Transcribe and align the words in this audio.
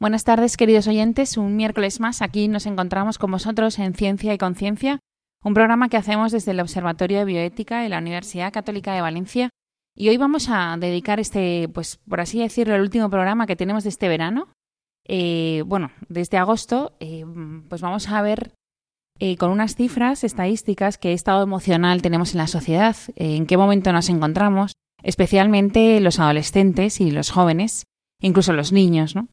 Buenas 0.00 0.22
tardes, 0.22 0.56
queridos 0.56 0.86
oyentes. 0.86 1.36
Un 1.36 1.56
miércoles 1.56 1.98
más 1.98 2.22
aquí 2.22 2.46
nos 2.46 2.66
encontramos 2.66 3.18
con 3.18 3.32
vosotros 3.32 3.80
en 3.80 3.94
Ciencia 3.94 4.32
y 4.32 4.38
Conciencia, 4.38 5.00
un 5.42 5.54
programa 5.54 5.88
que 5.88 5.96
hacemos 5.96 6.30
desde 6.30 6.52
el 6.52 6.60
Observatorio 6.60 7.18
de 7.18 7.24
Bioética 7.24 7.80
de 7.80 7.88
la 7.88 7.98
Universidad 7.98 8.52
Católica 8.52 8.94
de 8.94 9.00
Valencia. 9.00 9.50
Y 9.96 10.08
hoy 10.08 10.16
vamos 10.16 10.50
a 10.50 10.76
dedicar 10.78 11.18
este, 11.18 11.68
pues 11.74 11.96
por 12.08 12.20
así 12.20 12.38
decirlo, 12.38 12.76
el 12.76 12.82
último 12.82 13.10
programa 13.10 13.48
que 13.48 13.56
tenemos 13.56 13.82
de 13.82 13.90
este 13.90 14.06
verano. 14.06 14.46
Eh, 15.04 15.64
bueno, 15.66 15.90
desde 16.08 16.38
agosto, 16.38 16.92
eh, 17.00 17.24
pues 17.68 17.80
vamos 17.80 18.08
a 18.08 18.22
ver 18.22 18.52
eh, 19.18 19.36
con 19.36 19.50
unas 19.50 19.74
cifras 19.74 20.22
estadísticas 20.22 20.96
qué 20.96 21.12
estado 21.12 21.42
emocional 21.42 22.02
tenemos 22.02 22.34
en 22.34 22.38
la 22.38 22.46
sociedad, 22.46 22.94
en 23.16 23.46
qué 23.46 23.56
momento 23.56 23.92
nos 23.92 24.08
encontramos, 24.10 24.74
especialmente 25.02 25.98
los 25.98 26.20
adolescentes 26.20 27.00
y 27.00 27.10
los 27.10 27.32
jóvenes, 27.32 27.82
incluso 28.20 28.52
los 28.52 28.70
niños, 28.70 29.16
¿no? 29.16 29.26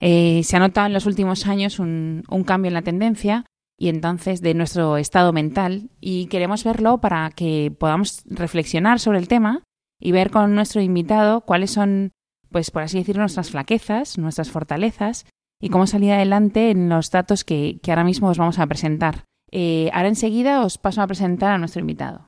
Eh, 0.00 0.42
se 0.44 0.56
ha 0.56 0.60
notado 0.60 0.86
en 0.86 0.92
los 0.92 1.06
últimos 1.06 1.46
años 1.46 1.78
un, 1.78 2.22
cambio 2.46 2.68
en 2.68 2.74
la 2.74 2.82
tendencia 2.82 3.44
y 3.76 3.88
entonces 3.88 4.40
de 4.40 4.54
nuestro 4.54 4.96
estado 4.96 5.32
mental 5.32 5.90
y 6.00 6.26
queremos 6.26 6.64
verlo 6.64 6.98
para 7.00 7.30
que 7.30 7.74
podamos 7.76 8.22
reflexionar 8.26 9.00
sobre 9.00 9.18
el 9.18 9.28
tema 9.28 9.62
y 10.00 10.12
ver 10.12 10.30
con 10.30 10.54
nuestro 10.54 10.80
invitado 10.80 11.40
cuáles 11.40 11.72
son, 11.72 12.12
pues 12.50 12.70
por 12.70 12.82
así 12.82 12.98
decirlo, 12.98 13.22
nuestras 13.22 13.50
flaquezas, 13.50 14.18
nuestras 14.18 14.50
fortalezas 14.50 15.26
y 15.60 15.70
cómo 15.70 15.86
salir 15.86 16.12
adelante 16.12 16.70
en 16.70 16.88
los 16.88 17.10
datos 17.10 17.44
que, 17.44 17.80
ahora 17.88 18.04
mismo 18.04 18.28
os 18.28 18.38
vamos 18.38 18.58
a 18.58 18.66
presentar. 18.66 19.24
Eh, 19.50 19.90
ahora 19.92 20.08
enseguida 20.08 20.64
os 20.64 20.78
paso 20.78 21.02
a 21.02 21.06
presentar 21.06 21.52
a 21.52 21.58
nuestro 21.58 21.80
invitado. 21.80 22.26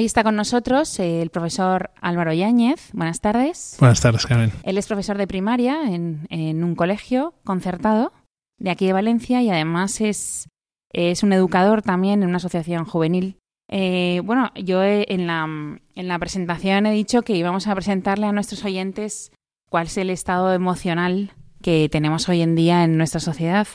Hoy 0.00 0.06
está 0.06 0.24
con 0.24 0.34
nosotros 0.34 0.98
el 0.98 1.28
profesor 1.28 1.90
Álvaro 2.00 2.32
Yáñez. 2.32 2.88
Buenas 2.94 3.20
tardes. 3.20 3.76
Buenas 3.78 4.00
tardes, 4.00 4.24
Karen. 4.24 4.50
Él 4.62 4.78
es 4.78 4.86
profesor 4.86 5.18
de 5.18 5.26
primaria 5.26 5.92
en, 5.92 6.64
un 6.64 6.74
colegio 6.74 7.34
concertado 7.44 8.10
de 8.56 8.70
aquí 8.70 8.86
de 8.86 8.94
Valencia 8.94 9.42
y 9.42 9.50
además 9.50 10.00
es, 10.00 10.48
es 10.90 11.22
un 11.22 11.34
educador 11.34 11.82
también 11.82 12.22
en 12.22 12.30
una 12.30 12.38
asociación 12.38 12.86
juvenil. 12.86 13.36
Eh, 13.68 14.22
bueno, 14.24 14.50
yo 14.54 14.82
en 14.82 15.26
la, 15.26 15.44
en 15.44 16.08
la 16.08 16.18
presentación 16.18 16.86
he 16.86 16.92
dicho 16.92 17.20
que 17.20 17.36
íbamos 17.36 17.66
a 17.66 17.74
presentarle 17.74 18.24
a 18.24 18.32
nuestros 18.32 18.64
oyentes 18.64 19.32
cuál 19.68 19.88
es 19.88 19.98
el 19.98 20.08
estado 20.08 20.54
emocional 20.54 21.34
que 21.60 21.90
tenemos 21.90 22.26
hoy 22.30 22.40
en 22.40 22.54
día 22.54 22.84
en 22.84 22.96
nuestra 22.96 23.20
sociedad 23.20 23.68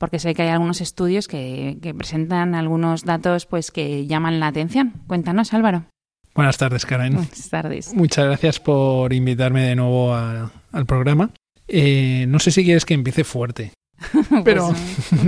porque 0.00 0.18
sé 0.18 0.34
que 0.34 0.42
hay 0.42 0.48
algunos 0.48 0.80
estudios 0.80 1.28
que, 1.28 1.76
presentan 1.96 2.54
algunos 2.54 3.04
datos 3.04 3.44
pues 3.44 3.70
que 3.70 4.06
llaman 4.06 4.40
la 4.40 4.46
atención. 4.46 4.94
Cuéntanos, 5.06 5.52
Álvaro. 5.52 5.84
Buenas 6.34 6.56
tardes, 6.56 6.86
Karen. 6.86 7.16
Buenas 7.16 7.50
tardes. 7.50 7.92
Muchas 7.92 8.24
gracias 8.24 8.60
por 8.60 9.12
invitarme 9.12 9.68
de 9.68 9.76
nuevo 9.76 10.14
al 10.14 10.86
programa. 10.86 11.30
Eh, 11.68 12.24
no 12.28 12.38
sé 12.38 12.50
si 12.50 12.64
quieres 12.64 12.86
que 12.86 12.94
empiece 12.94 13.24
fuerte, 13.24 13.74
pues 14.30 14.42
pero, 14.44 14.72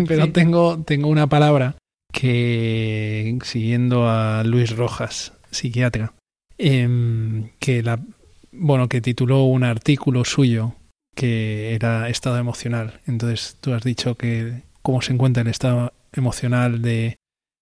pero 0.08 0.32
tengo, 0.32 0.82
tengo 0.82 1.08
una 1.08 1.26
palabra 1.26 1.76
que, 2.10 3.38
siguiendo 3.44 4.08
a 4.08 4.42
Luis 4.42 4.74
Rojas, 4.74 5.34
psiquiatra, 5.50 6.14
em, 6.56 7.50
que, 7.58 7.82
la, 7.82 8.00
bueno, 8.52 8.88
que 8.88 9.02
tituló 9.02 9.44
un 9.44 9.64
artículo 9.64 10.24
suyo 10.24 10.76
que 11.14 11.74
era 11.74 12.08
estado 12.08 12.38
emocional. 12.38 13.00
Entonces 13.06 13.56
tú 13.60 13.72
has 13.74 13.82
dicho 13.82 14.16
que 14.16 14.62
cómo 14.82 15.02
se 15.02 15.12
encuentra 15.12 15.42
el 15.42 15.48
estado 15.48 15.92
emocional 16.12 16.82
de 16.82 17.16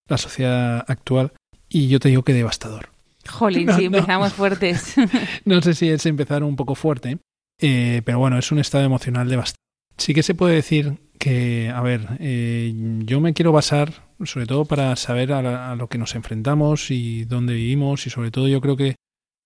la 0.08 0.18
sociedad 0.18 0.84
actual 0.88 1.32
y 1.68 1.88
yo 1.88 2.00
te 2.00 2.08
digo 2.08 2.22
que 2.22 2.34
devastador. 2.34 2.88
Jolín, 3.28 3.70
sí, 3.76 3.84
empezamos 3.84 4.32
fuertes. 4.32 4.94
no 5.44 5.60
sé 5.62 5.74
si 5.74 5.88
es 5.88 6.04
empezar 6.06 6.42
un 6.42 6.56
poco 6.56 6.74
fuerte, 6.74 7.18
eh, 7.60 8.02
pero 8.04 8.18
bueno, 8.18 8.38
es 8.38 8.50
un 8.50 8.58
estado 8.58 8.84
emocional 8.84 9.28
devastador. 9.28 9.60
Sí 9.98 10.14
que 10.14 10.22
se 10.22 10.34
puede 10.34 10.54
decir 10.54 10.98
que, 11.18 11.70
a 11.72 11.82
ver, 11.82 12.16
eh, 12.18 12.72
yo 13.04 13.20
me 13.20 13.34
quiero 13.34 13.52
basar, 13.52 13.92
sobre 14.24 14.46
todo 14.46 14.64
para 14.64 14.96
saber 14.96 15.32
a, 15.32 15.70
a, 15.70 15.76
lo 15.76 15.88
que 15.88 15.98
nos 15.98 16.14
enfrentamos 16.14 16.90
y 16.90 17.26
dónde 17.26 17.52
vivimos, 17.52 18.06
y 18.06 18.10
sobre 18.10 18.30
todo 18.30 18.48
yo 18.48 18.62
creo 18.62 18.78
que 18.78 18.96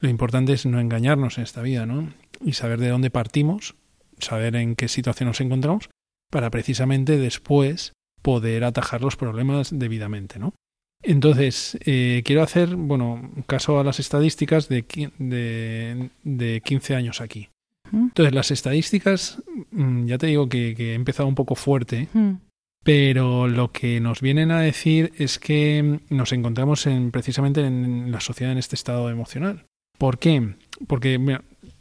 lo 0.01 0.09
importante 0.09 0.53
es 0.53 0.65
no 0.65 0.79
engañarnos 0.79 1.39
en 1.39 1.45
esta 1.45 1.63
vida, 1.63 1.87
¿no? 1.87 2.15
Y 2.41 2.53
saber 2.53 2.79
de 2.79 2.91
dónde 2.91 3.11
partimos 3.11 3.75
saber 4.19 4.57
en 4.57 4.77
qué 4.77 4.89
situación 4.89 5.29
nos 5.29 5.41
encontramos 5.41 5.89
para 6.31 6.51
precisamente 6.51 7.19
después 7.19 7.93
poder 8.23 8.65
atajar 8.65 9.03
los 9.03 9.17
problemas 9.17 9.77
debidamente, 9.79 10.39
¿no? 10.39 10.55
Entonces, 11.03 11.79
eh, 11.85 12.23
quiero 12.25 12.43
hacer, 12.43 12.77
bueno, 12.77 13.31
caso 13.47 13.79
a 13.79 13.85
las 13.85 14.01
estadísticas 14.01 14.69
de, 14.69 14.85
de, 15.19 16.11
de 16.23 16.61
15 16.63 16.95
años 16.95 17.21
aquí. 17.21 17.51
Entonces, 17.93 18.35
las 18.35 18.51
estadísticas, 18.51 19.43
mm, 19.71 20.07
ya 20.07 20.19
te 20.19 20.27
digo 20.27 20.49
que, 20.49 20.71
he 20.73 20.95
empezado 20.95 21.29
un 21.29 21.35
poco 21.35 21.55
fuerte, 21.55 22.09
pero 22.83 23.47
lo 23.49 23.71
que 23.71 24.01
nos 24.01 24.21
vienen 24.21 24.51
a 24.51 24.61
decir 24.61 25.13
es 25.17 25.39
que 25.39 26.01
nos 26.09 26.33
encontramos 26.33 26.87
en, 26.87 27.11
precisamente 27.11 27.61
en 27.61 28.11
la 28.11 28.21
sociedad 28.21 28.53
en 28.53 28.59
este 28.59 28.75
estado 28.75 29.11
emocional. 29.11 29.67
¿Por 29.99 30.19
qué? 30.19 30.55
Porque 30.87 31.19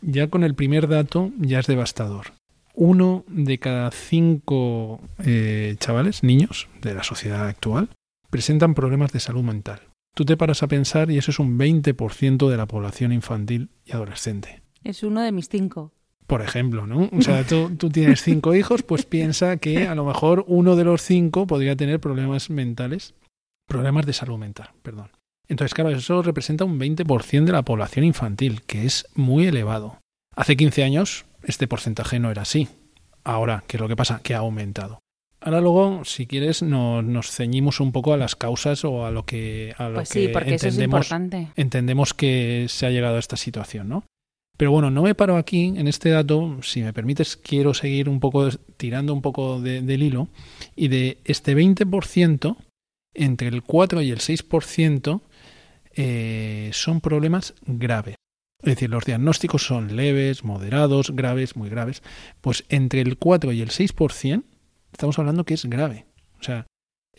ya 0.05 0.27
con 0.29 0.43
el 0.43 0.55
primer 0.55 0.87
dato 0.87 1.31
ya 1.39 1.59
es 1.59 1.67
devastador. 1.67 2.33
Uno 2.75 3.23
de 3.27 3.59
cada 3.59 3.91
cinco 3.91 5.01
eh, 5.23 5.75
chavales, 5.79 6.23
niños 6.23 6.67
de 6.81 6.93
la 6.93 7.03
sociedad 7.03 7.47
actual, 7.47 7.89
presentan 8.29 8.73
problemas 8.73 9.11
de 9.11 9.19
salud 9.19 9.43
mental. 9.43 9.81
Tú 10.15 10.25
te 10.25 10.37
paras 10.37 10.63
a 10.63 10.67
pensar 10.67 11.09
y 11.11 11.17
eso 11.17 11.31
es 11.31 11.39
un 11.39 11.57
20% 11.57 12.49
de 12.49 12.57
la 12.57 12.67
población 12.67 13.11
infantil 13.11 13.69
y 13.85 13.93
adolescente. 13.93 14.61
Es 14.83 15.03
uno 15.03 15.21
de 15.21 15.31
mis 15.31 15.49
cinco. 15.49 15.91
Por 16.27 16.41
ejemplo, 16.41 16.87
¿no? 16.87 17.09
O 17.11 17.21
sea, 17.21 17.43
tú, 17.43 17.75
tú, 17.77 17.89
tienes 17.89 18.21
cinco 18.21 18.55
hijos, 18.55 18.83
pues 18.83 19.05
piensa 19.05 19.57
que 19.57 19.87
a 19.87 19.95
lo 19.95 20.05
mejor 20.05 20.45
uno 20.47 20.75
de 20.75 20.83
los 20.83 21.01
cinco 21.01 21.47
podría 21.47 21.75
tener 21.75 21.99
problemas 21.99 22.49
mentales, 22.49 23.13
problemas 23.67 24.05
de 24.05 24.13
salud 24.13 24.37
mental, 24.37 24.69
perdón. 24.81 25.09
Entonces, 25.47 25.73
claro, 25.73 25.89
eso 25.91 26.21
representa 26.21 26.65
un 26.65 26.79
20% 26.79 27.45
de 27.45 27.51
la 27.51 27.63
población 27.63 28.05
infantil, 28.05 28.61
que 28.63 28.85
es 28.85 29.07
muy 29.15 29.45
elevado. 29.45 29.99
Hace 30.35 30.55
15 30.55 30.83
años 30.83 31.25
este 31.43 31.67
porcentaje 31.67 32.19
no 32.19 32.31
era 32.31 32.43
así. 32.43 32.69
Ahora, 33.23 33.63
¿qué 33.67 33.77
es 33.77 33.81
lo 33.81 33.87
que 33.87 33.95
pasa? 33.95 34.21
Que 34.23 34.33
ha 34.33 34.39
aumentado. 34.39 34.99
Ahora 35.41 35.59
luego, 35.59 36.05
si 36.05 36.25
quieres, 36.25 36.63
nos 36.63 37.29
ceñimos 37.29 37.81
un 37.81 37.91
poco 37.91 38.13
a 38.13 38.17
las 38.17 38.35
causas 38.37 38.85
o 38.85 39.05
a 39.05 39.11
lo 39.11 39.25
que, 39.25 39.75
a 39.77 39.89
lo 39.89 39.95
pues 39.95 40.09
sí, 40.09 40.29
porque 40.29 40.53
entendemos, 40.53 41.05
eso 41.05 41.15
es 41.15 41.21
importante. 41.21 41.61
entendemos 41.61 42.13
que 42.13 42.67
se 42.69 42.85
ha 42.85 42.91
llegado 42.91 43.17
a 43.17 43.19
esta 43.19 43.35
situación, 43.35 43.89
¿no? 43.89 44.05
Pero 44.55 44.71
bueno, 44.71 44.89
no 44.89 45.01
me 45.01 45.15
paro 45.15 45.35
aquí 45.35 45.73
en 45.75 45.87
este 45.87 46.11
dato, 46.11 46.59
si 46.61 46.81
me 46.81 46.93
permites, 46.93 47.35
quiero 47.35 47.73
seguir 47.73 48.07
un 48.07 48.21
poco 48.21 48.49
tirando 48.77 49.13
un 49.13 49.21
poco 49.21 49.59
del 49.59 50.03
hilo 50.03 50.29
y 50.75 50.87
de 50.87 51.17
este 51.25 51.57
20%, 51.57 52.55
entre 53.15 53.47
el 53.49 53.63
4 53.63 54.01
y 54.01 54.11
el 54.11 54.19
6% 54.19 55.21
eh, 55.95 56.69
son 56.73 57.01
problemas 57.01 57.53
graves. 57.65 58.15
Es 58.61 58.75
decir, 58.75 58.89
los 58.89 59.03
diagnósticos 59.03 59.65
son 59.65 59.95
leves, 59.95 60.43
moderados, 60.43 61.11
graves, 61.13 61.57
muy 61.57 61.69
graves. 61.69 62.01
Pues 62.39 62.63
entre 62.69 63.01
el 63.01 63.17
4 63.17 63.51
y 63.51 63.61
el 63.61 63.69
6% 63.69 64.43
estamos 64.91 65.19
hablando 65.19 65.43
que 65.43 65.53
es 65.55 65.65
grave. 65.65 66.05
O 66.39 66.43
sea, 66.43 66.65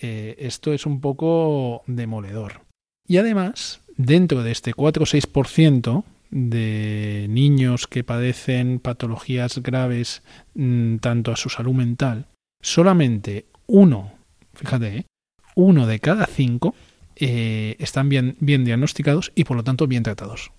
eh, 0.00 0.37
esto 0.38 0.73
es 0.73 0.87
un 0.87 1.00
poco 1.00 1.82
demoledor. 1.87 2.62
Y 3.06 3.19
además, 3.19 3.82
dentro 3.97 4.43
de 4.43 4.53
este 4.53 4.73
4 4.73 5.03
o 5.03 5.06
6% 5.06 6.05
de 6.31 7.26
niños 7.29 7.87
que 7.87 8.05
padecen 8.05 8.81
patologías 8.81 9.59
graves 9.59 10.23
mm, 10.55 10.97
tanto 10.97 11.31
a 11.31 11.37
su 11.37 11.50
salud 11.50 11.75
mental, 11.75 12.26
solamente 12.61 13.47
uno, 13.67 14.15
fíjate, 14.55 14.97
¿eh? 14.97 15.06
uno 15.55 15.87
de 15.87 16.00
cada 16.00 16.26
cinco 16.26 16.75
eh, 17.16 17.76
están 17.78 18.08
bien, 18.08 18.37
bien 18.40 18.64
diagnosticados 18.64 19.32
y 19.34 19.44
por 19.44 19.56
lo 19.56 19.64
tanto 19.64 19.87
bien 19.87 20.02
tratados. 20.02 20.52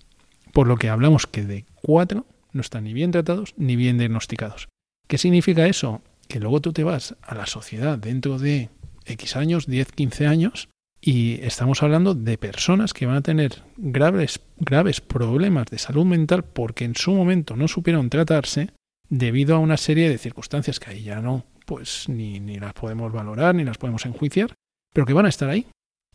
Por 0.52 0.66
lo 0.66 0.76
que 0.76 0.88
hablamos 0.88 1.26
que 1.26 1.44
de 1.44 1.64
cuatro 1.82 2.26
no 2.52 2.60
están 2.60 2.84
ni 2.84 2.92
bien 2.92 3.10
tratados 3.10 3.54
ni 3.56 3.76
bien 3.76 3.98
diagnosticados. 3.98 4.68
¿Qué 5.06 5.18
significa 5.18 5.66
eso? 5.66 6.02
Que 6.28 6.40
luego 6.40 6.60
tú 6.60 6.72
te 6.72 6.84
vas 6.84 7.14
a 7.22 7.34
la 7.34 7.46
sociedad 7.46 7.98
dentro 7.98 8.38
de 8.38 8.70
X 9.04 9.36
años, 9.36 9.66
10, 9.66 9.92
15 9.92 10.26
años, 10.26 10.68
y 11.00 11.40
estamos 11.42 11.82
hablando 11.82 12.14
de 12.14 12.38
personas 12.38 12.92
que 12.92 13.06
van 13.06 13.16
a 13.16 13.22
tener 13.22 13.62
graves, 13.76 14.40
graves 14.58 15.00
problemas 15.00 15.66
de 15.66 15.78
salud 15.78 16.04
mental 16.04 16.42
porque 16.44 16.84
en 16.84 16.96
su 16.96 17.12
momento 17.12 17.54
no 17.54 17.68
supieron 17.68 18.10
tratarse 18.10 18.70
debido 19.08 19.54
a 19.54 19.60
una 19.60 19.76
serie 19.76 20.08
de 20.08 20.18
circunstancias 20.18 20.80
que 20.80 20.90
ahí 20.90 21.02
ya 21.02 21.20
no, 21.20 21.44
pues 21.64 22.08
ni, 22.08 22.40
ni 22.40 22.58
las 22.58 22.72
podemos 22.72 23.12
valorar, 23.12 23.54
ni 23.54 23.62
las 23.62 23.78
podemos 23.78 24.04
enjuiciar, 24.06 24.54
pero 24.92 25.06
que 25.06 25.12
van 25.12 25.26
a 25.26 25.28
estar 25.28 25.48
ahí 25.48 25.66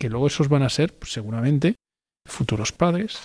que 0.01 0.09
luego 0.09 0.25
esos 0.25 0.49
van 0.49 0.63
a 0.63 0.69
ser 0.69 0.95
pues, 0.97 1.11
seguramente 1.11 1.75
futuros 2.27 2.71
padres, 2.71 3.19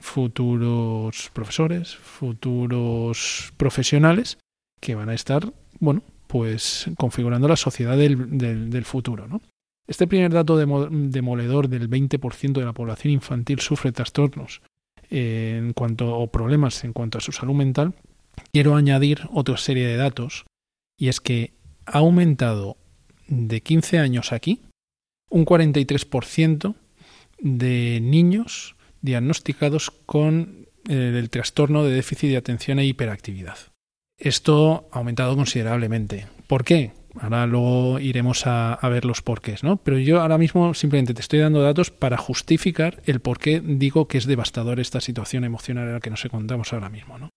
futuros 0.00 1.30
profesores, 1.32 1.94
futuros 1.94 3.52
profesionales 3.56 4.36
que 4.80 4.96
van 4.96 5.08
a 5.08 5.14
estar, 5.14 5.52
bueno, 5.78 6.02
pues 6.26 6.90
configurando 6.96 7.46
la 7.46 7.54
sociedad 7.54 7.96
del, 7.96 8.38
del, 8.38 8.84
futuro. 8.84 9.40
Este 9.86 10.08
primer 10.08 10.32
dato 10.32 10.56
demoledor 10.56 11.68
del 11.68 11.88
20% 11.88 12.54
de 12.54 12.64
la 12.64 12.72
población 12.72 13.12
infantil 13.12 13.60
sufre 13.60 13.92
trastornos 13.92 14.62
en 15.10 15.74
cuanto 15.74 16.12
o 16.18 16.26
problemas 16.26 16.82
en 16.82 16.92
cuanto 16.92 17.18
a 17.18 17.20
su 17.20 17.30
salud 17.30 17.54
mental, 17.54 17.94
quiero 18.52 18.74
añadir 18.74 19.28
otra 19.32 19.58
serie 19.58 19.86
de 19.86 19.96
datos 19.96 20.44
y 20.98 21.06
es 21.06 21.20
que 21.20 21.52
ha 21.86 21.98
aumentado 21.98 22.76
de 23.28 23.60
15 23.60 24.00
años 24.00 24.32
aquí 24.32 24.60
un 25.28 25.44
43% 25.44 26.74
de 27.38 28.00
niños 28.02 28.76
diagnosticados 29.02 29.90
con 29.90 30.66
eh, 30.88 31.12
el 31.14 31.30
trastorno 31.30 31.84
de 31.84 31.94
déficit 31.94 32.30
de 32.30 32.36
atención 32.36 32.78
e 32.78 32.86
hiperactividad. 32.86 33.58
Esto 34.18 34.88
ha 34.92 34.98
aumentado 34.98 35.36
considerablemente. 35.36 36.26
¿Por 36.46 36.64
qué? 36.64 36.92
Ahora 37.20 37.46
luego 37.46 37.98
iremos 37.98 38.46
a, 38.46 38.78
ver 38.82 39.04
los 39.04 39.22
porqués, 39.22 39.62
¿no? 39.62 39.78
Pero 39.78 39.98
yo 39.98 40.20
ahora 40.20 40.38
mismo 40.38 40.74
simplemente 40.74 41.14
te 41.14 41.20
estoy 41.20 41.38
dando 41.38 41.62
datos 41.62 41.90
para 41.90 42.18
justificar 42.18 43.02
el 43.06 43.20
por 43.20 43.38
qué 43.38 43.60
digo 43.60 44.06
que 44.06 44.18
es 44.18 44.26
devastador 44.26 44.80
esta 44.80 45.00
situación 45.00 45.44
emocional 45.44 45.86
en 45.86 45.94
la 45.94 46.00
que 46.00 46.10
nos 46.10 46.24
encontramos 46.24 46.72
ahora 46.72 46.90
mismo, 46.90 47.18
¿no? 47.18 47.30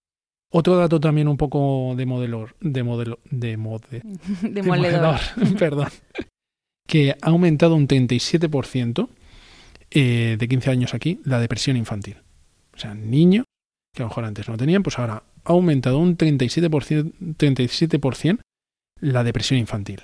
Otro 0.52 0.76
dato 0.78 1.00
también 1.00 1.28
un 1.28 1.38
poco 1.38 1.94
de 1.96 2.06
modelo, 2.06 2.48
de 2.60 2.84
modelo, 2.84 3.20
de, 3.30 3.56
mode, 3.56 3.88
de, 4.42 5.56
perdón, 5.60 5.88
que 6.90 7.16
ha 7.22 7.30
aumentado 7.30 7.76
un 7.76 7.88
37% 7.88 9.08
eh, 9.92 10.36
de 10.40 10.48
15 10.48 10.72
años 10.72 10.94
aquí 10.96 11.20
la 11.24 11.40
depresión 11.40 11.78
infantil. 11.78 12.18
O 12.74 12.80
sea, 12.80 12.96
niños 12.96 13.46
que 13.96 14.02
a 14.02 14.06
lo 14.06 14.10
mejor 14.10 14.26
antes 14.26 14.50
no 14.50 14.58
tenían, 14.58 14.82
pues 14.82 14.98
ahora 14.98 15.24
ha 15.46 15.52
aumentado 15.52 16.00
un 16.00 16.18
37%, 16.18 17.14
37% 17.38 18.40
la 19.02 19.24
depresión 19.24 19.60
infantil. 19.60 20.02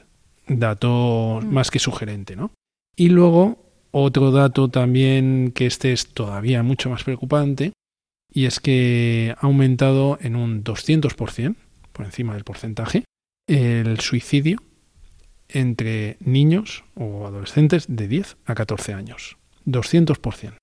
Dato 0.47 1.39
mm. 1.41 1.47
más 1.47 1.71
que 1.71 1.79
sugerente, 1.79 2.35
¿no? 2.35 2.51
Y 2.95 3.09
luego, 3.09 3.57
otro 3.91 4.31
dato 4.31 4.69
también 4.69 5.51
que 5.53 5.65
este 5.65 5.91
es 5.91 6.07
todavía 6.07 6.61
mucho 6.61 6.91
más 6.91 7.03
preocupante, 7.03 7.73
y 8.31 8.45
es 8.45 8.59
que 8.59 9.33
ha 9.39 9.45
aumentado 9.45 10.19
en 10.21 10.35
un 10.35 10.63
200%, 10.63 11.55
por 11.91 12.05
encima 12.05 12.35
del 12.35 12.43
porcentaje, 12.43 13.05
el 13.47 13.99
suicidio 13.99 14.59
entre 15.49 16.17
niños 16.19 16.83
o 16.95 17.27
adolescentes 17.27 17.85
de 17.87 18.07
10 18.07 18.37
a 18.45 18.55
14 18.55 18.93
años. 18.93 19.37
200%, 19.65 20.57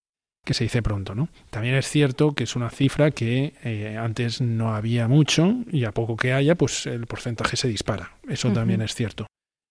que 0.45 0.55
se 0.55 0.65
dice 0.65 0.83
pronto, 0.83 1.15
¿no? 1.15 1.29
También 1.51 1.75
es 1.75 1.89
cierto 1.89 2.35
que 2.35 2.45
es 2.45 2.57
una 2.57 2.71
cifra 2.71 3.11
que 3.11 3.55
eh, 3.65 3.97
antes 3.99 4.41
no 4.41 4.75
había 4.75 5.09
mucho 5.09 5.57
y 5.71 5.85
a 5.85 5.93
poco 5.93 6.17
que 6.17 6.33
haya, 6.33 6.55
pues 6.55 6.87
el 6.87 7.07
porcentaje 7.07 7.57
se 7.57 7.69
dispara. 7.69 8.17
Eso 8.29 8.53
también 8.53 8.83
es 8.83 8.95
cierto. 8.95 9.27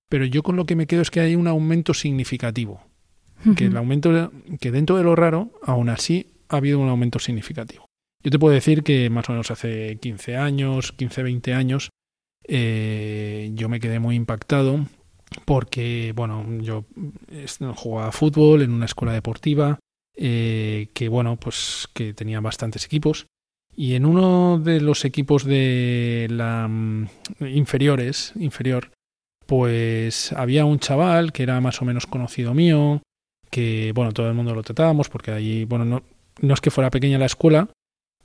Pero 0.09 0.25
yo 0.25 0.43
con 0.43 0.55
lo 0.57 0.65
que 0.65 0.75
me 0.75 0.87
quedo 0.87 1.01
es 1.01 1.11
que 1.11 1.21
hay 1.21 1.35
un 1.35 1.47
aumento 1.47 1.93
significativo. 1.93 2.83
Que 3.55 3.65
el 3.65 3.77
aumento, 3.77 4.31
que 4.59 4.69
dentro 4.69 4.97
de 4.97 5.03
lo 5.03 5.15
raro, 5.15 5.51
aún 5.63 5.89
así 5.89 6.27
ha 6.47 6.57
habido 6.57 6.77
un 6.77 6.89
aumento 6.89 7.17
significativo. 7.17 7.85
Yo 8.23 8.29
te 8.29 8.37
puedo 8.37 8.53
decir 8.53 8.83
que 8.83 9.09
más 9.09 9.27
o 9.29 9.31
menos 9.31 9.49
hace 9.49 9.97
15 9.99 10.37
años, 10.37 10.91
15, 10.91 11.23
20 11.23 11.53
años, 11.55 11.89
eh, 12.47 13.49
yo 13.55 13.67
me 13.67 13.79
quedé 13.79 13.99
muy 13.99 14.15
impactado 14.15 14.85
porque, 15.45 16.13
bueno, 16.15 16.45
yo 16.61 16.85
jugaba 17.75 18.11
fútbol 18.11 18.61
en 18.61 18.71
una 18.71 18.85
escuela 18.85 19.13
deportiva 19.13 19.79
eh, 20.15 20.89
que, 20.93 21.09
bueno, 21.09 21.37
pues 21.37 21.87
que 21.93 22.13
tenía 22.13 22.41
bastantes 22.41 22.85
equipos 22.85 23.27
y 23.75 23.95
en 23.95 24.05
uno 24.05 24.59
de 24.59 24.81
los 24.81 25.05
equipos 25.05 25.45
de 25.45 26.27
la 26.29 26.67
mm, 26.67 27.07
inferiores, 27.39 28.33
inferior, 28.35 28.91
pues 29.45 30.33
había 30.33 30.65
un 30.65 30.79
chaval 30.79 31.31
que 31.31 31.43
era 31.43 31.59
más 31.61 31.81
o 31.81 31.85
menos 31.85 32.05
conocido 32.05 32.53
mío, 32.53 33.01
que, 33.49 33.91
bueno, 33.95 34.11
todo 34.11 34.27
el 34.27 34.33
mundo 34.33 34.53
lo 34.53 34.63
tratábamos 34.63 35.09
porque 35.09 35.31
allí, 35.31 35.65
bueno, 35.65 35.85
no, 35.85 36.03
no 36.41 36.53
es 36.53 36.61
que 36.61 36.71
fuera 36.71 36.89
pequeña 36.89 37.17
la 37.17 37.25
escuela, 37.25 37.69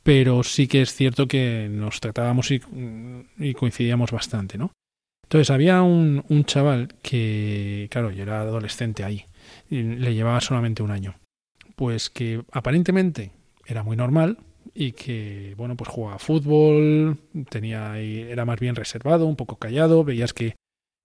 pero 0.03 0.43
sí 0.43 0.69
que 0.69 0.83
es 0.83 0.95
cierto 0.95 1.27
que 1.27 1.69
nos 1.71 2.01
tratábamos 2.01 2.51
y, 2.51 2.61
y 3.39 3.55
coincidíamos 3.55 4.13
bastante, 4.13 4.59
¿no? 4.59 4.73
Entonces 5.27 5.51
había 5.51 5.83
un, 5.83 6.25
un 6.29 6.45
chaval 6.45 6.95
que, 7.03 7.89
claro, 7.91 8.13
yo 8.13 8.23
era 8.23 8.43
adolescente 8.43 9.03
ahí, 9.03 9.25
y 9.69 9.83
le 9.83 10.15
llevaba 10.15 10.41
solamente 10.41 10.85
un 10.85 10.93
año. 10.93 11.17
Pues 11.75 12.11
que 12.11 12.43
aparentemente 12.53 13.33
era 13.67 13.83
muy 13.83 13.97
normal 13.97 14.39
y 14.73 14.93
que, 14.93 15.55
bueno, 15.57 15.77
pues 15.77 15.91
jugaba 15.91 16.21
fútbol, 16.21 17.19
tenía 17.49 17.99
era 17.99 18.45
más 18.45 18.61
bien 18.61 18.77
reservado, 18.77 19.27
un 19.27 19.35
poco 19.35 19.57
callado, 19.57 20.05
veías 20.05 20.33
que, 20.33 20.55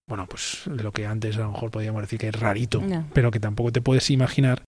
bueno, 0.08 0.28
pues 0.28 0.68
lo 0.68 0.92
que 0.92 1.08
antes 1.08 1.38
a 1.38 1.42
lo 1.42 1.52
mejor 1.54 1.72
podíamos 1.72 2.04
decir 2.04 2.20
que 2.20 2.28
es 2.28 2.40
rarito, 2.40 2.84
pero 3.14 3.32
que 3.32 3.40
tampoco 3.40 3.72
te 3.72 3.82
puedes 3.82 4.10
imaginar 4.12 4.64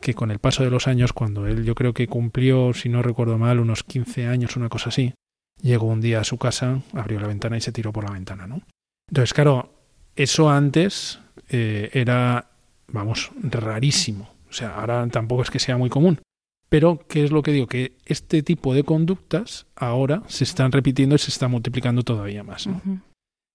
que 0.00 0.14
con 0.14 0.32
el 0.32 0.40
paso 0.40 0.64
de 0.64 0.70
los 0.70 0.88
años, 0.88 1.12
cuando 1.12 1.46
él 1.46 1.64
yo 1.64 1.74
creo 1.76 1.94
que 1.94 2.08
cumplió, 2.08 2.74
si 2.74 2.88
no 2.88 3.02
recuerdo 3.02 3.38
mal, 3.38 3.60
unos 3.60 3.84
15 3.84 4.26
años, 4.26 4.56
una 4.56 4.68
cosa 4.68 4.88
así, 4.88 5.14
llegó 5.62 5.86
un 5.86 6.00
día 6.00 6.20
a 6.20 6.24
su 6.24 6.38
casa, 6.38 6.82
abrió 6.92 7.20
la 7.20 7.28
ventana 7.28 7.56
y 7.56 7.60
se 7.60 7.72
tiró 7.72 7.92
por 7.92 8.04
la 8.04 8.10
ventana, 8.10 8.46
¿no? 8.46 8.62
Entonces, 9.08 9.32
claro, 9.32 9.72
eso 10.16 10.50
antes 10.50 11.20
eh, 11.48 11.90
era, 11.92 12.50
vamos, 12.88 13.30
rarísimo. 13.42 14.34
O 14.48 14.52
sea, 14.52 14.76
ahora 14.76 15.06
tampoco 15.08 15.42
es 15.42 15.50
que 15.50 15.58
sea 15.58 15.76
muy 15.76 15.90
común. 15.90 16.20
Pero, 16.68 17.00
¿qué 17.08 17.24
es 17.24 17.30
lo 17.30 17.42
que 17.42 17.52
digo? 17.52 17.68
Que 17.68 17.96
este 18.06 18.42
tipo 18.42 18.74
de 18.74 18.82
conductas 18.82 19.66
ahora 19.76 20.22
se 20.26 20.44
están 20.44 20.72
repitiendo 20.72 21.14
y 21.14 21.18
se 21.18 21.30
está 21.30 21.46
multiplicando 21.46 22.02
todavía 22.02 22.42
más. 22.42 22.68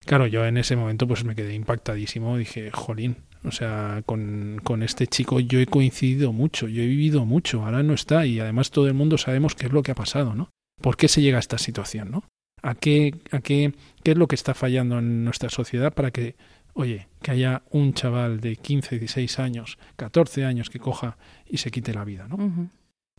Claro, 0.05 0.27
yo 0.27 0.46
en 0.46 0.58
ese 0.58 0.77
momento 0.77 1.08
pues 1.08 1.25
me 1.25 1.36
quedé 1.36 1.53
impactadísimo. 1.53 2.38
Dije, 2.38 2.72
jolín, 2.72 3.17
o 3.43 3.51
sea, 3.51 4.01
con, 4.05 4.62
con 4.63 4.81
este 4.81 5.08
chico 5.08 5.41
yo 5.41 5.60
he 5.60 5.67
coincidido 5.67 6.31
mucho, 6.31 6.70
yo 6.70 6.81
he 6.81 6.88
vivido 6.88 7.25
mucho, 7.25 7.65
ahora 7.65 7.84
no 7.84 7.93
está 7.93 8.25
y 8.25 8.39
además 8.39 8.72
todo 8.72 8.88
el 8.88 8.93
mundo 8.93 9.17
sabemos 9.17 9.55
qué 9.55 9.65
es 9.65 9.74
lo 9.74 9.84
que 9.84 9.91
ha 9.91 9.96
pasado, 9.96 10.34
¿no? 10.34 10.50
¿Por 10.81 10.96
qué 10.96 11.10
se 11.10 11.22
llega 11.22 11.38
a 11.38 11.41
esta 11.41 11.58
situación, 11.58 12.12
no? 12.12 12.24
a 12.62 12.75
qué, 12.75 13.15
a 13.31 13.39
qué, 13.39 13.74
qué 14.01 14.12
es 14.12 14.17
lo 14.17 14.27
que 14.27 14.36
está 14.36 14.53
fallando 14.53 15.00
en 15.00 15.24
nuestra 15.24 15.50
sociedad 15.50 15.93
para 15.93 16.12
que, 16.12 16.36
oye, 16.74 17.08
que 17.22 17.31
haya 17.31 17.63
un 17.72 17.93
chaval 17.93 18.39
de 18.39 18.55
15, 18.55 19.00
16 19.00 19.39
años, 19.39 19.77
14 19.96 20.46
años 20.46 20.70
que 20.70 20.79
coja 20.79 21.17
y 21.48 21.58
se 21.58 21.72
quite 21.72 21.93
la 21.93 22.05
vida, 22.05 22.27
¿no? 22.27 22.70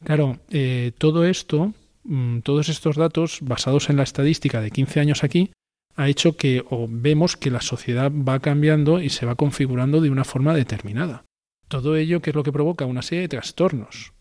Claro, 0.04 0.38
eh, 0.50 0.92
todo 0.98 1.24
esto, 1.24 1.72
mm, 2.04 2.40
todos 2.40 2.68
estos 2.68 2.96
datos 2.96 3.38
basados 3.42 3.88
en 3.90 3.96
la 3.96 4.02
estadística 4.02 4.60
de 4.60 4.70
15 4.70 5.00
años 5.00 5.24
aquí, 5.24 5.50
ha 5.94 6.08
hecho 6.08 6.36
que 6.36 6.64
o 6.70 6.86
vemos 6.88 7.36
que 7.36 7.50
la 7.50 7.60
sociedad 7.60 8.10
va 8.10 8.40
cambiando 8.40 9.00
y 9.00 9.10
se 9.10 9.26
va 9.26 9.34
configurando 9.34 10.00
de 10.00 10.10
una 10.10 10.24
forma 10.24 10.54
determinada. 10.54 11.24
Todo 11.68 11.96
ello 11.96 12.20
que 12.20 12.30
es 12.30 12.36
lo 12.36 12.42
que 12.42 12.52
provoca 12.52 12.86
una 12.86 13.02
serie 13.02 13.22
de 13.22 13.28
trastornos 13.28 14.12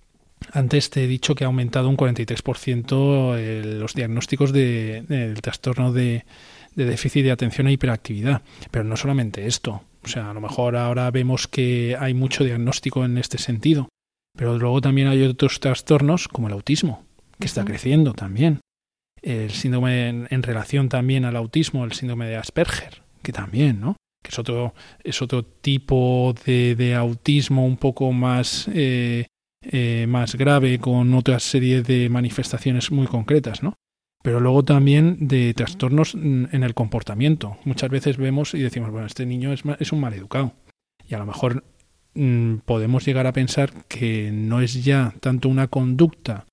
antes 0.51 0.89
te 0.89 1.03
he 1.03 1.07
dicho 1.07 1.35
que 1.35 1.43
ha 1.43 1.47
aumentado 1.47 1.87
un 1.87 1.97
43% 1.97 3.37
el, 3.37 3.79
los 3.79 3.93
diagnósticos 3.93 4.51
del 4.51 5.07
de, 5.07 5.33
trastorno 5.41 5.93
de, 5.93 6.25
de 6.75 6.85
déficit 6.85 7.23
de 7.23 7.31
atención 7.31 7.67
e 7.67 7.73
hiperactividad. 7.73 8.41
Pero 8.71 8.83
no 8.83 8.97
solamente 8.97 9.47
esto. 9.47 9.83
O 10.03 10.07
sea, 10.07 10.31
a 10.31 10.33
lo 10.33 10.41
mejor 10.41 10.75
ahora 10.75 11.09
vemos 11.11 11.47
que 11.47 11.95
hay 11.99 12.13
mucho 12.13 12.43
diagnóstico 12.43 13.05
en 13.05 13.17
este 13.17 13.37
sentido. 13.37 13.89
Pero 14.37 14.57
luego 14.57 14.81
también 14.81 15.07
hay 15.07 15.23
otros 15.23 15.59
trastornos 15.59 16.27
como 16.27 16.47
el 16.47 16.53
autismo, 16.53 17.05
que 17.39 17.47
está 17.47 17.65
creciendo 17.65 18.13
también. 18.13 18.61
El 19.21 19.51
síndrome 19.51 20.09
en, 20.09 20.27
en, 20.31 20.43
relación 20.43 20.89
también 20.89 21.25
al 21.25 21.35
autismo, 21.35 21.83
el 21.83 21.91
síndrome 21.91 22.27
de 22.27 22.37
Asperger, 22.37 23.03
que 23.21 23.31
también, 23.31 23.79
¿no? 23.79 23.97
Que 24.23 24.29
es 24.29 24.39
otro, 24.39 24.73
es 25.03 25.21
otro 25.21 25.43
tipo 25.43 26.33
de, 26.45 26.75
de 26.75 26.95
autismo 26.95 27.65
un 27.65 27.77
poco 27.77 28.11
más, 28.11 28.67
eh, 28.73 29.27
eh, 29.63 30.05
más 30.07 30.35
grave, 30.35 30.79
con 30.79 31.13
otra 31.13 31.39
serie 31.39 31.83
de 31.83 32.09
manifestaciones 32.09 32.91
muy 32.91 33.05
concretas, 33.05 33.61
¿no? 33.61 33.75
Pero 34.23 34.39
luego 34.39 34.63
también 34.63 35.27
de 35.27 35.53
trastornos 35.53 36.13
en 36.13 36.63
el 36.63 36.73
comportamiento. 36.73 37.57
Muchas 37.65 37.89
veces 37.89 38.17
vemos 38.17 38.53
y 38.53 38.59
decimos, 38.59 38.91
bueno, 38.91 39.07
este 39.07 39.25
niño 39.25 39.51
es, 39.51 39.63
es 39.79 39.91
un 39.91 39.99
mal 39.99 40.13
educado. 40.13 40.53
Y 41.07 41.15
a 41.15 41.17
lo 41.17 41.25
mejor 41.25 41.63
mmm, 42.13 42.57
podemos 42.57 43.05
llegar 43.05 43.27
a 43.27 43.33
pensar 43.33 43.73
que 43.87 44.31
no 44.31 44.61
es 44.61 44.83
ya 44.83 45.13
tanto 45.19 45.49
una 45.49 45.67
conducta 45.67 46.45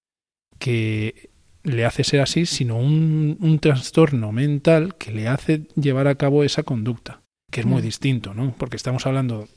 que 0.58 1.30
le 1.62 1.84
hace 1.84 2.04
ser 2.04 2.20
así, 2.20 2.46
sino 2.46 2.78
un, 2.78 3.36
un, 3.40 3.58
trastorno 3.58 4.32
mental 4.32 4.96
que 4.96 5.12
le 5.12 5.28
hace 5.28 5.66
llevar 5.74 6.08
a 6.08 6.14
cabo 6.14 6.42
esa 6.42 6.62
conducta, 6.62 7.20
que 7.50 7.60
es 7.60 7.66
muy 7.66 7.82
mm. 7.82 7.84
distinto, 7.84 8.34
¿no? 8.34 8.54
Porque 8.56 8.76
estamos 8.76 9.06
hablando 9.06 9.48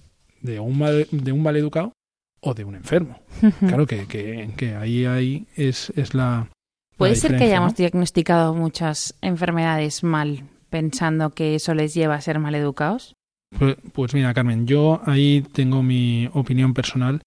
de 0.41 0.59
un 0.59 0.77
mal, 0.77 1.07
de 1.11 1.31
un 1.31 1.41
mal 1.41 1.55
educado 1.55 1.93
o 2.41 2.53
de 2.53 2.63
un 2.63 2.75
enfermo. 2.75 3.21
claro 3.59 3.85
que, 3.85 4.07
que, 4.07 4.49
que, 4.57 4.75
ahí, 4.75 5.05
ahí 5.05 5.47
es, 5.55 5.91
es 5.95 6.13
la. 6.13 6.49
Puede 7.01 7.15
ser 7.15 7.37
que 7.37 7.45
hayamos 7.45 7.73
¿no? 7.73 7.77
diagnosticado 7.77 8.53
muchas 8.53 9.15
enfermedades 9.21 10.03
mal, 10.03 10.43
pensando 10.69 11.31
que 11.31 11.55
eso 11.55 11.73
les 11.73 11.93
lleva 11.93 12.15
a 12.15 12.21
ser 12.21 12.39
mal 12.39 12.55
educados. 12.55 13.15
Pues, 13.57 13.75
pues 13.93 14.13
mira, 14.13 14.33
Carmen, 14.33 14.67
yo 14.67 15.01
ahí 15.05 15.43
tengo 15.51 15.83
mi 15.83 16.29
opinión 16.33 16.73
personal 16.73 17.21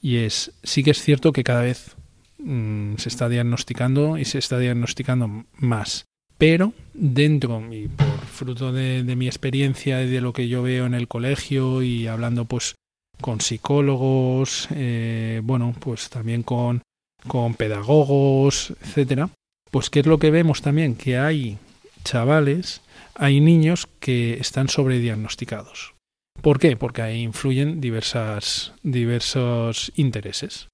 y 0.00 0.18
es, 0.18 0.52
sí 0.62 0.82
que 0.82 0.92
es 0.92 1.02
cierto 1.02 1.32
que 1.32 1.44
cada 1.44 1.62
vez 1.62 1.96
mmm, 2.38 2.94
se 2.96 3.08
está 3.08 3.28
diagnosticando 3.28 4.18
y 4.18 4.24
se 4.24 4.38
está 4.38 4.58
diagnosticando 4.58 5.44
más. 5.58 6.04
Pero 6.38 6.72
dentro, 6.92 7.62
y 7.72 7.88
por 7.88 8.06
fruto 8.06 8.72
de, 8.72 9.02
de, 9.02 9.16
mi 9.16 9.26
experiencia 9.26 10.02
y 10.02 10.10
de 10.10 10.20
lo 10.20 10.32
que 10.32 10.48
yo 10.48 10.62
veo 10.62 10.84
en 10.86 10.94
el 10.94 11.08
colegio 11.08 11.82
y 11.82 12.06
hablando 12.06 12.44
pues 12.44 12.74
con 13.20 13.40
psicólogos, 13.40 14.68
eh, 14.74 15.40
bueno, 15.42 15.74
pues 15.78 16.10
también 16.10 16.42
con, 16.42 16.82
con 17.26 17.54
pedagogos, 17.54 18.72
etcétera, 18.82 19.30
pues 19.70 19.90
qué 19.90 20.00
es 20.00 20.06
lo 20.06 20.18
que 20.18 20.30
vemos 20.30 20.62
también 20.62 20.94
que 20.94 21.18
hay 21.18 21.58
chavales, 22.04 22.80
hay 23.14 23.40
niños 23.40 23.88
que 24.00 24.34
están 24.34 24.68
sobrediagnosticados. 24.68 25.94
¿Por 26.42 26.58
qué? 26.58 26.76
Porque 26.76 27.02
ahí 27.02 27.22
influyen 27.22 27.80
diversas, 27.80 28.72
diversos 28.82 29.92
intereses 29.96 30.68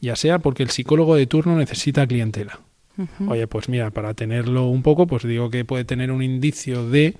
ya 0.00 0.16
sea 0.16 0.38
porque 0.38 0.62
el 0.62 0.70
psicólogo 0.70 1.16
de 1.16 1.26
turno 1.26 1.56
necesita 1.56 2.06
clientela. 2.06 2.60
Uh 2.96 3.02
-huh. 3.02 3.30
Oye, 3.32 3.46
pues 3.46 3.68
mira, 3.68 3.90
para 3.90 4.14
tenerlo 4.14 4.66
un 4.68 4.82
poco, 4.82 5.06
pues 5.06 5.22
digo 5.24 5.50
que 5.50 5.64
puede 5.64 5.84
tener 5.84 6.10
un 6.10 6.22
indicio 6.22 6.88
de 6.88 7.16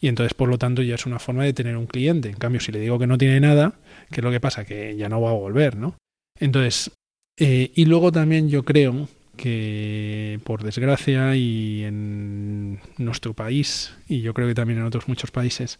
y 0.00 0.06
entonces 0.08 0.32
por 0.34 0.48
lo 0.48 0.58
tanto 0.58 0.82
ya 0.82 0.94
es 0.94 1.06
una 1.06 1.18
forma 1.18 1.44
de 1.44 1.52
tener 1.52 1.76
un 1.76 1.86
cliente. 1.86 2.28
En 2.28 2.36
cambio, 2.36 2.60
si 2.60 2.70
le 2.72 2.80
digo 2.80 2.98
que 2.98 3.06
no 3.06 3.18
tiene 3.18 3.40
nada, 3.40 3.74
¿qué 4.10 4.20
es 4.20 4.24
lo 4.24 4.30
que 4.30 4.40
pasa? 4.40 4.64
Que 4.64 4.96
ya 4.96 5.08
no 5.08 5.20
va 5.20 5.30
a 5.30 5.34
volver, 5.34 5.76
¿no? 5.76 5.96
Entonces, 6.38 6.92
eh, 7.38 7.70
y 7.74 7.84
luego 7.84 8.12
también 8.12 8.48
yo 8.48 8.64
creo 8.64 9.08
que 9.36 10.40
por 10.44 10.64
desgracia 10.64 11.36
y 11.36 11.84
en 11.84 12.80
nuestro 12.98 13.34
país, 13.34 13.94
y 14.08 14.20
yo 14.20 14.34
creo 14.34 14.48
que 14.48 14.54
también 14.54 14.80
en 14.80 14.84
otros 14.84 15.08
muchos 15.08 15.30
países, 15.30 15.78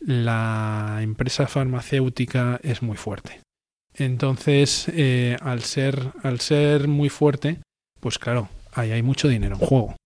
la 0.00 0.98
empresa 1.00 1.46
farmacéutica 1.46 2.60
es 2.62 2.82
muy 2.82 2.96
fuerte. 2.96 3.40
Entonces, 3.94 4.88
eh, 4.94 5.36
al 5.40 5.62
ser, 5.62 6.12
al 6.22 6.40
ser 6.40 6.86
muy 6.86 7.08
fuerte, 7.08 7.58
pues 8.00 8.18
claro, 8.18 8.48
ahí 8.72 8.92
hay 8.92 9.02
mucho 9.02 9.28
dinero 9.28 9.56
en 9.56 9.66
juego. 9.66 9.96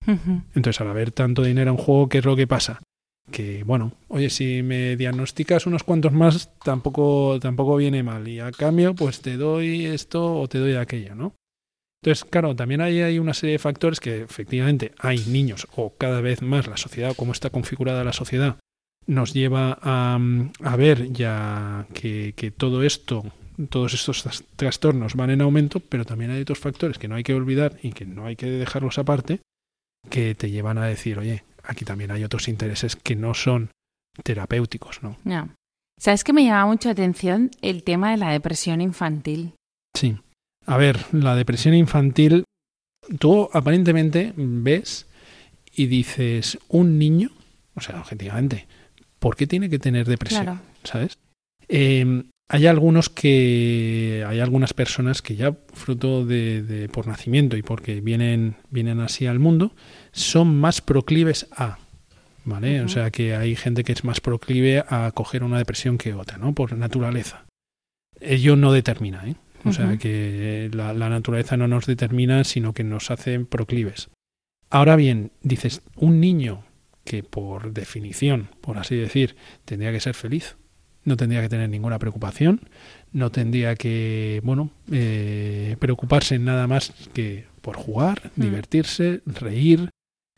Entonces, 0.54 0.80
al 0.80 0.88
haber 0.88 1.11
tanto 1.11 1.42
dinero 1.42 1.73
en 1.73 1.76
juego, 1.76 2.09
¿qué 2.09 2.18
es 2.18 2.25
lo 2.25 2.37
que 2.37 2.47
pasa? 2.47 2.80
Que, 3.32 3.64
bueno, 3.64 3.92
oye, 4.08 4.30
si 4.30 4.62
me 4.62 4.96
diagnosticas 4.96 5.66
unos 5.66 5.82
cuantos 5.82 6.12
más, 6.12 6.50
tampoco, 6.62 7.38
tampoco 7.40 7.76
viene 7.76 8.04
mal. 8.04 8.28
Y 8.28 8.38
a 8.38 8.52
cambio, 8.52 8.94
pues 8.94 9.20
te 9.20 9.36
doy 9.36 9.86
esto 9.86 10.38
o 10.38 10.46
te 10.46 10.58
doy 10.58 10.74
aquello, 10.74 11.16
¿no? 11.16 11.34
Entonces, 12.02 12.24
claro, 12.24 12.54
también 12.54 12.80
hay, 12.80 13.00
hay 13.00 13.18
una 13.18 13.34
serie 13.34 13.54
de 13.54 13.58
factores 13.58 13.98
que 13.98 14.22
efectivamente 14.22 14.92
hay 14.98 15.18
niños, 15.26 15.66
o 15.76 15.94
cada 15.96 16.20
vez 16.20 16.42
más 16.42 16.66
la 16.66 16.76
sociedad, 16.76 17.14
cómo 17.16 17.32
está 17.32 17.50
configurada 17.50 18.04
la 18.04 18.12
sociedad, 18.12 18.56
nos 19.06 19.32
lleva 19.32 19.78
a, 19.80 20.18
a 20.62 20.76
ver 20.76 21.12
ya 21.12 21.86
que, 21.94 22.34
que 22.36 22.50
todo 22.50 22.82
esto 22.82 23.24
todos 23.68 23.94
estos 23.94 24.44
trastornos 24.56 25.14
van 25.14 25.30
en 25.30 25.40
aumento, 25.40 25.80
pero 25.80 26.04
también 26.04 26.30
hay 26.30 26.42
otros 26.42 26.58
factores 26.58 26.98
que 26.98 27.08
no 27.08 27.14
hay 27.14 27.22
que 27.22 27.34
olvidar 27.34 27.78
y 27.82 27.92
que 27.92 28.06
no 28.06 28.26
hay 28.26 28.36
que 28.36 28.46
dejarlos 28.46 28.98
aparte, 28.98 29.40
que 30.10 30.34
te 30.34 30.50
llevan 30.50 30.78
a 30.78 30.86
decir, 30.86 31.18
oye, 31.18 31.44
aquí 31.64 31.85
también 31.85 32.11
hay 32.11 32.25
otros 32.25 32.49
intereses 32.49 32.97
que 32.97 33.16
no 33.16 33.35
son 33.35 33.71
terapéuticos, 34.23 35.02
¿no? 35.02 35.16
No. 35.25 35.50
¿Sabes 35.99 36.25
que 36.25 36.33
me 36.33 36.45
llama 36.45 36.66
mucho 36.66 36.88
la 36.88 36.92
atención 36.92 37.50
el 37.61 37.85
tema 37.85 38.11
de 38.11 38.16
la 38.16 38.31
depresión 38.31 38.81
infantil? 38.81 39.54
Sí. 39.95 40.16
A 40.66 40.76
ver, 40.76 40.99
la 41.12 41.35
depresión 41.35 41.75
infantil, 41.75 42.45
tú 43.19 43.49
aparentemente 43.52 44.33
ves 44.37 45.07
y 45.75 45.87
dices, 45.87 46.59
un 46.69 46.99
niño, 46.99 47.31
o 47.75 47.81
sea, 47.81 48.00
objetivamente, 48.00 48.66
¿por 49.19 49.37
qué 49.37 49.47
tiene 49.47 49.71
que 49.71 49.78
tener 49.78 50.07
depresión? 50.07 50.45
Claro. 50.45 50.61
¿Sabes? 50.85 51.19
Eh, 51.69 52.25
hay 52.49 52.66
algunos 52.66 53.09
que 53.09 54.25
hay 54.26 54.40
algunas 54.40 54.75
personas 54.75 55.23
que 55.23 55.37
ya 55.37 55.57
fruto 55.73 56.26
de, 56.26 56.62
de, 56.62 56.88
por 56.88 57.07
nacimiento 57.07 57.57
y 57.57 57.62
porque 57.62 58.00
vienen 58.02 58.57
vienen 58.69 59.00
así 59.00 59.26
al 59.26 59.38
mundo 59.38 59.73
son 60.12 60.57
más 60.57 60.81
proclives 60.81 61.47
a 61.52 61.78
vale 62.45 62.81
uh 62.81 62.83
-huh. 62.83 62.87
o 62.87 62.88
sea 62.88 63.11
que 63.11 63.35
hay 63.35 63.57
gente 63.57 63.85
que 63.85 63.92
es 63.92 64.04
más 64.04 64.21
proclive 64.21 64.85
a 64.88 65.11
coger 65.12 65.45
una 65.45 65.59
depresión 65.59 65.99
que 65.99 66.14
otra 66.14 66.38
no 66.38 66.54
por 66.54 66.76
naturaleza 66.76 67.45
ello 68.21 68.57
no 68.57 68.73
determina 68.73 69.26
¿eh? 69.26 69.37
o 69.64 69.69
uh 69.69 69.73
-huh. 69.73 69.76
sea 69.76 69.97
que 69.97 70.71
la, 70.73 70.92
la 70.92 71.09
naturaleza 71.09 71.57
no 71.57 71.69
nos 71.69 71.87
determina 71.87 72.45
sino 72.45 72.73
que 72.73 72.85
nos 72.85 73.11
hace 73.11 73.40
proclives 73.40 74.11
ahora 74.71 74.97
bien 74.97 75.33
dices 75.42 75.83
un 75.97 76.21
niño 76.21 76.64
que 77.04 77.23
por 77.23 77.73
definición 77.73 78.49
por 78.61 78.78
así 78.78 78.97
decir 78.97 79.37
tendría 79.64 79.92
que 79.92 80.00
ser 80.00 80.14
feliz 80.14 80.57
no 81.04 81.16
tendría 81.16 81.42
que 81.42 81.49
tener 81.49 81.69
ninguna 81.69 81.99
preocupación, 81.99 82.61
no 83.12 83.31
tendría 83.31 83.75
que, 83.75 84.40
bueno, 84.45 84.71
eh, 84.90 85.76
preocuparse 85.78 86.37
en 86.37 86.45
nada 86.45 86.66
más 86.66 86.92
que 87.12 87.47
por 87.61 87.76
jugar, 87.76 88.31
mm. 88.37 88.40
divertirse, 88.40 89.21
reír, 89.26 89.90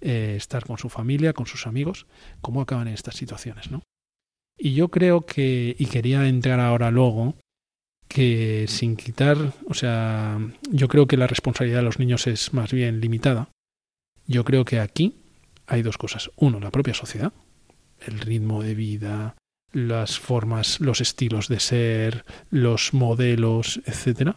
eh, 0.04 0.34
estar 0.36 0.66
con 0.66 0.76
su 0.76 0.90
familia, 0.90 1.32
con 1.32 1.46
sus 1.46 1.66
amigos. 1.66 2.06
¿Cómo 2.42 2.60
acaban 2.60 2.88
en 2.88 2.94
estas 2.94 3.16
situaciones, 3.16 3.70
no? 3.70 3.82
Y 4.58 4.74
yo 4.74 4.88
creo 4.88 5.24
que, 5.24 5.74
y 5.78 5.86
quería 5.86 6.28
entrar 6.28 6.60
ahora 6.60 6.90
luego, 6.90 7.34
que 8.06 8.66
sin 8.68 8.96
quitar, 8.96 9.54
o 9.66 9.72
sea, 9.72 10.38
yo 10.70 10.88
creo 10.88 11.06
que 11.06 11.16
la 11.16 11.26
responsabilidad 11.26 11.78
de 11.78 11.84
los 11.84 11.98
niños 11.98 12.26
es 12.26 12.52
más 12.52 12.70
bien 12.70 13.00
limitada. 13.00 13.48
Yo 14.26 14.44
creo 14.44 14.66
que 14.66 14.78
aquí 14.78 15.16
hay 15.66 15.80
dos 15.80 15.96
cosas. 15.96 16.30
Uno, 16.36 16.60
la 16.60 16.70
propia 16.70 16.92
sociedad, 16.92 17.32
el 18.06 18.20
ritmo 18.20 18.62
de 18.62 18.74
vida, 18.74 19.36
las 19.72 20.18
formas, 20.18 20.80
los 20.80 21.00
estilos 21.00 21.48
de 21.48 21.60
ser, 21.60 22.26
los 22.50 22.92
modelos, 22.92 23.80
etcétera, 23.86 24.36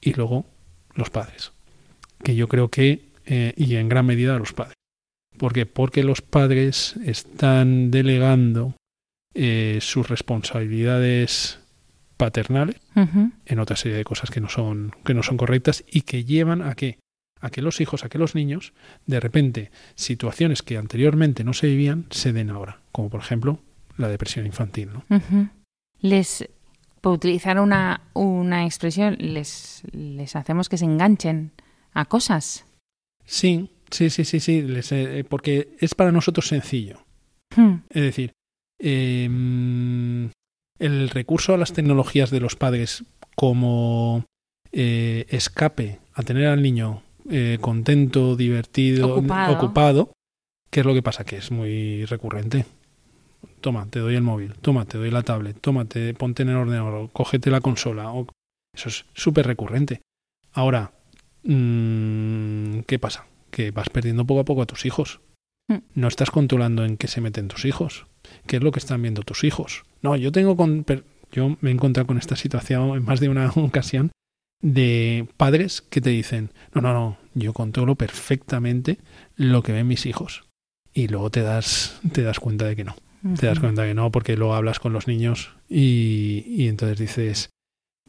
y 0.00 0.14
luego 0.14 0.46
los 0.94 1.10
padres, 1.10 1.52
que 2.22 2.36
yo 2.36 2.46
creo 2.46 2.68
que 2.68 3.10
eh, 3.26 3.52
y 3.56 3.76
en 3.76 3.88
gran 3.88 4.06
medida 4.06 4.38
los 4.38 4.52
padres. 4.52 4.74
¿Por 5.42 5.52
qué? 5.52 5.66
Porque 5.66 6.04
los 6.04 6.22
padres 6.22 6.94
están 7.04 7.90
delegando 7.90 8.76
eh, 9.34 9.78
sus 9.80 10.08
responsabilidades 10.08 11.58
paternales 12.16 12.76
uh 12.94 13.00
-huh. 13.00 13.32
en 13.46 13.58
otra 13.58 13.74
serie 13.74 13.98
de 13.98 14.04
cosas 14.04 14.30
que 14.30 14.40
no 14.40 14.48
son 14.48 14.94
que 15.04 15.14
no 15.14 15.24
son 15.24 15.36
correctas 15.36 15.82
y 15.90 16.02
que 16.02 16.24
llevan 16.24 16.62
a 16.62 16.76
que 16.76 17.00
a 17.40 17.50
que 17.50 17.60
los 17.60 17.80
hijos, 17.80 18.04
a 18.04 18.08
que 18.08 18.18
los 18.18 18.36
niños, 18.36 18.72
de 19.06 19.18
repente, 19.18 19.72
situaciones 19.96 20.62
que 20.62 20.78
anteriormente 20.78 21.42
no 21.42 21.54
se 21.54 21.66
vivían, 21.66 22.06
se 22.10 22.32
den 22.32 22.48
ahora. 22.48 22.78
Como 22.92 23.10
por 23.10 23.18
ejemplo 23.18 23.58
la 23.96 24.06
depresión 24.06 24.46
infantil. 24.46 24.90
¿no? 24.92 25.04
Uh 25.10 25.20
-huh. 25.20 25.50
Les, 26.02 26.48
por 27.00 27.14
utilizar 27.14 27.58
una, 27.58 28.02
una 28.12 28.64
expresión, 28.64 29.16
les, 29.18 29.82
les 29.90 30.36
hacemos 30.36 30.68
que 30.68 30.78
se 30.78 30.84
enganchen 30.84 31.50
a 31.94 32.04
cosas. 32.04 32.64
Sí, 33.24 33.71
sí, 33.92 34.10
sí, 34.10 34.24
sí, 34.24 34.40
sí, 34.40 34.62
les, 34.62 34.90
eh, 34.92 35.24
porque 35.28 35.76
es 35.78 35.94
para 35.94 36.10
nosotros 36.12 36.48
sencillo. 36.48 37.04
Hmm. 37.56 37.76
Es 37.90 38.02
decir, 38.02 38.32
eh, 38.80 39.26
el 40.78 41.10
recurso 41.10 41.54
a 41.54 41.58
las 41.58 41.72
tecnologías 41.72 42.30
de 42.30 42.40
los 42.40 42.56
padres 42.56 43.04
como 43.36 44.24
eh, 44.72 45.26
escape 45.28 46.00
a 46.14 46.22
tener 46.22 46.46
al 46.46 46.62
niño 46.62 47.02
eh, 47.30 47.58
contento, 47.60 48.34
divertido, 48.36 49.12
Ocupado. 49.14 49.52
ocupado, 49.54 50.12
¿qué 50.70 50.80
es 50.80 50.86
lo 50.86 50.94
que 50.94 51.02
pasa? 51.02 51.24
Que 51.24 51.36
es 51.36 51.50
muy 51.50 52.04
recurrente. 52.06 52.64
Toma, 53.60 53.86
te 53.90 54.00
doy 54.00 54.16
el 54.16 54.22
móvil, 54.22 54.54
toma, 54.54 54.84
te 54.86 54.98
doy 54.98 55.10
la 55.10 55.22
tablet, 55.22 55.56
toma, 55.60 55.84
te, 55.84 56.14
ponte 56.14 56.42
en 56.42 56.48
el 56.48 56.56
ordenador, 56.56 57.10
cógete 57.12 57.50
la 57.50 57.60
consola. 57.60 58.10
o- 58.12 58.26
Eso 58.74 58.88
es 58.88 59.04
súper 59.14 59.46
recurrente. 59.46 60.00
Ahora, 60.52 60.92
mm, 61.44 62.80
¿qué 62.86 62.98
pasa? 62.98 63.26
Que 63.52 63.70
vas 63.70 63.88
perdiendo 63.90 64.24
poco 64.26 64.40
a 64.40 64.44
poco 64.44 64.62
a 64.62 64.66
tus 64.66 64.84
hijos. 64.86 65.20
Mm. 65.68 65.76
No 65.94 66.08
estás 66.08 66.32
controlando 66.32 66.84
en 66.84 66.96
qué 66.96 67.06
se 67.06 67.20
meten 67.20 67.46
tus 67.46 67.64
hijos. 67.64 68.06
¿Qué 68.46 68.56
es 68.56 68.62
lo 68.62 68.72
que 68.72 68.80
están 68.80 69.02
viendo 69.02 69.22
tus 69.22 69.44
hijos? 69.44 69.84
No, 70.00 70.16
yo 70.16 70.32
tengo 70.32 70.56
con, 70.56 70.82
per- 70.84 71.04
yo 71.30 71.56
me 71.60 71.70
he 71.70 71.72
encontrado 71.72 72.06
con 72.08 72.18
esta 72.18 72.34
situación 72.34 72.96
en 72.96 73.04
más 73.04 73.20
de 73.20 73.28
una 73.28 73.48
ocasión 73.54 74.10
de 74.60 75.28
padres 75.36 75.82
que 75.82 76.00
te 76.00 76.10
dicen, 76.10 76.50
no, 76.74 76.80
no, 76.80 76.92
no, 76.92 77.18
yo 77.34 77.52
controlo 77.52 77.94
perfectamente 77.96 78.98
lo 79.36 79.62
que 79.62 79.72
ven 79.72 79.86
mis 79.88 80.06
hijos. 80.06 80.44
Y 80.94 81.08
luego 81.08 81.30
te 81.30 81.42
das, 81.42 82.00
te 82.12 82.22
das 82.22 82.38
cuenta 82.40 82.66
de 82.66 82.76
que 82.76 82.84
no. 82.84 82.96
Te 83.38 83.46
das 83.46 83.60
cuenta 83.60 83.84
que 83.84 83.94
no, 83.94 84.10
porque 84.10 84.36
luego 84.36 84.54
hablas 84.54 84.80
con 84.80 84.92
los 84.92 85.06
niños 85.06 85.54
y, 85.68 86.44
y 86.48 86.66
entonces 86.68 86.98
dices, 86.98 87.50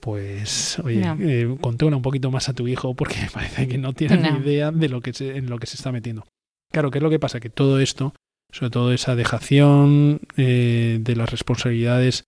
pues, 0.04 0.80
oye, 0.80 1.00
No. 1.00 1.16
eh, 1.22 1.58
controla 1.62 1.96
un 1.96 2.02
poquito 2.02 2.30
más 2.30 2.50
a 2.50 2.54
tu 2.54 2.68
hijo 2.68 2.94
porque 2.94 3.16
parece 3.34 3.70
que 3.70 3.78
no 3.78 3.94
tiene 3.94 4.18
No. 4.18 4.32
ni 4.38 4.40
idea 4.46 4.70
de 4.72 4.90
lo 4.90 5.00
que 5.00 5.14
se, 5.14 5.38
en 5.38 5.50
lo 5.50 5.58
que 5.60 5.66
se 5.68 5.78
está 5.78 5.94
metiendo. 5.94 6.26
Claro, 6.74 6.92
¿qué 6.92 6.98
es 6.98 7.04
lo 7.04 7.10
que 7.10 7.20
pasa? 7.20 7.40
Que 7.40 7.50
todo 7.50 7.80
esto, 7.80 8.14
sobre 8.52 8.70
todo 8.70 8.92
esa 8.92 9.16
dejación 9.16 10.20
eh, 10.36 10.98
de 11.00 11.16
las 11.16 11.32
responsabilidades 11.32 12.26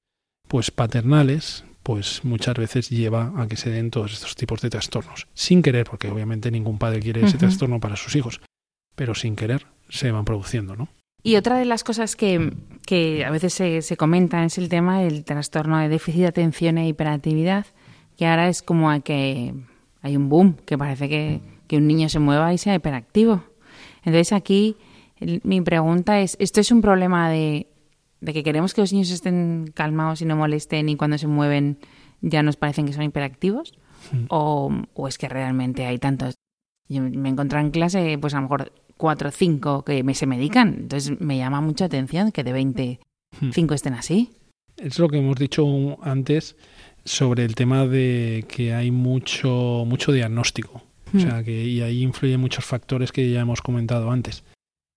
pues 0.48 0.72
paternales, 0.72 1.65
pues 1.84 2.24
muchas 2.24 2.55
veces 2.55 2.89
lleva 2.89 3.34
a 3.36 3.48
que 3.50 3.58
se 3.58 3.70
den 3.72 3.91
todos 3.91 4.13
estos 4.13 4.36
tipos 4.36 4.62
de 4.62 4.70
trastornos. 4.70 5.27
Sin 5.34 5.62
querer, 5.62 5.86
porque 5.86 6.08
obviamente 6.08 6.51
ningún 6.51 6.77
padre 6.77 7.01
quiere 7.01 7.25
ese 7.25 7.38
trastorno 7.38 7.82
para 7.82 7.98
sus 7.98 8.15
hijos, 8.15 8.39
pero 8.96 9.15
sin 9.15 9.36
querer 9.36 9.65
se 9.89 10.12
van 10.12 10.24
produciendo, 10.24 10.77
¿no? 10.77 10.88
Y 11.25 11.38
otra 11.38 11.58
de 11.58 11.65
las 11.65 11.84
cosas 11.84 12.15
que, 12.15 12.53
que 12.86 13.25
a 13.25 13.32
veces 13.32 13.51
se, 13.53 13.82
se 13.82 13.98
comenta 13.98 14.46
es 14.46 14.60
el 14.60 14.70
tema 14.70 15.00
del 15.01 15.25
trastorno 15.25 15.79
de 15.79 15.89
déficit 15.89 16.22
de 16.22 16.27
atención 16.27 16.77
e 16.77 16.88
hiperactividad, 16.88 17.65
que 18.15 18.27
ahora 18.27 18.48
es 18.48 18.62
como 18.62 18.91
a 18.91 19.00
que 19.00 19.55
hay 20.03 20.15
un 20.15 20.29
boom, 20.29 20.55
que 20.67 20.77
parece 20.77 21.10
que, 21.10 21.41
que 21.67 21.77
un 21.77 21.88
niño 21.88 22.10
se 22.10 22.20
mueva 22.20 22.53
y 22.53 22.60
sea 22.60 22.75
hiperactivo. 22.75 23.44
Entonces 24.03 24.34
aquí 24.34 24.77
el- 25.20 25.41
mi 25.44 25.62
pregunta 25.62 26.20
es, 26.22 26.38
¿esto 26.39 26.62
es 26.62 26.72
un 26.72 26.82
problema 26.82 27.27
de, 27.32 27.67
de 28.22 28.32
que 28.32 28.44
queremos 28.44 28.75
que 28.75 28.82
los 28.82 28.94
niños 28.94 29.10
estén 29.10 29.72
calmados 29.74 30.22
y 30.22 30.25
no 30.25 30.36
molesten 30.36 30.89
y 30.89 30.96
cuando 30.96 31.17
se 31.17 31.25
mueven 31.25 31.79
ya 32.22 32.44
nos 32.44 32.55
parecen 32.55 32.86
que 32.86 32.94
son 32.94 33.01
hiperactivos? 33.03 33.74
Mm. 34.12 34.25
¿O, 34.29 34.72
o 34.94 35.08
es 35.08 35.17
que 35.17 35.27
realmente 35.27 35.88
hay 35.88 35.98
tantos? 35.98 36.36
Yo 36.88 37.01
me 37.01 37.29
he 37.29 37.32
encontrado 37.32 37.65
en 37.65 37.72
clase, 37.72 38.15
pues 38.22 38.36
a 38.36 38.38
lo 38.38 38.44
mejor 38.44 38.72
cuatro 38.98 39.30
o 39.30 39.32
cinco 39.32 39.84
que 39.84 40.04
me, 40.04 40.14
se 40.16 40.25
medican. 40.28 40.75
Entonces 40.82 41.20
me 41.20 41.38
llama 41.38 41.62
mucha 41.62 41.86
atención 41.86 42.32
que 42.32 42.44
de 42.44 42.54
20, 42.54 43.00
Mm. 43.42 43.52
cinco 43.52 43.74
estén 43.74 43.94
así. 43.96 44.30
Es 44.78 44.98
lo 45.00 45.10
que 45.10 45.18
hemos 45.18 45.38
dicho 45.38 45.66
antes 46.04 46.56
sobre 47.04 47.44
el 47.44 47.56
tema 47.56 47.86
de 47.86 48.46
que 48.48 48.74
hay 48.74 48.92
mucho, 48.92 49.84
mucho 49.86 50.12
diagnóstico. 50.12 50.84
O 51.14 51.20
sea, 51.20 51.44
que 51.44 51.64
y 51.64 51.81
ahí 51.81 52.01
influyen 52.03 52.42
muchos 52.42 52.66
factores 52.66 53.12
que 53.14 53.29
ya 53.31 53.40
hemos 53.42 53.62
comentado 53.62 54.12
antes. 54.12 54.44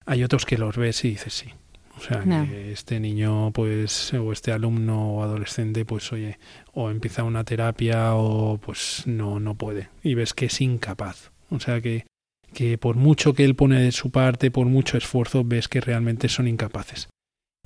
Hay 0.06 0.24
otros 0.24 0.46
que 0.46 0.58
los 0.58 0.76
ves 0.76 1.04
y 1.04 1.10
dices 1.10 1.32
sí. 1.32 1.48
O 1.96 2.00
sea, 2.00 2.24
No. 2.24 2.44
que 2.46 2.72
este 2.72 2.98
niño, 2.98 3.52
pues, 3.52 4.12
o 4.14 4.32
este 4.32 4.50
alumno 4.52 5.14
o 5.14 5.22
adolescente, 5.22 5.84
pues, 5.84 6.12
oye, 6.12 6.38
o 6.72 6.90
empieza 6.90 7.22
una 7.24 7.44
terapia 7.44 8.14
o, 8.14 8.58
pues, 8.58 9.02
no, 9.06 9.38
no 9.38 9.54
puede. 9.54 9.88
Y 10.02 10.14
ves 10.14 10.32
que 10.32 10.46
es 10.46 10.60
incapaz. 10.60 11.30
O 11.50 11.60
sea, 11.60 11.80
que, 11.80 12.04
que 12.52 12.78
por 12.78 12.96
mucho 12.96 13.34
que 13.34 13.44
él 13.44 13.54
pone 13.54 13.80
de 13.80 13.92
su 13.92 14.10
parte, 14.10 14.50
por 14.50 14.66
mucho 14.66 14.96
esfuerzo, 14.98 15.44
ves 15.44 15.68
que 15.68 15.80
realmente 15.80 16.28
son 16.28 16.48
incapaces. 16.48 17.08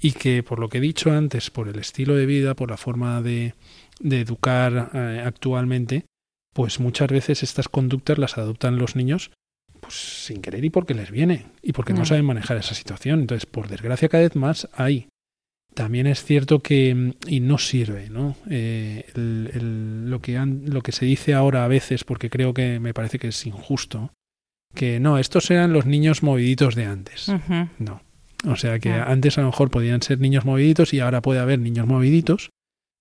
Y 0.00 0.12
que, 0.12 0.42
por 0.42 0.58
lo 0.58 0.68
que 0.68 0.78
he 0.78 0.80
dicho 0.80 1.12
antes, 1.12 1.50
por 1.50 1.68
el 1.68 1.78
estilo 1.78 2.16
de 2.16 2.26
vida, 2.26 2.54
por 2.54 2.70
la 2.70 2.76
forma 2.76 3.22
de, 3.22 3.54
de 4.00 4.20
educar 4.20 4.90
eh, 4.94 5.22
actualmente, 5.24 6.06
pues 6.54 6.80
muchas 6.80 7.08
veces 7.08 7.42
estas 7.42 7.68
conductas 7.68 8.18
las 8.18 8.36
adoptan 8.38 8.78
los 8.78 8.96
niños 8.96 9.30
pues 9.80 9.94
sin 10.26 10.42
querer 10.42 10.64
y 10.64 10.70
porque 10.70 10.94
les 10.94 11.10
viene 11.10 11.46
y 11.62 11.72
porque 11.72 11.92
no, 11.92 12.00
No. 12.00 12.04
saben 12.06 12.24
manejar 12.24 12.56
esa 12.56 12.74
situación. 12.74 13.20
Entonces, 13.20 13.46
por 13.46 13.68
desgracia, 13.68 14.08
cada 14.08 14.22
vez 14.22 14.36
más 14.36 14.68
hay. 14.74 15.08
También 15.74 16.06
es 16.06 16.22
cierto 16.24 16.60
que, 16.60 17.14
y 17.26 17.40
no 17.40 17.58
sirve, 17.58 18.10
¿no? 18.10 18.36
Eh, 18.50 19.06
el- 19.16 19.50
el- 19.54 20.10
lo, 20.10 20.20
que 20.20 20.36
han- 20.36 20.64
lo 20.66 20.82
que 20.82 20.92
se 20.92 21.04
dice 21.06 21.32
ahora 21.34 21.64
a 21.64 21.68
veces, 21.68 22.04
porque 22.04 22.28
creo 22.30 22.52
que 22.54 22.78
me 22.78 22.92
parece 22.94 23.18
que 23.18 23.28
es 23.28 23.46
injusto, 23.46 24.12
que 24.74 25.00
no, 25.00 25.18
estos 25.18 25.50
eran 25.50 25.72
los 25.72 25.86
niños 25.86 26.22
moviditos 26.22 26.74
de 26.74 26.86
antes. 26.86 27.30
No. 27.78 28.02
O 28.44 28.56
sea 28.56 28.78
que 28.78 28.90
antes 28.92 29.38
a 29.38 29.42
lo 29.42 29.48
mejor 29.48 29.70
podían 29.70 30.02
ser 30.02 30.18
niños 30.18 30.44
moviditos 30.44 30.92
y 30.94 31.00
ahora 31.00 31.22
puede 31.22 31.40
haber 31.40 31.58
niños 31.60 31.86
moviditos, 31.86 32.50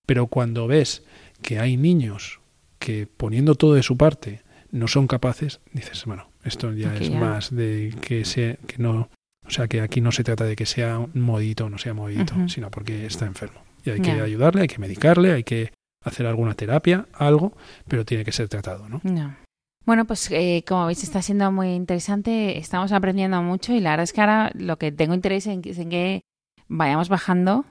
pero 0.06 0.28
cuando 0.28 0.66
ves 0.66 1.02
que 1.42 1.58
hay 1.58 1.76
niños 1.76 2.40
que 2.78 3.06
poniendo 3.06 3.54
todo 3.54 3.74
de 3.74 3.82
su 3.82 3.96
parte 3.96 4.42
no 4.70 4.88
son 4.88 5.06
capaces, 5.06 5.60
dices, 5.72 6.04
bueno, 6.06 6.28
esto 6.44 6.72
ya 6.72 6.92
Aquí 6.92 7.04
es 7.04 7.10
ya. 7.10 7.18
más 7.18 7.54
de 7.54 7.94
que 8.00 8.24
sea 8.24 8.56
que 8.66 8.78
no, 8.78 9.08
o 9.46 9.50
sea 9.50 9.68
que 9.68 9.80
aquí 9.80 10.00
no 10.00 10.12
se 10.12 10.24
trata 10.24 10.44
de 10.44 10.56
que 10.56 10.66
sea 10.66 10.98
un 10.98 11.20
modito 11.20 11.66
o 11.66 11.70
no 11.70 11.78
sea 11.78 11.94
modito, 11.94 12.34
sino 12.48 12.70
porque 12.70 13.06
está 13.06 13.26
enfermo. 13.26 13.62
Y 13.84 13.90
hay 13.90 14.00
que 14.00 14.12
ayudarle, 14.12 14.62
hay 14.62 14.68
que 14.68 14.78
medicarle, 14.78 15.32
hay 15.32 15.44
que 15.44 15.72
hacer 16.04 16.26
alguna 16.26 16.54
terapia, 16.54 17.06
algo, 17.12 17.52
pero 17.88 18.04
tiene 18.04 18.24
que 18.24 18.32
ser 18.32 18.48
tratado, 18.48 18.88
¿no? 18.88 19.00
No. 19.02 19.36
Bueno, 19.84 20.04
pues 20.04 20.30
eh, 20.30 20.64
como 20.66 20.86
veis 20.86 21.02
está 21.02 21.22
siendo 21.22 21.50
muy 21.50 21.70
interesante, 21.74 22.58
estamos 22.58 22.92
aprendiendo 22.92 23.42
mucho 23.42 23.72
y 23.72 23.80
la 23.80 23.90
verdad 23.90 24.04
es 24.04 24.12
que 24.12 24.20
ahora 24.20 24.52
lo 24.54 24.78
que 24.78 24.92
tengo 24.92 25.14
interés 25.14 25.46
en, 25.46 25.60
es 25.64 25.78
en 25.78 25.90
que 25.90 26.22
vayamos 26.68 27.08
bajando 27.08 27.64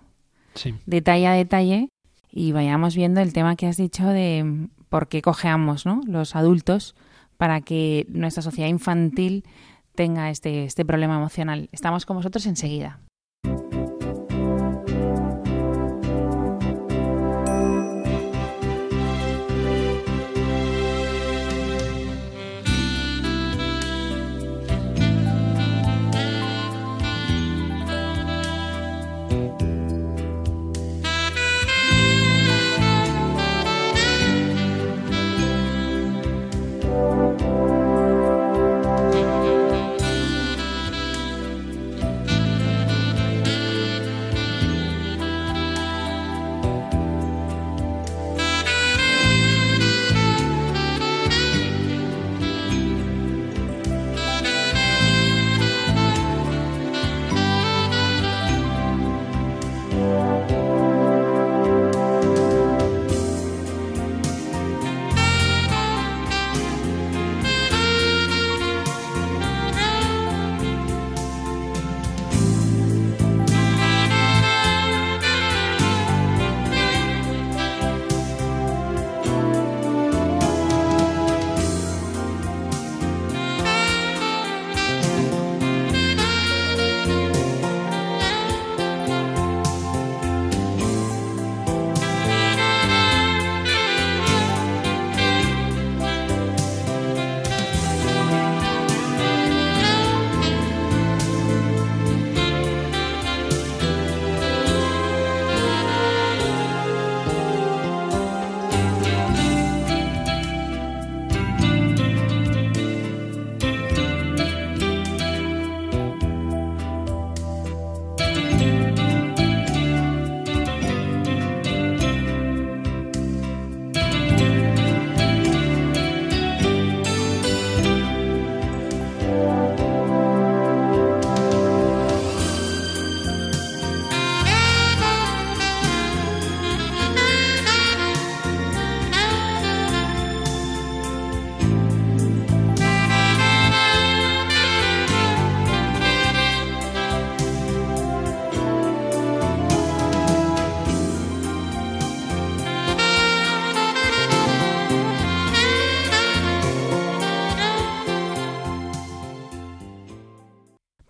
Sí. 0.54 0.76
detalle 0.86 1.28
a 1.28 1.32
detalle 1.32 1.88
y 2.30 2.52
vayamos 2.52 2.96
viendo 2.96 3.22
el 3.22 3.32
tema 3.32 3.56
que 3.56 3.68
has 3.68 3.78
dicho 3.78 4.06
de 4.08 4.68
por 4.90 5.08
qué 5.08 5.22
cojeamos 5.22 5.86
¿no? 5.86 6.02
los 6.06 6.36
adultos 6.36 6.96
para 7.38 7.62
que 7.62 8.06
nuestra 8.10 8.44
sociedad 8.44 8.68
infantil 8.68 9.46
tenga 9.96 10.30
este, 10.30 10.66
este 10.66 10.86
problema 10.86 11.16
emocional. 11.16 11.70
Estamos 11.72 12.06
con 12.06 12.18
vosotros 12.18 12.46
enseguida. 12.46 13.00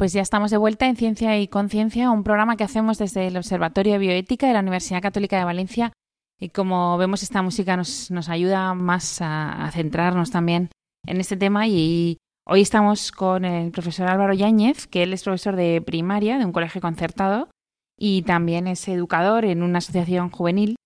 Pues 0.02 0.14
ya 0.14 0.24
estamos 0.24 0.50
de 0.50 0.58
vuelta 0.58 0.88
en 0.88 0.96
Ciencia 0.96 1.40
y 1.40 1.48
Conciencia, 1.48 2.10
un 2.10 2.24
programa 2.24 2.58
que 2.58 2.64
hacemos 2.64 2.98
desde 2.98 3.28
el 3.28 3.38
Observatorio 3.38 3.94
de 3.94 4.00
Bioética 4.00 4.48
de 4.48 4.54
la 4.54 4.62
Universidad 4.62 5.00
Católica 5.00 5.38
de 5.38 5.46
Valencia. 5.46 5.94
Y 6.40 6.50
como 6.50 6.98
vemos, 6.98 7.22
esta 7.22 7.44
música 7.44 7.78
nos, 7.78 8.10
ayuda 8.28 8.74
más 8.74 9.20
a, 9.22 9.70
centrarnos 9.72 10.32
también 10.32 10.70
en 11.06 11.20
este 11.20 11.38
tema. 11.38 11.68
Y 11.68 12.18
hoy 12.48 12.62
estamos 12.62 13.12
con 13.12 13.46
el 13.46 13.70
profesor 13.70 14.08
Álvaro 14.08 14.34
Yáñez, 14.34 14.88
que 14.88 15.04
él 15.04 15.14
es 15.14 15.24
profesor 15.24 15.56
de 15.56 15.84
primaria 15.86 16.40
de 16.40 16.46
un 16.46 16.52
colegio 16.52 16.82
concertado 16.82 17.52
y 17.96 18.24
también 18.24 18.66
es 18.66 18.88
educador 18.88 19.46
en 19.46 19.62
una 19.62 19.78
asociación 19.78 20.32
juvenil. 20.32 20.78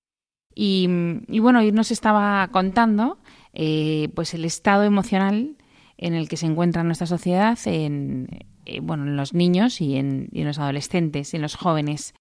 Y, 0.53 0.89
y 1.29 1.39
bueno, 1.39 1.59
hoy 1.59 1.71
nos 1.71 1.89
estaba 1.89 2.45
contando 2.49 3.17
eh, 3.53 4.09
pues 4.13 4.33
el 4.33 4.43
estado 4.43 4.83
emocional 4.83 5.55
en 5.95 6.15
el 6.15 6.27
que 6.27 6.35
se 6.35 6.47
encuentra 6.47 6.83
nuestra 6.83 7.07
sociedad 7.07 7.57
en, 7.63 8.27
eh, 8.65 8.79
bueno, 8.81 9.03
en 9.03 9.17
los 9.17 9.33
niños 9.33 9.81
y 9.81 9.95
en, 9.95 10.29
los 10.33 10.59
adolescentes, 10.59 11.33
en 11.33 11.41
los 11.41 11.55
jóvenes. 11.55 12.13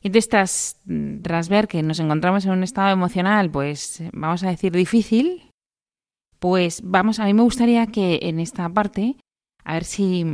Y 0.00 0.08
entonces, 0.08 0.78
tras, 1.22 1.48
ver 1.48 1.68
que 1.68 1.82
nos 1.82 2.00
encontramos 2.00 2.44
en 2.44 2.52
un 2.52 2.62
estado 2.62 2.90
emocional, 2.90 3.50
pues 3.50 4.02
vamos 4.12 4.42
a 4.42 4.50
decir 4.50 4.72
difícil, 4.72 5.50
pues 6.38 6.80
vamos, 6.82 7.20
a 7.20 7.26
mí 7.26 7.34
me 7.34 7.42
gustaría 7.42 7.86
que 7.86 8.20
en 8.22 8.40
esta 8.40 8.68
parte, 8.68 9.16
a 9.64 9.74
ver 9.74 9.84
si 9.84 10.24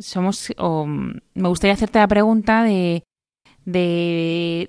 somos, 0.00 0.52
o 0.58 0.86
me 0.86 1.48
gustaría 1.48 1.74
hacerte 1.74 1.98
la 1.98 2.08
pregunta 2.08 2.62
de, 2.62 3.02
de 3.64 4.68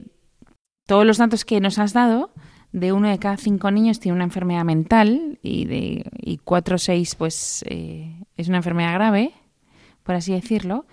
todos 0.87 1.05
los 1.05 1.17
datos 1.17 1.43
que 1.43 1.59
nos 1.59 1.77
has 1.77 1.91
dado, 1.91 2.31
de 2.71 2.93
uno 2.93 3.09
de 3.09 3.19
cada 3.19 3.37
cinco 3.37 3.69
niños 3.69 3.99
tiene 3.99 4.15
una 4.15 4.23
enfermedad 4.23 4.63
mental 4.63 5.39
y 5.41 5.65
de 5.65 6.09
y 6.19 6.37
cuatro 6.37 6.75
o 6.75 6.79
seis 6.79 7.15
pues 7.15 7.65
eh, 7.67 8.23
es 8.37 8.47
una 8.47 8.57
enfermedad 8.57 8.93
grave, 8.93 9.33
por 10.03 10.15
así 10.15 10.31
decirlo. 10.33 10.85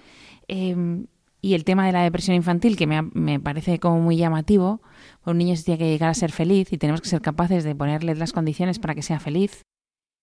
Eh, 0.48 1.04
y 1.40 1.54
el 1.54 1.64
tema 1.64 1.86
de 1.86 1.92
la 1.92 2.02
depresión 2.02 2.34
infantil, 2.36 2.76
que 2.76 2.86
me, 2.86 3.02
me 3.02 3.38
parece 3.38 3.78
como 3.78 4.00
muy 4.00 4.16
llamativo, 4.16 4.80
un 5.24 5.38
niño 5.38 5.54
se 5.56 5.62
tiene 5.64 5.78
que 5.78 5.88
llegar 5.88 6.10
a 6.10 6.14
ser 6.14 6.32
feliz 6.32 6.72
y 6.72 6.78
tenemos 6.78 7.00
que 7.00 7.08
ser 7.08 7.20
capaces 7.20 7.62
de 7.64 7.74
ponerle 7.76 8.14
las 8.16 8.32
condiciones 8.32 8.78
para 8.78 8.94
que 8.94 9.02
sea 9.02 9.20
feliz. 9.20 9.62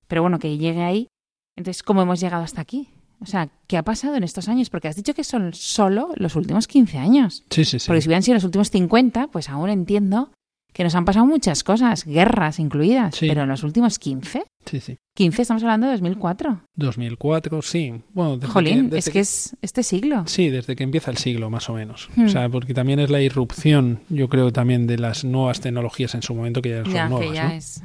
Pero 0.08 0.22
bueno, 0.24 0.40
que 0.40 0.58
llegue 0.58 0.84
ahí. 0.84 1.08
Entonces, 1.56 1.84
¿cómo 1.84 2.02
hemos 2.02 2.20
llegado 2.20 2.44
hasta 2.44 2.62
aquí? 2.62 2.90
O 3.22 3.26
sea, 3.26 3.48
¿qué 3.68 3.78
ha 3.78 3.84
pasado 3.84 4.16
en 4.18 4.24
estos 4.26 4.50
años? 4.50 4.70
Porque 4.70 4.90
has 4.90 4.98
dicho 4.98 5.14
que 5.14 5.24
son 5.24 5.54
solo 5.54 6.10
los 6.16 6.36
últimos 6.36 6.68
15 6.68 6.98
años. 6.98 7.46
Sí, 7.50 7.64
sí, 7.64 7.80
sí. 7.80 7.88
Porque 7.88 8.02
si 8.02 8.10
hubieran 8.10 8.24
sido 8.24 8.36
los 8.36 8.44
últimos 8.44 8.70
50, 8.70 9.28
pues 9.28 9.48
aún 9.50 9.70
entiendo 9.70 10.32
que 10.74 10.84
nos 10.84 10.96
han 10.96 11.06
pasado 11.06 11.26
muchas 11.26 11.64
cosas, 11.64 12.04
guerras 12.04 12.60
incluidas, 12.60 13.16
Sí. 13.16 13.30
pero 13.30 13.44
en 13.44 13.50
los 13.50 13.64
últimos 13.64 13.98
15, 14.00 14.44
Sí, 14.66 14.80
sí. 14.80 14.98
15 15.16 15.42
estamos 15.44 15.64
hablando 15.64 15.88
de 15.88 15.94
2004. 15.94 16.62
2004, 16.76 17.62
sí. 17.62 17.94
Bueno, 18.14 18.38
desde 18.38 18.52
Jolín, 18.52 18.90
desde 18.90 18.98
es 18.98 19.10
que 19.10 19.20
es 19.20 19.58
este 19.62 19.84
siglo. 19.84 20.24
Sí, 20.28 20.50
desde 20.50 20.76
que 20.76 20.84
empieza 20.84 21.12
el 21.12 21.18
siglo, 21.18 21.50
más 21.50 21.70
o 21.70 21.74
menos. 21.74 22.10
Hmm. 22.16 22.26
O 22.26 22.30
sea, 22.30 22.50
porque 22.50 22.74
también 22.74 23.00
es 23.00 23.10
la 23.10 23.22
irrupción, 23.22 24.02
yo 24.10 24.28
creo, 24.28 24.52
también 24.52 24.88
de 24.88 24.98
las 24.98 25.24
nuevas 25.24 25.62
tecnologías 25.62 26.16
en 26.16 26.22
su 26.24 26.34
momento, 26.34 26.62
que 26.62 26.70
ya 26.70 26.84
son 26.84 26.94
ya, 26.94 27.10
nuevas, 27.10 27.28
que 27.28 27.36
ya 27.36 27.48
¿no? 27.48 27.54
es. 27.54 27.84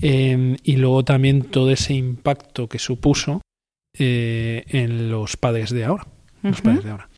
Eh, 0.00 0.56
y 0.62 0.76
luego 0.76 1.04
también 1.04 1.42
todo 1.42 1.70
ese 1.70 1.94
impacto 1.94 2.68
que 2.68 2.78
supuso 2.78 3.40
eh, 3.96 4.64
en 4.68 5.10
los 5.10 5.36
padres 5.36 5.70
de 5.70 5.84
ahora. 5.84 6.06
Los 6.42 6.60
padres 6.60 6.84
de 6.84 6.90
ahora. 6.90 7.08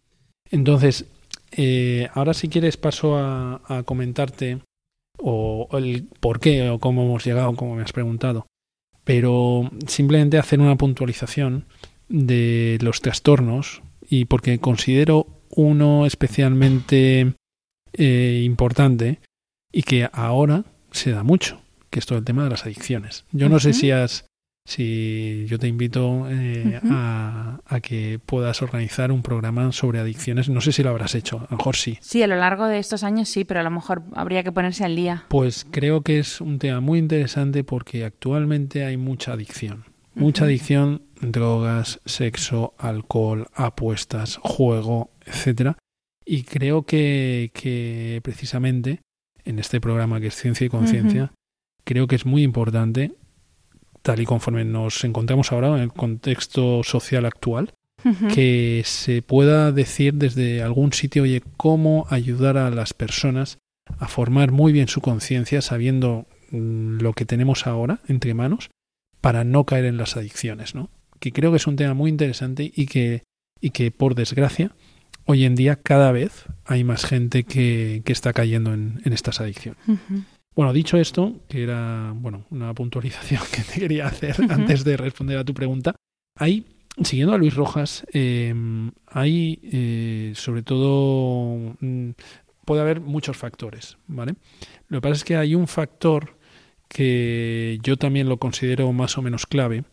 Entonces, 0.50 1.06
eh, 1.52 2.08
ahora 2.14 2.34
si 2.34 2.48
quieres 2.48 2.76
paso 2.76 3.16
a, 3.16 3.60
a 3.66 3.82
comentarte 3.82 4.60
o, 5.18 5.66
o 5.70 5.78
el 5.78 6.08
por 6.20 6.38
qué 6.38 6.68
o 6.68 6.78
cómo 6.78 7.02
hemos 7.04 7.24
llegado, 7.24 7.54
como 7.54 7.76
me 7.76 7.82
has 7.82 7.92
preguntado. 7.92 8.46
Pero 9.06 9.70
simplemente 9.86 10.36
hacer 10.36 10.58
una 10.58 10.76
puntualización 10.76 11.64
de 12.08 12.76
los 12.82 13.00
trastornos 13.00 13.82
y 14.08 14.24
porque 14.24 14.58
considero 14.58 15.26
uno 15.48 16.06
especialmente 16.06 17.34
eh, 17.92 18.42
importante 18.44 19.20
y 19.72 19.84
que 19.84 20.10
ahora 20.12 20.64
se 20.90 21.12
da 21.12 21.22
mucho, 21.22 21.62
que 21.88 22.00
es 22.00 22.06
todo 22.06 22.18
el 22.18 22.24
tema 22.24 22.42
de 22.42 22.50
las 22.50 22.64
adicciones. 22.64 23.24
Yo 23.30 23.48
no 23.48 23.60
sé 23.60 23.74
si 23.74 23.92
has, 23.92 24.26
si 24.66 25.46
yo 25.48 25.58
te 25.58 25.68
invito 25.68 26.26
eh, 26.28 26.80
a, 26.90 27.60
a 27.64 27.80
que 27.80 28.18
puedas 28.24 28.60
organizar 28.62 29.12
un 29.12 29.22
programa 29.22 29.72
sobre 29.72 30.00
adicciones. 30.00 30.48
No 30.48 30.60
sé 30.60 30.72
si 30.72 30.82
lo 30.82 30.90
habrás 30.90 31.14
hecho, 31.14 31.38
a 31.38 31.46
lo 31.52 31.56
mejor 31.56 31.76
sí. 31.76 31.98
Sí, 32.00 32.22
a 32.22 32.26
lo 32.26 32.36
largo 32.36 32.66
de 32.66 32.78
estos 32.78 33.04
años 33.04 33.28
sí, 33.28 33.44
pero 33.44 33.60
a 33.60 33.62
lo 33.62 33.70
mejor 33.70 34.02
habría 34.14 34.42
que 34.42 34.52
ponerse 34.52 34.84
al 34.84 34.96
día. 34.96 35.24
Pues 35.28 35.66
creo 35.70 36.02
que 36.02 36.18
es 36.18 36.40
un 36.40 36.58
tema 36.58 36.80
muy 36.80 36.98
interesante 36.98 37.64
porque 37.64 38.04
actualmente 38.04 38.84
hay 38.84 38.96
mucha 38.96 39.32
adicción. 39.32 39.84
Mucha 40.14 40.44
adicción, 40.44 41.02
drogas, 41.20 42.00
sexo, 42.06 42.74
alcohol, 42.78 43.48
apuestas, 43.54 44.38
juego, 44.42 45.10
etcétera. 45.24 45.76
Y 46.24 46.42
creo 46.42 46.84
que, 46.84 47.50
que 47.54 48.20
precisamente 48.24 49.00
en 49.44 49.58
este 49.58 49.80
programa 49.80 50.20
que 50.20 50.26
es 50.26 50.34
Ciencia 50.34 50.66
y 50.66 50.70
Conciencia, 50.70 51.32
creo 51.84 52.06
que 52.08 52.16
es 52.16 52.26
muy 52.26 52.42
importante, 52.42 53.12
tal 54.06 54.20
y 54.20 54.24
conforme 54.24 54.64
nos 54.64 55.02
encontramos 55.02 55.50
ahora 55.50 55.66
en 55.74 55.82
el 55.82 55.92
contexto 55.92 56.84
social 56.84 57.26
actual, 57.26 57.72
que 58.32 58.82
se 58.84 59.20
pueda 59.20 59.72
decir 59.72 60.14
desde 60.14 60.62
algún 60.62 60.92
sitio, 60.92 61.24
oye, 61.24 61.42
cómo 61.56 62.06
ayudar 62.08 62.56
a 62.56 62.70
las 62.70 62.94
personas 62.94 63.58
a 63.98 64.06
formar 64.06 64.52
muy 64.52 64.72
bien 64.72 64.86
su 64.86 65.00
conciencia 65.00 65.60
sabiendo 65.60 66.26
mm, 66.52 67.00
lo 67.00 67.14
que 67.14 67.24
tenemos 67.24 67.66
ahora 67.66 67.98
entre 68.06 68.32
manos 68.32 68.70
para 69.20 69.42
no 69.42 69.64
caer 69.64 69.86
en 69.86 69.96
las 69.96 70.16
adicciones, 70.16 70.76
¿no? 70.76 70.88
Que 71.18 71.32
creo 71.32 71.50
que 71.50 71.56
es 71.56 71.66
un 71.66 71.74
tema 71.74 71.94
muy 71.94 72.08
interesante 72.08 72.70
y 72.72 72.86
que, 72.86 73.24
y 73.60 73.70
que 73.70 73.90
por 73.90 74.14
desgracia, 74.14 74.70
hoy 75.24 75.44
en 75.44 75.56
día 75.56 75.74
cada 75.74 76.12
vez 76.12 76.44
hay 76.64 76.84
más 76.84 77.04
gente 77.04 77.42
que, 77.42 78.02
que 78.04 78.12
está 78.12 78.32
cayendo 78.32 78.72
en, 78.72 79.00
en 79.04 79.12
estas 79.12 79.40
adicciones. 79.40 79.82
Bueno, 80.56 80.72
dicho 80.72 80.96
esto, 80.96 81.34
que 81.48 81.62
era 81.62 82.14
bueno 82.16 82.46
una 82.50 82.72
puntualización 82.72 83.42
que 83.52 83.60
te 83.60 83.80
quería 83.80 84.06
hacer 84.06 84.36
antes 84.48 84.84
de 84.84 84.96
responder 84.96 85.36
a 85.36 85.44
tu 85.44 85.52
pregunta, 85.52 85.94
hay, 86.34 86.64
siguiendo 87.04 87.34
a 87.34 87.38
Luis 87.38 87.54
Rojas, 87.54 88.06
eh, 88.14 88.54
hay 89.06 89.60
eh, 89.62 90.32
sobre 90.34 90.62
todo, 90.62 91.76
mm, 91.78 92.10
puede 92.64 92.80
haber 92.80 93.02
muchos 93.02 93.36
factores, 93.36 93.98
¿vale? 94.06 94.34
Lo 94.88 94.98
que 94.98 95.02
pasa 95.02 95.14
es 95.16 95.24
que 95.24 95.36
hay 95.36 95.54
un 95.54 95.68
factor 95.68 96.38
que 96.88 97.78
yo 97.82 97.98
también 97.98 98.30
lo 98.30 98.38
considero 98.38 98.90
más 98.92 99.18
o 99.18 99.22
menos 99.22 99.44
clave, 99.44 99.84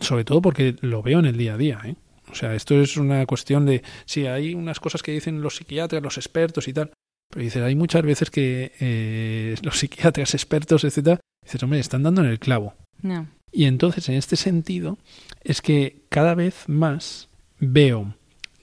sobre 0.00 0.26
todo 0.26 0.42
porque 0.42 0.76
lo 0.82 1.02
veo 1.02 1.20
en 1.20 1.26
el 1.26 1.38
día 1.38 1.54
a 1.54 1.56
día, 1.58 1.80
¿eh? 1.84 1.96
O 2.30 2.34
sea, 2.34 2.54
esto 2.54 2.80
es 2.80 2.98
una 2.98 3.24
cuestión 3.24 3.64
de, 3.64 3.82
sí, 4.04 4.26
hay 4.26 4.54
unas 4.54 4.78
cosas 4.78 5.02
que 5.02 5.12
dicen 5.12 5.40
los 5.40 5.56
psiquiatras, 5.56 6.02
los 6.02 6.18
expertos 6.18 6.68
y 6.68 6.74
tal, 6.74 6.92
pero 7.32 7.44
dices, 7.44 7.62
hay 7.62 7.74
muchas 7.74 8.02
veces 8.02 8.30
que 8.30 8.72
eh, 8.78 9.54
los 9.62 9.78
psiquiatras, 9.78 10.34
expertos, 10.34 10.84
etcétera, 10.84 11.18
dices, 11.42 11.62
hombre, 11.62 11.80
están 11.80 12.02
dando 12.02 12.22
en 12.22 12.28
el 12.28 12.38
clavo. 12.38 12.74
No. 13.00 13.26
Y 13.50 13.64
entonces, 13.64 14.10
en 14.10 14.16
este 14.16 14.36
sentido, 14.36 14.98
es 15.42 15.62
que 15.62 16.02
cada 16.10 16.34
vez 16.34 16.64
más 16.68 17.30
veo 17.58 18.14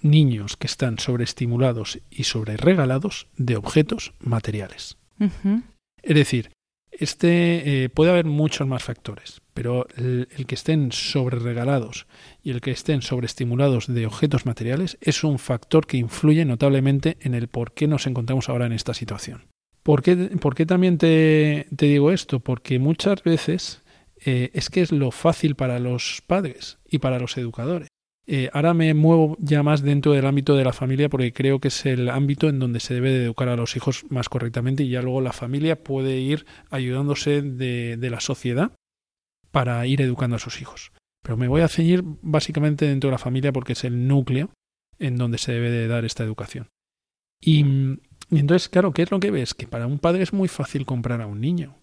niños 0.01 0.55
que 0.55 0.67
están 0.67 0.99
sobreestimulados 0.99 1.99
y 2.12 2.25
sobreregalados 2.25 3.27
de 3.38 3.55
objetos 3.55 4.13
materiales. 4.19 4.97
Es 6.03 6.15
decir, 6.15 6.51
este 6.99 7.83
eh, 7.83 7.89
puede 7.89 8.12
haber 8.12 8.25
muchos 8.25 8.67
más 8.67 8.83
factores, 8.83 9.41
pero 9.53 9.88
el, 9.97 10.27
que 10.47 10.55
estén 10.55 10.91
sobreregalados 10.91 12.07
y 12.43 12.51
el 12.51 12.62
que 12.62 12.71
estén 12.71 13.01
sobreestimulados 13.01 13.88
de 13.88 14.05
objetos 14.05 14.45
materiales 14.45 14.97
es 15.01 15.23
un 15.23 15.39
factor 15.39 15.88
que 15.88 15.97
influye 15.97 16.45
notablemente 16.45 17.17
en 17.21 17.33
el 17.33 17.47
por 17.47 17.73
qué 17.73 17.88
nos 17.88 18.07
encontramos 18.07 18.49
ahora 18.49 18.65
en 18.65 18.73
esta 18.73 18.93
situación. 18.93 19.47
¿Por 19.83 20.03
qué, 20.03 20.15
por 20.15 20.55
qué 20.55 20.65
también 20.65 20.97
te, 20.97 21.67
te 21.75 21.88
digo 21.88 22.12
esto? 22.12 22.41
Porque 22.41 22.79
muchas 22.79 23.23
veces 23.23 23.81
eh, 24.25 24.51
es 24.53 24.69
que 24.69 24.81
es 24.81 24.91
lo 24.91 25.12
fácil 25.12 25.55
para 25.55 25.79
los 25.79 26.21
padres 26.25 26.79
y 26.89 26.99
para 26.99 27.19
los 27.19 27.38
educadores. 27.38 27.88
Eh, 28.31 28.47
ahora 28.53 28.75
me 28.75 28.93
muevo 28.93 29.35
ya 29.39 29.63
más 29.63 29.81
dentro 29.81 30.11
del 30.11 30.27
ámbito 30.27 30.55
de 30.55 30.63
la 30.63 30.71
familia 30.71 31.09
porque 31.09 31.33
creo 31.33 31.57
que 31.57 31.69
es 31.69 31.87
el 31.87 32.09
ámbito 32.09 32.47
en 32.47 32.59
donde 32.59 32.79
se 32.79 32.93
debe 32.93 33.09
de 33.09 33.23
educar 33.23 33.49
a 33.49 33.55
los 33.55 33.75
hijos 33.75 34.05
más 34.09 34.29
correctamente 34.29 34.83
y 34.83 34.89
ya 34.89 35.01
luego 35.01 35.19
la 35.19 35.33
familia 35.33 35.83
puede 35.83 36.19
ir 36.19 36.45
ayudándose 36.69 37.41
de, 37.41 37.97
la 37.99 38.19
sociedad 38.19 38.71
para 39.49 39.83
ir 39.87 39.99
educando 40.03 40.35
a 40.35 40.39
sus 40.39 40.61
hijos. 40.61 40.91
Pero 41.23 41.37
me 41.37 41.47
voy 41.47 41.61
a 41.61 41.67
ceñir 41.67 42.03
básicamente 42.21 42.85
dentro 42.85 43.07
de 43.07 43.13
la 43.13 43.17
familia 43.17 43.51
porque 43.51 43.73
es 43.73 43.83
el 43.83 44.07
núcleo 44.07 44.51
en 44.99 45.17
donde 45.17 45.39
se 45.39 45.53
debe 45.53 45.71
de 45.71 45.87
dar 45.87 46.05
esta 46.05 46.23
educación. 46.23 46.67
Y, 47.41 47.65
y 48.29 48.37
entonces, 48.37 48.69
claro, 48.69 48.93
¿qué 48.93 49.01
es 49.01 49.09
lo 49.09 49.19
que 49.19 49.31
ves? 49.31 49.55
Que 49.55 49.65
para 49.65 49.87
un 49.87 49.97
padre 49.97 50.21
es 50.21 50.33
muy 50.33 50.49
fácil 50.49 50.85
comprar 50.85 51.19
a 51.21 51.25
un 51.25 51.41
niño. 51.41 51.79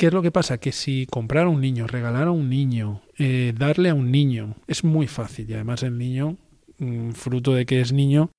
¿Qué 0.00 0.06
es 0.06 0.14
lo 0.14 0.22
que 0.22 0.30
pasa? 0.30 0.56
Que 0.56 0.72
si 0.72 1.04
comprar 1.04 1.44
a 1.44 1.50
un 1.50 1.60
niño, 1.60 1.86
regalar 1.86 2.28
a 2.28 2.30
un 2.30 2.48
niño, 2.48 3.02
eh, 3.18 3.52
darle 3.54 3.90
a 3.90 3.94
un 3.94 4.10
niño, 4.10 4.56
es 4.66 4.82
muy 4.82 5.06
fácil. 5.06 5.50
Y 5.50 5.52
además 5.52 5.82
el 5.82 5.98
niño, 5.98 6.38
mm, 6.78 7.10
fruto 7.10 7.52
de 7.52 7.66
que 7.66 7.82
es 7.82 7.92
niño, 7.92 8.30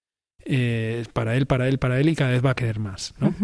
eh, 0.43 0.97
es 1.02 1.08
para 1.10 1.36
él, 1.36 1.45
para 1.45 1.67
él, 1.67 1.78
para 1.78 2.00
él 2.00 2.10
y 2.10 2.15
cada 2.15 2.32
vez 2.32 2.43
va 2.43 2.50
a 2.50 2.56
querer 2.56 2.80
más. 2.80 3.13
¿no? 3.19 3.36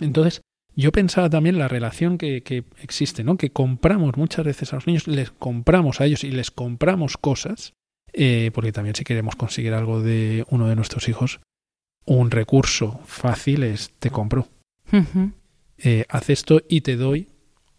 Entonces, 0.00 0.40
yo 0.74 0.90
pensaba 0.90 1.28
también 1.28 1.58
la 1.58 1.68
relación 1.68 2.16
que, 2.16 2.42
que 2.42 2.64
existe, 2.80 3.24
¿no? 3.24 3.36
Que 3.36 3.50
compramos 3.50 4.16
muchas 4.16 4.46
veces 4.46 4.72
a 4.72 4.76
los 4.76 4.86
niños, 4.86 5.06
les 5.06 5.30
compramos 5.30 6.00
a 6.00 6.06
ellos 6.06 6.24
y 6.24 6.30
les 6.30 6.50
compramos 6.50 7.18
cosas 7.18 7.74
eh, 8.14 8.50
porque 8.54 8.72
también 8.72 8.94
si 8.94 9.04
queremos 9.04 9.36
conseguir 9.36 9.74
algo 9.74 10.00
de 10.00 10.46
uno 10.48 10.66
de 10.66 10.76
nuestros 10.76 11.10
hijos, 11.10 11.40
un 12.06 12.30
recurso 12.30 13.00
fácil 13.04 13.64
es 13.64 13.90
te 13.98 14.08
compro. 14.08 14.48
Eh, 15.76 16.04
haz 16.08 16.30
esto 16.30 16.62
y 16.68 16.80
te 16.80 16.96
doy. 16.96 17.28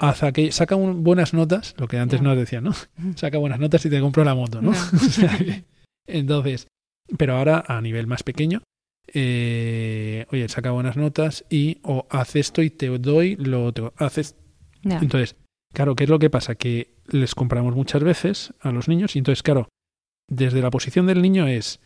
Haz 0.02 0.24
aquello, 0.24 0.52
saca 0.52 0.74
buenas 0.74 1.36
notas, 1.36 1.76
lo 1.78 1.88
que 1.88 2.00
antes 2.00 2.24
nos 2.24 2.36
decían, 2.36 2.64
¿no? 2.64 2.74
Saca 3.16 3.38
buenas 3.38 3.60
notas 3.60 3.86
y 3.86 3.90
te 3.92 4.02
compro 4.02 4.24
la 4.24 4.34
moto, 4.34 4.60
¿no? 4.60 4.74
entonces, 6.08 6.66
pero 7.20 7.38
ahora 7.38 7.64
a 7.68 7.80
nivel 7.82 8.08
más 8.08 8.24
pequeño, 8.24 8.64
eh, 9.14 10.26
oye, 10.32 10.50
saca 10.50 10.72
buenas 10.72 10.98
notas 10.98 11.46
y 11.52 11.78
o 11.84 12.08
haz 12.10 12.36
esto 12.36 12.64
y 12.64 12.72
te 12.72 12.88
doy 12.88 13.36
lo 13.36 13.64
otro. 13.64 13.94
Haces. 13.96 14.36
Entonces, 14.84 15.36
claro, 15.72 15.96
¿qué 15.96 16.06
es 16.06 16.10
lo 16.10 16.18
que 16.18 16.32
pasa? 16.32 16.56
Que 16.56 16.96
les 17.08 17.36
compramos 17.36 17.76
muchas 17.76 18.04
veces 18.04 18.56
a 18.60 18.72
los 18.72 18.88
niños 18.88 19.16
y 19.16 19.20
entonces, 19.20 19.44
claro, 19.44 19.70
desde 20.28 20.64
la 20.64 20.72
posición 20.72 21.06
del 21.06 21.22
niño 21.22 21.46
es 21.46 21.80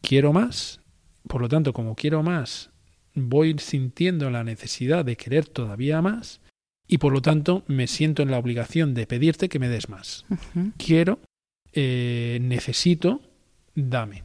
quiero 0.00 0.32
más, 0.32 0.80
por 1.28 1.40
lo 1.40 1.48
tanto, 1.48 1.72
como 1.72 1.94
quiero 1.94 2.24
más, 2.24 2.70
voy 3.14 3.54
sintiendo 3.60 4.28
la 4.28 4.42
necesidad 4.42 5.04
de 5.04 5.16
querer 5.16 5.46
todavía 5.46 6.02
más 6.02 6.40
y 6.86 6.98
por 6.98 7.12
lo 7.12 7.22
tanto 7.22 7.64
me 7.66 7.86
siento 7.86 8.22
en 8.22 8.30
la 8.30 8.38
obligación 8.38 8.94
de 8.94 9.06
pedirte 9.06 9.48
que 9.48 9.58
me 9.58 9.68
des 9.68 9.88
más. 9.88 10.24
Quiero, 10.76 11.18
eh, 11.72 12.38
necesito, 12.42 13.20
dame. 13.74 14.24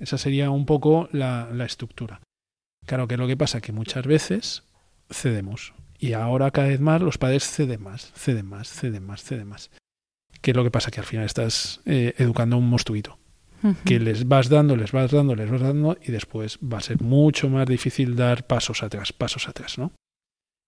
Esa 0.00 0.18
sería 0.18 0.50
un 0.50 0.66
poco 0.66 1.08
la, 1.12 1.48
la 1.52 1.64
estructura. 1.64 2.20
Claro 2.86 3.06
que 3.08 3.16
lo 3.16 3.26
que 3.26 3.36
pasa 3.36 3.60
que 3.60 3.72
muchas 3.72 4.06
veces 4.06 4.64
cedemos. 5.10 5.72
Y 5.98 6.12
ahora 6.12 6.50
cada 6.50 6.68
vez 6.68 6.80
más 6.80 7.00
los 7.00 7.18
padres 7.18 7.44
ceden 7.48 7.82
más, 7.82 8.12
ceden 8.14 8.46
más, 8.46 8.68
ceden 8.68 9.06
más, 9.06 9.22
ceden 9.22 9.48
más. 9.48 9.70
¿Qué 10.40 10.50
es 10.50 10.56
lo 10.56 10.64
que 10.64 10.70
pasa? 10.70 10.90
Que 10.90 11.00
al 11.00 11.06
final 11.06 11.24
estás 11.24 11.80
eh, 11.86 12.14
educando 12.18 12.56
a 12.56 12.58
un 12.58 12.68
monstruito. 12.68 13.18
Que 13.86 13.98
les 13.98 14.28
vas 14.28 14.50
dando, 14.50 14.76
les 14.76 14.92
vas 14.92 15.10
dando, 15.10 15.34
les 15.34 15.50
vas 15.50 15.62
dando 15.62 15.96
y 16.02 16.12
después 16.12 16.58
va 16.58 16.76
a 16.76 16.82
ser 16.82 17.00
mucho 17.00 17.48
más 17.48 17.66
difícil 17.66 18.14
dar 18.14 18.46
pasos 18.46 18.82
atrás, 18.82 19.14
pasos 19.14 19.48
atrás, 19.48 19.78
¿no? 19.78 19.92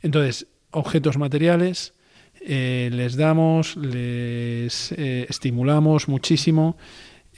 Entonces, 0.01 0.47
objetos 0.71 1.19
materiales, 1.19 1.95
eh, 2.41 2.91
les 2.93 3.17
damos, 3.17 3.77
les 3.77 4.93
eh, 4.93 5.27
estimulamos 5.29 6.09
muchísimo 6.09 6.77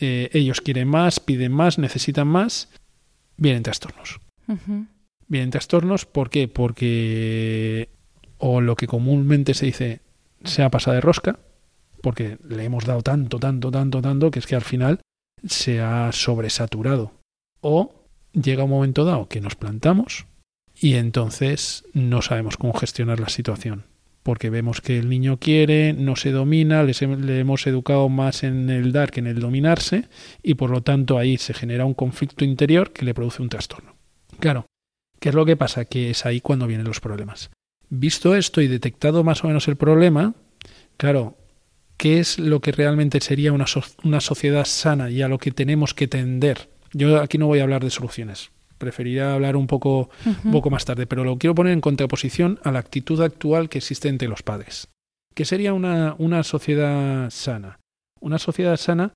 eh, 0.00 0.30
ellos 0.32 0.60
quieren 0.60 0.88
más, 0.88 1.20
piden 1.20 1.52
más, 1.52 1.78
necesitan 1.78 2.28
más, 2.28 2.68
vienen 3.36 3.62
trastornos. 3.62 4.20
Vienen 5.26 5.50
trastornos, 5.50 6.06
¿por 6.06 6.30
qué? 6.30 6.48
Porque 6.48 7.90
o 8.38 8.60
lo 8.60 8.76
que 8.76 8.86
comúnmente 8.86 9.54
se 9.54 9.66
dice 9.66 10.00
se 10.44 10.62
ha 10.62 10.70
pasado 10.70 10.94
de 10.94 11.00
rosca, 11.00 11.38
porque 12.00 12.38
le 12.48 12.64
hemos 12.64 12.84
dado 12.84 13.02
tanto, 13.02 13.38
tanto, 13.38 13.70
tanto, 13.70 14.00
tanto, 14.00 14.30
que 14.30 14.38
es 14.38 14.46
que 14.46 14.54
al 14.54 14.62
final 14.62 15.00
se 15.44 15.80
ha 15.80 16.12
sobresaturado. 16.12 17.12
O 17.60 18.06
llega 18.32 18.64
un 18.64 18.70
momento 18.70 19.04
dado 19.04 19.28
que 19.28 19.40
nos 19.40 19.56
plantamos 19.56 20.26
y 20.80 20.94
entonces 20.94 21.84
no 21.92 22.22
sabemos 22.22 22.56
cómo 22.56 22.72
gestionar 22.74 23.20
la 23.20 23.28
situación 23.28 23.84
porque 24.28 24.50
vemos 24.50 24.82
que 24.82 24.98
el 24.98 25.08
niño 25.08 25.38
quiere, 25.38 25.94
no 25.94 26.14
se 26.14 26.32
domina, 26.32 26.82
le 26.82 27.40
hemos 27.40 27.66
educado 27.66 28.10
más 28.10 28.42
en 28.42 28.68
el 28.68 28.92
dar 28.92 29.10
que 29.10 29.20
en 29.20 29.26
el 29.26 29.40
dominarse 29.40 30.04
y 30.42 30.52
por 30.52 30.68
lo 30.68 30.82
tanto 30.82 31.16
ahí 31.16 31.38
se 31.38 31.54
genera 31.54 31.86
un 31.86 31.94
conflicto 31.94 32.44
interior 32.44 32.92
que 32.92 33.06
le 33.06 33.14
produce 33.14 33.40
un 33.40 33.48
trastorno. 33.48 33.96
Claro, 34.38 34.66
¿qué 35.18 35.30
es 35.30 35.34
lo 35.34 35.46
que 35.46 35.56
pasa? 35.56 35.86
Que 35.86 36.10
es 36.10 36.26
ahí 36.26 36.42
cuando 36.42 36.66
vienen 36.66 36.86
los 36.86 37.00
problemas. 37.00 37.48
Visto 37.88 38.34
esto 38.34 38.60
y 38.60 38.68
detectado 38.68 39.24
más 39.24 39.44
o 39.44 39.46
menos 39.46 39.66
el 39.66 39.76
problema, 39.76 40.34
claro, 40.98 41.38
¿qué 41.96 42.18
es 42.18 42.38
lo 42.38 42.60
que 42.60 42.72
realmente 42.72 43.20
sería 43.22 43.54
una, 43.54 43.64
una 44.04 44.20
sociedad 44.20 44.66
sana 44.66 45.08
y 45.08 45.22
a 45.22 45.28
lo 45.28 45.38
que 45.38 45.52
tenemos 45.52 45.94
que 45.94 46.06
tender? 46.06 46.68
Yo 46.92 47.22
aquí 47.22 47.38
no 47.38 47.46
voy 47.46 47.60
a 47.60 47.62
hablar 47.62 47.82
de 47.82 47.88
soluciones, 47.88 48.50
preferiría 48.78 49.34
hablar 49.34 49.56
un 49.56 49.66
poco, 49.66 50.10
un 50.44 50.52
poco 50.52 50.70
más 50.70 50.84
tarde, 50.84 51.06
pero 51.06 51.24
lo 51.24 51.36
quiero 51.36 51.54
poner 51.54 51.72
en 51.72 51.80
contraposición 51.80 52.58
a 52.64 52.72
la 52.72 52.78
actitud 52.78 53.20
actual 53.20 53.68
que 53.68 53.78
existe 53.78 54.08
entre 54.08 54.28
los 54.28 54.42
padres. 54.42 54.88
¿Qué 55.34 55.44
sería 55.44 55.72
una, 55.72 56.14
una 56.18 56.42
sociedad 56.42 57.30
sana? 57.30 57.78
Una 58.20 58.38
sociedad 58.38 58.76
sana, 58.76 59.12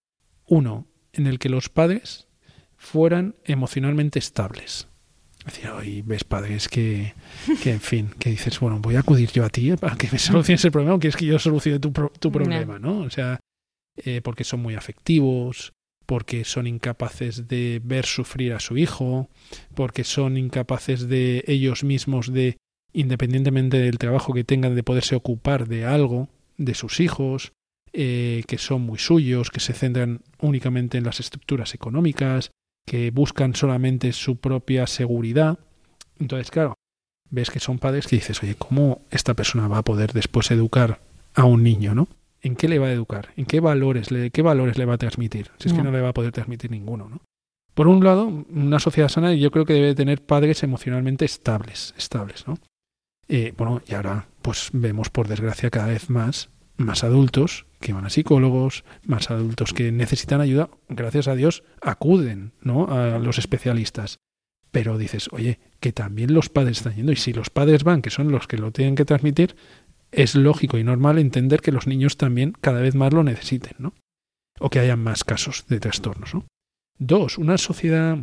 uno, 0.46 0.86
en 1.12 1.26
el 1.26 1.38
que 1.38 1.48
los 1.48 1.68
padres 1.68 2.28
fueran 2.76 3.36
emocionalmente 3.44 4.18
estables. 4.18 4.88
Decía, 5.44 5.74
hoy 5.74 6.02
ves 6.02 6.22
padres 6.22 6.68
que, 6.68 7.14
que, 7.62 7.72
en 7.72 7.80
fin, 7.80 8.10
que 8.18 8.30
dices, 8.30 8.60
bueno, 8.60 8.78
voy 8.78 8.94
a 8.94 9.00
acudir 9.00 9.30
yo 9.32 9.44
a 9.44 9.48
ti 9.48 9.74
para 9.76 9.96
que 9.96 10.08
me 10.12 10.18
soluciones 10.18 10.64
el 10.64 10.70
problema 10.70 10.94
o 10.94 11.00
quieres 11.00 11.16
que 11.16 11.26
yo 11.26 11.38
solucione 11.38 11.80
tu, 11.80 11.90
tu 11.90 12.30
problema, 12.30 12.78
¿no? 12.78 13.00
O 13.00 13.10
sea, 13.10 13.40
eh, 13.96 14.20
porque 14.22 14.44
son 14.44 14.60
muy 14.60 14.76
afectivos, 14.76 15.72
porque 16.12 16.44
son 16.44 16.66
incapaces 16.66 17.48
de 17.48 17.80
ver 17.82 18.04
sufrir 18.04 18.52
a 18.52 18.60
su 18.60 18.76
hijo, 18.76 19.30
porque 19.74 20.04
son 20.04 20.36
incapaces 20.36 21.08
de 21.08 21.42
ellos 21.46 21.84
mismos 21.84 22.30
de, 22.30 22.58
independientemente 22.92 23.78
del 23.78 23.96
trabajo 23.96 24.34
que 24.34 24.44
tengan, 24.44 24.74
de 24.74 24.82
poderse 24.82 25.16
ocupar 25.16 25.68
de 25.68 25.86
algo, 25.86 26.28
de 26.58 26.74
sus 26.74 27.00
hijos, 27.00 27.52
eh, 27.94 28.42
que 28.46 28.58
son 28.58 28.82
muy 28.82 28.98
suyos, 28.98 29.48
que 29.48 29.60
se 29.60 29.72
centran 29.72 30.20
únicamente 30.38 30.98
en 30.98 31.04
las 31.04 31.18
estructuras 31.18 31.72
económicas, 31.72 32.50
que 32.86 33.10
buscan 33.10 33.54
solamente 33.54 34.12
su 34.12 34.36
propia 34.36 34.86
seguridad. 34.86 35.60
Entonces, 36.20 36.50
claro, 36.50 36.74
ves 37.30 37.50
que 37.50 37.58
son 37.58 37.78
padres 37.78 38.06
que 38.06 38.16
dices, 38.16 38.42
oye, 38.42 38.54
¿cómo 38.56 39.00
esta 39.10 39.32
persona 39.32 39.66
va 39.66 39.78
a 39.78 39.82
poder 39.82 40.12
después 40.12 40.50
educar 40.50 41.00
a 41.34 41.44
un 41.44 41.62
niño, 41.62 41.94
no? 41.94 42.06
¿En 42.42 42.56
qué 42.56 42.68
le 42.68 42.78
va 42.78 42.88
a 42.88 42.92
educar? 42.92 43.30
¿En 43.36 43.46
qué 43.46 43.60
valores 43.60 44.10
le, 44.10 44.30
qué 44.30 44.42
valores 44.42 44.76
le 44.76 44.84
va 44.84 44.94
a 44.94 44.98
transmitir? 44.98 45.50
Si 45.58 45.68
es 45.68 45.74
que 45.74 45.82
no 45.82 45.90
le 45.90 46.00
va 46.00 46.10
a 46.10 46.14
poder 46.14 46.32
transmitir 46.32 46.70
ninguno, 46.70 47.08
¿no? 47.08 47.20
Por 47.74 47.88
un 47.88 48.04
lado, 48.04 48.26
una 48.26 48.78
sociedad 48.78 49.08
sana 49.08 49.32
yo 49.32 49.50
creo 49.50 49.64
que 49.64 49.72
debe 49.72 49.94
tener 49.94 50.22
padres 50.22 50.62
emocionalmente 50.62 51.24
estables, 51.24 51.94
estables, 51.96 52.46
¿no? 52.46 52.58
Eh, 53.28 53.54
bueno, 53.56 53.80
y 53.86 53.94
ahora 53.94 54.26
pues 54.42 54.68
vemos 54.74 55.08
por 55.08 55.26
desgracia 55.26 55.70
cada 55.70 55.86
vez 55.86 56.10
más 56.10 56.50
más 56.76 57.04
adultos 57.04 57.66
que 57.80 57.92
van 57.92 58.06
a 58.06 58.10
psicólogos, 58.10 58.84
más 59.04 59.30
adultos 59.30 59.72
que 59.72 59.90
necesitan 59.92 60.40
ayuda, 60.40 60.68
gracias 60.88 61.28
a 61.28 61.34
Dios 61.34 61.64
acuden, 61.80 62.52
¿no? 62.60 62.86
a 62.92 63.18
los 63.18 63.38
especialistas. 63.38 64.18
Pero 64.70 64.96
dices, 64.96 65.28
oye, 65.32 65.58
que 65.80 65.92
también 65.92 66.32
los 66.32 66.48
padres 66.48 66.78
están 66.78 66.94
yendo 66.94 67.12
y 67.12 67.16
si 67.16 67.32
los 67.32 67.50
padres 67.50 67.84
van, 67.84 68.00
que 68.00 68.10
son 68.10 68.32
los 68.32 68.46
que 68.46 68.56
lo 68.56 68.72
tienen 68.72 68.94
que 68.94 69.04
transmitir, 69.04 69.54
es 70.12 70.34
lógico 70.34 70.78
y 70.78 70.84
normal 70.84 71.18
entender 71.18 71.60
que 71.60 71.72
los 71.72 71.86
niños 71.86 72.16
también 72.16 72.52
cada 72.60 72.80
vez 72.80 72.94
más 72.94 73.12
lo 73.12 73.24
necesiten, 73.24 73.74
¿no? 73.78 73.94
O 74.60 74.70
que 74.70 74.78
haya 74.78 74.96
más 74.96 75.24
casos 75.24 75.66
de 75.68 75.80
trastornos, 75.80 76.34
¿no? 76.34 76.44
Dos, 76.98 77.38
una 77.38 77.58
sociedad 77.58 78.18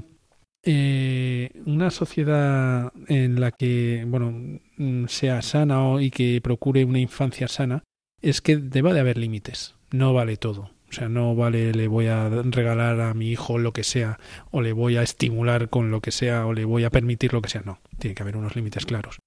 eh, 0.63 1.51
una 1.65 1.89
sociedad 1.89 2.91
en 3.07 3.39
la 3.39 3.51
que 3.51 4.03
bueno 4.05 4.59
mm, 4.75 5.05
sea 5.07 5.41
sana 5.41 6.01
y 6.01 6.11
que 6.11 6.41
procure 6.43 6.83
una 6.83 6.99
infancia 6.99 7.47
sana 7.47 7.83
es 8.21 8.41
que 8.41 8.57
deba 8.57 8.93
de 8.93 8.99
haber 8.99 9.17
límites 9.17 9.75
no 9.91 10.13
vale 10.13 10.35
todo 10.35 10.71
o 10.89 10.91
sea 10.91 11.07
no 11.07 11.33
vale 11.33 11.71
le 11.71 11.87
voy 11.87 12.07
a 12.07 12.27
regalar 12.27 12.99
a 12.99 13.13
mi 13.13 13.29
hijo 13.31 13.57
lo 13.57 13.71
que 13.71 13.85
sea 13.85 14.19
o 14.51 14.61
le 14.61 14.73
voy 14.73 14.97
a 14.97 15.01
estimular 15.01 15.69
con 15.69 15.91
lo 15.91 16.01
que 16.01 16.11
sea 16.11 16.45
o 16.45 16.51
le 16.51 16.65
voy 16.65 16.83
a 16.83 16.89
permitir 16.89 17.31
lo 17.31 17.41
que 17.41 17.49
sea 17.49 17.61
no 17.65 17.79
tiene 17.97 18.13
que 18.13 18.23
haber 18.23 18.35
unos 18.35 18.57
límites 18.57 18.85
claros 18.85 19.19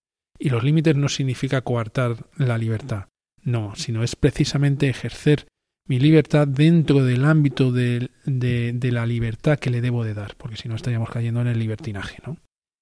y 0.43 0.51
los 0.51 0.65
límites 0.65 0.97
no 0.97 1.09
significa 1.09 1.61
coartar 1.61 2.17
la 2.37 2.59
libertad, 2.59 3.07
no, 3.45 3.77
sino 3.77 4.03
es 4.03 4.17
precisamente 4.17 4.89
ejercer 4.89 5.47
mi 5.87 6.01
libertad 6.01 6.49
dentro 6.49 7.05
del 7.05 7.25
ámbito 7.25 7.71
de, 7.71 8.11
la 8.25 9.07
libertad 9.07 9.61
que 9.61 9.71
le 9.71 9.81
debo 9.81 10.03
de 10.03 10.15
dar, 10.15 10.35
porque 10.37 10.57
si 10.57 10.69
no 10.69 10.75
estaríamos 10.75 11.11
cayendo 11.11 11.41
en 11.43 11.47
el 11.47 11.61
libertinaje, 11.61 12.19
¿no? 12.27 12.39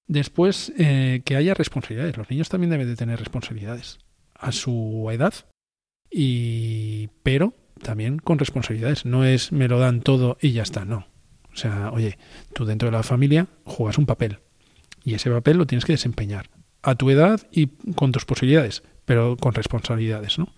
Después, 0.06 0.72
eh, 0.78 1.20
que 1.22 1.36
haya 1.36 1.52
responsabilidades. 1.52 2.16
Los 2.16 2.30
niños 2.30 2.48
también 2.48 2.70
deben 2.70 2.88
de 2.88 2.96
tener 2.96 3.18
responsabilidades 3.18 3.98
a 4.34 4.52
su 4.52 5.06
edad, 5.12 5.34
y 6.10 7.10
pero 7.22 7.52
también 7.82 8.18
con 8.18 8.38
responsabilidades. 8.38 9.04
No 9.04 9.26
es 9.26 9.52
me 9.52 9.68
lo 9.68 9.78
dan 9.78 10.00
todo 10.00 10.38
y 10.40 10.52
ya 10.52 10.62
está, 10.62 10.86
no. 10.86 11.08
O 11.52 11.56
sea, 11.56 11.90
oye, 11.92 12.16
tú 12.54 12.64
dentro 12.64 12.86
de 12.88 12.92
la 12.92 13.02
familia 13.02 13.48
juegas 13.64 13.98
un 13.98 14.06
papel 14.06 14.38
y 15.04 15.12
ese 15.12 15.30
papel 15.30 15.58
lo 15.58 15.66
tienes 15.66 15.84
que 15.84 15.92
desempeñar 15.92 16.48
a 16.82 16.94
tu 16.94 17.10
edad 17.10 17.40
y 17.50 17.68
con 17.94 18.12
tus 18.12 18.24
posibilidades, 18.24 18.82
pero 19.04 19.36
con 19.36 19.54
responsabilidades, 19.54 20.38
¿no? 20.38 20.54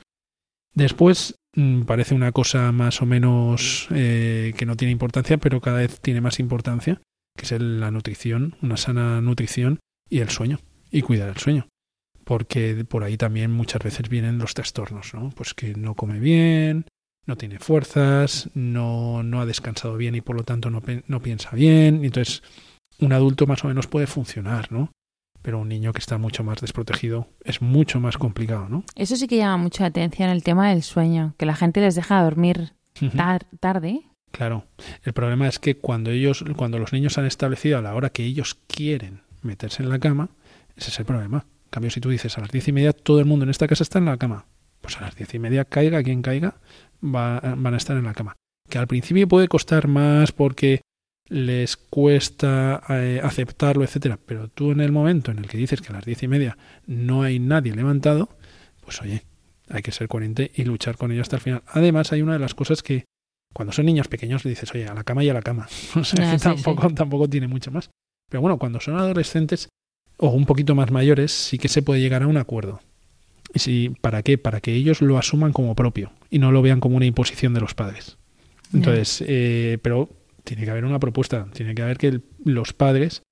Después 0.75 1.37
mm, 1.55 1.83
parece 1.83 2.15
una 2.15 2.33
cosa 2.33 2.73
más 2.73 3.03
o 3.03 3.07
menos 3.07 3.89
eh, 3.91 4.55
que 4.57 4.67
no 4.67 4.77
tiene 4.77 4.93
importancia, 4.93 5.37
pero 5.39 5.61
cada 5.61 5.79
vez 5.79 6.01
tiene 6.01 6.21
más 6.21 6.41
importancia, 6.41 7.01
que 7.37 7.45
es 7.45 7.61
la 7.61 7.91
nutrición, 7.91 8.57
una 8.63 8.77
sana 8.77 9.21
nutrición 9.21 9.81
y 10.09 10.21
el 10.21 10.31
sueño, 10.31 10.61
y 10.91 11.03
cuidar 11.03 11.29
el 11.29 11.37
sueño. 11.37 11.69
Porque 12.25 12.85
por 12.89 13.05
ahí 13.05 13.17
también 13.17 13.51
muchas 13.51 13.83
veces 13.83 14.09
vienen 14.09 14.39
los 14.39 14.55
trastornos, 14.55 15.13
¿no? 15.13 15.31
Pues 15.31 15.55
que 15.55 15.75
no 15.75 15.95
come 15.95 16.21
bien, 16.21 16.87
no 17.27 17.37
tiene 17.37 17.59
fuerzas, 17.59 18.49
no, 18.55 19.23
no 19.23 19.41
ha 19.41 19.47
descansado 19.47 19.97
bien 19.97 20.15
y 20.15 20.21
por 20.21 20.37
lo 20.37 20.45
tanto 20.45 20.71
no, 20.71 20.83
no 21.07 21.21
piensa 21.21 21.51
bien. 21.51 22.05
Entonces, 22.05 22.43
un 23.01 23.13
adulto 23.13 23.47
más 23.47 23.65
o 23.65 23.69
menos 23.69 23.89
puede 23.89 24.07
funcionar, 24.07 24.71
¿no? 24.73 24.93
Pero 25.43 25.61
un 25.61 25.69
niño 25.69 25.93
que 25.93 25.99
está 25.99 26.19
mucho 26.19 26.45
más 26.45 26.61
desprotegido 26.61 27.29
es 27.45 27.61
mucho 27.61 28.01
más 28.01 28.17
complicado, 28.17 28.69
¿no? 28.69 28.85
Eso 28.95 29.17
sí 29.17 29.27
que 29.27 29.37
llama 29.37 29.59
mucha 29.59 29.87
atención 29.87 30.31
el 30.31 30.43
tema 30.43 30.71
del 30.71 30.83
sueño, 30.83 31.35
que 31.37 31.47
la 31.47 31.55
gente 31.55 31.81
les 31.81 31.95
deja 31.95 32.23
dormir 32.23 32.73
tarde 33.61 34.03
Claro, 34.33 34.65
el 35.05 35.13
problema 35.13 35.47
es 35.47 35.59
que 35.59 35.77
cuando 35.77 36.11
ellos, 36.11 36.43
cuando 36.57 36.79
los 36.79 36.93
niños 36.93 37.19
han 37.19 37.27
establecido 37.27 37.79
a 37.79 37.83
la 37.83 37.95
hora 37.95 38.11
que 38.11 38.25
ellos 38.25 38.57
quieren 38.67 39.21
meterse 39.43 39.83
en 39.83 39.91
la 39.91 39.99
cama, 39.99 40.31
ese 40.75 40.89
es 40.89 40.99
el 40.99 41.05
problema. 41.05 41.45
En 41.65 41.71
cambio, 41.71 41.91
si 41.91 42.01
tú 42.01 42.09
dices 42.09 42.37
a 42.39 42.41
las 42.41 42.51
diez 42.51 42.67
y 42.67 42.73
media 42.73 42.95
todo 42.95 43.21
el 43.21 43.27
mundo 43.27 43.45
en 43.45 43.51
esta 43.51 43.69
casa 43.69 43.83
está 43.83 43.99
en 43.99 44.07
la 44.07 44.17
cama, 44.17 44.47
pues 44.81 44.97
a 44.97 45.03
las 45.03 45.15
diez 45.15 45.33
y 45.35 45.39
media 45.39 45.67
caiga 45.67 46.03
quien 46.03 46.23
caiga, 46.23 46.57
va, 47.05 47.41
van 47.41 47.75
a 47.75 47.77
estar 47.77 47.97
en 47.97 48.05
la 48.05 48.15
cama. 48.15 48.37
Que 48.69 48.79
al 48.79 48.87
principio 48.87 49.29
puede 49.29 49.49
costar 49.49 49.87
más 49.87 50.33
porque 50.33 50.81
les 51.33 51.77
cuesta 51.79 52.83
eh, 52.91 53.21
aceptarlo, 53.23 53.83
etcétera. 53.85 54.19
Pero 54.25 54.49
tú 54.49 54.71
en 54.71 54.81
el 54.81 54.93
momento 54.93 55.31
en 55.31 55.39
el 55.39 55.49
que 55.49 55.57
dices 55.57 55.81
que 55.81 55.89
a 55.89 55.93
las 55.93 56.05
diez 56.05 56.23
y 56.23 56.29
media 56.29 56.59
no 56.87 57.23
hay 57.23 57.39
nadie 57.39 57.75
levantado, 57.75 58.29
pues 58.85 59.01
oye, 59.01 59.23
hay 59.71 59.83
que 59.83 59.93
ser 59.93 60.09
coherente 60.09 60.51
y 60.55 60.65
luchar 60.65 60.97
con 60.99 61.11
ello 61.11 61.23
hasta 61.23 61.37
el 61.37 61.43
final. 61.43 61.63
Además, 61.69 62.13
hay 62.13 62.21
una 62.23 62.35
de 62.35 62.39
las 62.39 62.55
cosas 62.55 62.83
que 62.83 63.05
cuando 63.55 63.73
son 63.73 63.87
niños 63.87 64.09
pequeños 64.09 64.45
le 64.45 64.51
dices, 64.51 64.71
oye, 64.75 64.87
a 64.87 64.95
la 64.95 65.05
cama 65.05 65.25
y 65.25 65.31
a 65.31 65.35
la 65.35 65.43
cama. 65.43 65.69
O 65.97 66.05
sea, 66.05 66.29
Ah, 66.29 66.33
que 66.33 66.39
sí, 66.39 66.45
tampoco, 66.45 66.89
sí. 66.89 66.95
tampoco 66.95 67.29
tiene 67.29 67.49
mucho 67.49 67.71
más. 67.71 67.89
Pero 68.31 68.43
bueno, 68.43 68.59
cuando 68.59 68.81
son 68.81 68.97
adolescentes 68.99 69.69
o 70.19 70.29
un 70.29 70.45
poquito 70.47 70.75
más 70.75 70.91
mayores, 70.91 71.33
sí 71.33 71.59
que 71.59 71.69
se 71.69 71.83
puede 71.83 72.01
llegar 72.01 72.23
a 72.23 72.27
un 72.27 72.37
acuerdo. 72.37 72.81
¿Y 73.55 73.59
si, 73.59 73.89
para 74.01 74.23
qué? 74.23 74.37
Para 74.39 74.61
que 74.61 74.75
ellos 74.75 75.01
lo 75.01 75.19
asuman 75.19 75.53
como 75.53 75.75
propio 75.75 76.13
y 76.31 76.39
no 76.39 76.53
lo 76.53 76.61
vean 76.63 76.81
como 76.81 76.97
una 76.97 77.07
imposición 77.07 77.55
de 77.55 77.61
los 77.61 77.75
padres. 77.75 78.17
Entonces, 78.73 79.23
eh, 79.27 79.79
pero 79.83 80.09
tiene 80.45 80.65
que 80.65 80.71
haber 80.71 80.85
una 80.85 80.99
propuesta, 80.99 81.47
tiene 81.53 81.75
que 81.75 81.83
haber 81.83 81.99
que 81.99 82.09
el- 82.09 82.23
los 82.45 82.73
padres 82.73 83.23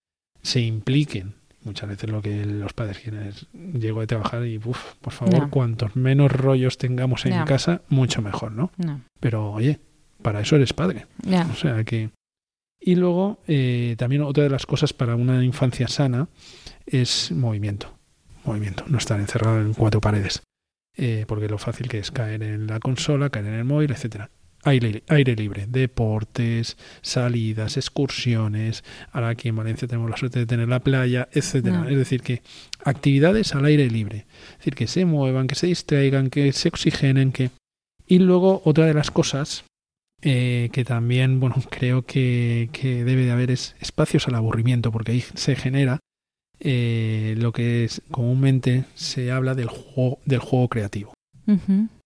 se 0.43 0.61
impliquen. 0.61 1.35
Muchas 1.63 1.89
veces 1.91 2.09
lo 2.09 2.23
que 2.23 2.47
los 2.47 2.73
padres 2.73 2.99
quieren 2.99 3.23
es, 3.27 3.47
llego 3.53 4.01
de 4.01 4.07
trabajar 4.07 4.47
y, 4.47 4.57
uf, 4.59 4.95
por 5.03 5.13
favor, 5.13 5.35
cuantos 5.51 5.95
menos 5.95 6.33
rollos 6.33 6.79
tengamos 6.79 7.27
en 7.27 7.33
casa, 7.45 7.83
mucho 7.91 8.23
mejor, 8.23 8.53
¿no? 8.53 8.73
No. 8.79 9.03
Pero 9.21 9.53
oye, 9.53 9.79
para 10.23 10.41
eso 10.41 10.57
eres 10.57 10.73
padre. 10.73 11.07
O 11.51 11.55
sea 11.55 11.85
que. 11.85 12.11
Y 12.81 12.95
luego, 12.95 13.43
eh, 13.47 13.95
también 13.99 14.23
otra 14.23 14.43
de 14.43 14.49
las 14.49 14.65
cosas 14.65 14.95
para 14.95 15.15
una 15.17 15.45
infancia 15.45 15.87
sana 15.89 16.29
es 16.87 17.31
movimiento. 17.31 17.95
Movimiento, 18.45 18.85
no 18.89 18.97
estar 18.97 19.21
encerrado 19.21 19.61
en 19.61 19.75
cuatro 19.75 20.01
paredes. 20.01 20.43
Eh, 20.97 21.27
porque 21.29 21.47
lo 21.49 21.59
fácil 21.59 21.89
que 21.89 21.99
es 21.99 22.11
caer 22.11 22.43
en 22.43 22.67
la 22.67 22.81
consola, 22.81 23.29
caer 23.29 23.47
en 23.49 23.55
el 23.55 23.65
móvil, 23.65 23.91
etcétera. 23.91 24.31
Aire, 24.65 25.03
aire 25.09 25.37
libre, 25.37 25.67
deportes, 25.67 26.77
salidas, 27.01 27.77
excursiones. 27.77 28.85
Ahora 29.13 29.31
aquí 29.31 29.49
en 29.49 29.57
Valencia 29.57 29.89
tenemos 29.89 30.11
la 30.11 30.17
suerte 30.17 30.41
de 30.41 30.47
tener 30.47 30.69
la 30.69 30.81
playa, 30.81 31.29
etcétera. 31.33 31.79
No. 31.79 31.89
Es 31.89 31.97
decir, 31.97 32.23
que 32.23 32.43
actividades 32.85 33.55
al 33.55 33.65
aire 33.65 33.89
libre. 33.89 34.27
Es 34.53 34.59
decir, 34.59 34.75
que 34.75 34.87
se 34.87 35.05
muevan, 35.05 35.47
que 35.47 35.55
se 35.55 35.67
distraigan, 35.67 36.31
que 36.31 36.53
se 36.53 36.69
oxigenen, 36.69 37.33
que. 37.33 37.51
Y 38.07 38.19
luego, 38.19 38.61
otra 38.65 38.87
de 38.87 38.95
las 38.95 39.11
cosas 39.11 39.65
eh, 40.23 40.69
que 40.73 40.85
también, 40.85 41.41
bueno, 41.41 41.57
creo 41.71 42.03
que, 42.03 42.69
que 42.73 43.05
debe 43.05 43.25
de 43.25 43.31
haber 43.31 43.51
es 43.51 43.77
espacios 43.81 44.29
al 44.29 44.35
aburrimiento, 44.35 44.93
porque 44.93 45.13
ahí 45.13 45.25
se 45.35 45.57
genera 45.57 46.01
eh, 46.59 47.35
lo 47.39 47.53
que 47.53 47.85
es, 47.85 48.03
comúnmente 48.11 48.85
se 48.95 49.33
habla 49.33 49.55
del 49.55 49.69
juego, 49.69 50.19
del 50.27 50.41
juego 50.41 50.69
creativo. 50.69 51.15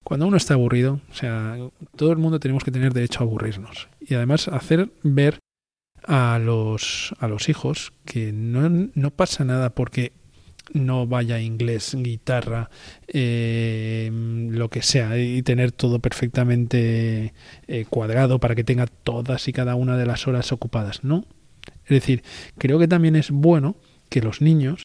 Cuando 0.05 0.27
uno 0.27 0.37
está 0.37 0.55
aburrido, 0.55 1.01
o 1.11 1.15
sea, 1.15 1.57
todo 1.97 2.13
el 2.13 2.19
mundo 2.19 2.39
tenemos 2.39 2.63
que 2.63 2.71
tener 2.71 2.93
derecho 2.93 3.21
a 3.21 3.23
aburrirnos. 3.23 3.89
Y 4.01 4.15
además 4.15 4.49
hacer 4.49 4.91
ver 5.03 5.39
a 6.07 6.39
los, 6.39 7.15
a 7.19 7.29
los 7.29 7.49
hijos 7.49 7.95
que 8.05 8.31
no, 8.33 8.91
no 8.95 9.11
pasa 9.11 9.45
nada 9.45 9.71
porque 9.71 10.13
no 10.73 11.07
vaya 11.07 11.41
inglés, 11.41 11.95
guitarra, 11.99 12.71
eh, 13.07 14.11
lo 14.13 14.69
que 14.71 14.83
sea, 14.83 15.19
y 15.19 15.43
tener 15.43 15.73
todo 15.73 15.99
perfectamente 15.99 17.35
eh, 17.67 17.85
cuadrado 17.89 18.39
para 18.39 18.55
que 18.55 18.65
tenga 18.65 18.87
todas 18.87 19.47
y 19.49 19.53
cada 19.53 19.75
una 19.75 19.97
de 19.97 20.07
las 20.07 20.27
horas 20.27 20.53
ocupadas. 20.53 21.05
No. 21.05 21.25
Es 21.85 21.91
decir, 21.91 22.23
creo 22.59 22.79
que 22.79 22.89
también 22.89 23.17
es 23.17 23.31
bueno 23.31 23.77
que 24.09 24.21
los 24.21 24.41
niños, 24.41 24.83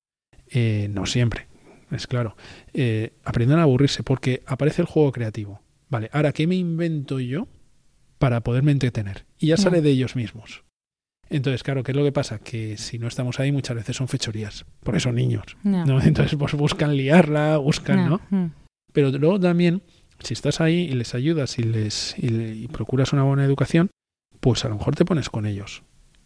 eh, 0.50 0.90
no 0.92 1.06
siempre, 1.06 1.49
es 1.92 2.08
claro, 2.08 2.36
eh, 2.74 3.14
aprendan 3.24 3.60
a 3.60 3.64
aburrirse 3.64 4.04
porque 4.04 4.42
aparece 4.46 4.82
el 4.82 4.88
juego 4.88 5.12
creativo. 5.12 5.62
Vale, 5.90 6.10
ahora, 6.14 6.32
¿qué 6.34 6.46
me 6.48 6.56
invento 6.56 7.20
yo 7.20 7.48
para 8.18 8.42
poderme 8.42 8.72
entretener? 8.72 9.26
Y 9.40 9.48
ya 9.48 9.56
Ya. 9.56 9.64
sale 9.64 9.82
de 9.82 9.90
ellos 9.90 10.16
mismos. 10.16 10.64
Entonces, 11.32 11.62
claro, 11.64 11.84
¿qué 11.84 11.92
es 11.92 11.96
lo 11.98 12.04
que 12.04 12.12
pasa? 12.12 12.40
Que 12.40 12.76
si 12.78 12.98
no 12.98 13.08
estamos 13.08 13.40
ahí 13.40 13.52
muchas 13.52 13.76
veces 13.76 13.96
son 13.96 14.08
fechorías, 14.08 14.66
porque 14.84 15.00
son 15.00 15.16
niños. 15.16 15.44
¿no? 15.64 16.02
Entonces, 16.02 16.36
pues 16.38 16.54
buscan 16.54 16.96
liarla, 16.98 17.58
buscan. 17.58 18.10
¿no? 18.10 18.22
Mm. 18.32 18.52
Pero 18.94 19.12
luego 19.12 19.40
también, 19.40 19.84
si 20.20 20.34
estás 20.34 20.60
ahí 20.60 20.82
y 20.82 20.94
les 20.94 21.14
ayudas 21.14 21.60
y 21.60 21.64
les 21.64 22.16
y, 22.18 22.30
le- 22.30 22.56
y 22.56 22.68
procuras 22.68 23.14
una 23.14 23.24
buena 23.24 23.46
educación, 23.46 23.92
pues 24.40 24.66
a 24.66 24.70
lo 24.70 24.76
mejor 24.78 24.96
te 24.96 25.06
pones 25.06 25.30
con 25.30 25.46
ellos 25.46 25.84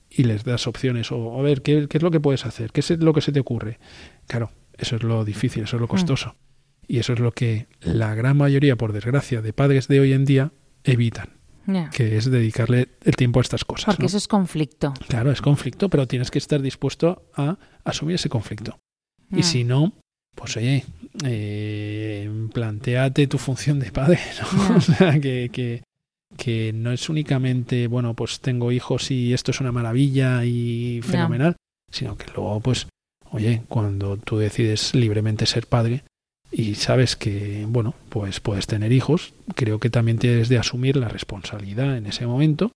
y 0.09 0.23
les 0.23 0.43
das 0.45 0.67
opciones 0.67 1.11
o 1.11 1.37
a 1.37 1.41
ver 1.41 1.61
qué, 1.61 1.87
qué 1.89 1.97
es 1.97 2.03
lo 2.03 2.11
que 2.11 2.19
puedes 2.21 2.45
hacer, 2.45 2.71
qué 2.71 2.79
es 2.81 2.89
lo 2.91 3.13
que 3.13 3.21
se 3.21 3.31
te 3.33 3.39
ocurre. 3.41 3.79
Claro, 4.27 4.51
eso 4.77 4.95
es 4.95 5.03
lo 5.03 5.23
difícil, 5.25 5.63
eso 5.63 5.77
es 5.77 5.81
lo 5.81 5.87
costoso. 5.87 6.35
Y 6.87 6.99
eso 6.99 7.13
es 7.13 7.19
lo 7.19 7.31
que 7.31 7.67
la 7.81 8.13
gran 8.15 8.37
mayoría, 8.37 8.75
por 8.75 8.93
desgracia, 8.93 9.41
de 9.41 9.53
padres 9.53 9.87
de 9.87 9.99
hoy 9.99 10.13
en 10.13 10.25
día 10.25 10.51
evitan, 10.83 11.29
que 11.91 12.17
es 12.17 12.29
dedicarle 12.29 12.89
el 13.03 13.15
tiempo 13.15 13.39
a 13.39 13.41
estas 13.41 13.63
cosas. 13.63 13.85
Porque 13.85 14.03
¿no? 14.03 14.07
eso 14.07 14.17
es 14.17 14.27
conflicto. 14.27 14.93
Claro, 15.07 15.31
es 15.31 15.41
conflicto, 15.41 15.89
pero 15.89 16.07
tienes 16.07 16.29
que 16.29 16.39
estar 16.39 16.61
dispuesto 16.61 17.29
a 17.35 17.57
asumir 17.83 18.15
ese 18.15 18.29
conflicto. 18.29 18.77
Y 19.31 19.43
si 19.43 19.63
no, 19.63 19.93
pues 20.35 20.57
oye, 20.57 20.83
eh, 21.23 22.29
planteate 22.53 23.27
tu 23.27 23.37
función 23.37 23.79
de 23.79 23.91
padre. 23.91 24.19
O 24.75 24.81
sea, 24.81 25.19
que, 25.19 25.49
que, 25.51 25.83
que 26.37 26.71
no 26.73 26.91
es 26.91 27.09
únicamente, 27.09 27.87
bueno, 27.87 28.13
pues 28.13 28.39
tengo 28.41 28.71
hijos 28.71 29.09
y 29.11 29.33
esto 29.33 29.51
es 29.51 29.61
una 29.61 29.71
maravilla 29.71 30.43
y 30.45 31.01
fenomenal, 31.01 31.55
sino 31.91 32.17
que 32.17 32.25
luego, 32.35 32.59
pues, 32.59 32.87
oye, 33.33 33.63
cuando 33.67 34.17
tú 34.17 34.37
decides 34.37 34.93
libremente 34.95 35.45
ser 35.45 35.67
padre 35.67 36.03
y 36.51 36.75
sabes 36.75 37.15
que, 37.15 37.65
bueno, 37.67 37.95
pues 38.09 38.39
puedes 38.39 38.67
tener 38.67 38.91
hijos, 38.91 39.33
creo 39.55 39.79
que 39.79 39.89
también 39.89 40.19
tienes 40.19 40.49
de 40.49 40.59
asumir 40.59 40.95
la 40.95 41.09
responsabilidad 41.09 41.97
en 41.97 42.05
ese 42.05 42.27
momento 42.27 42.71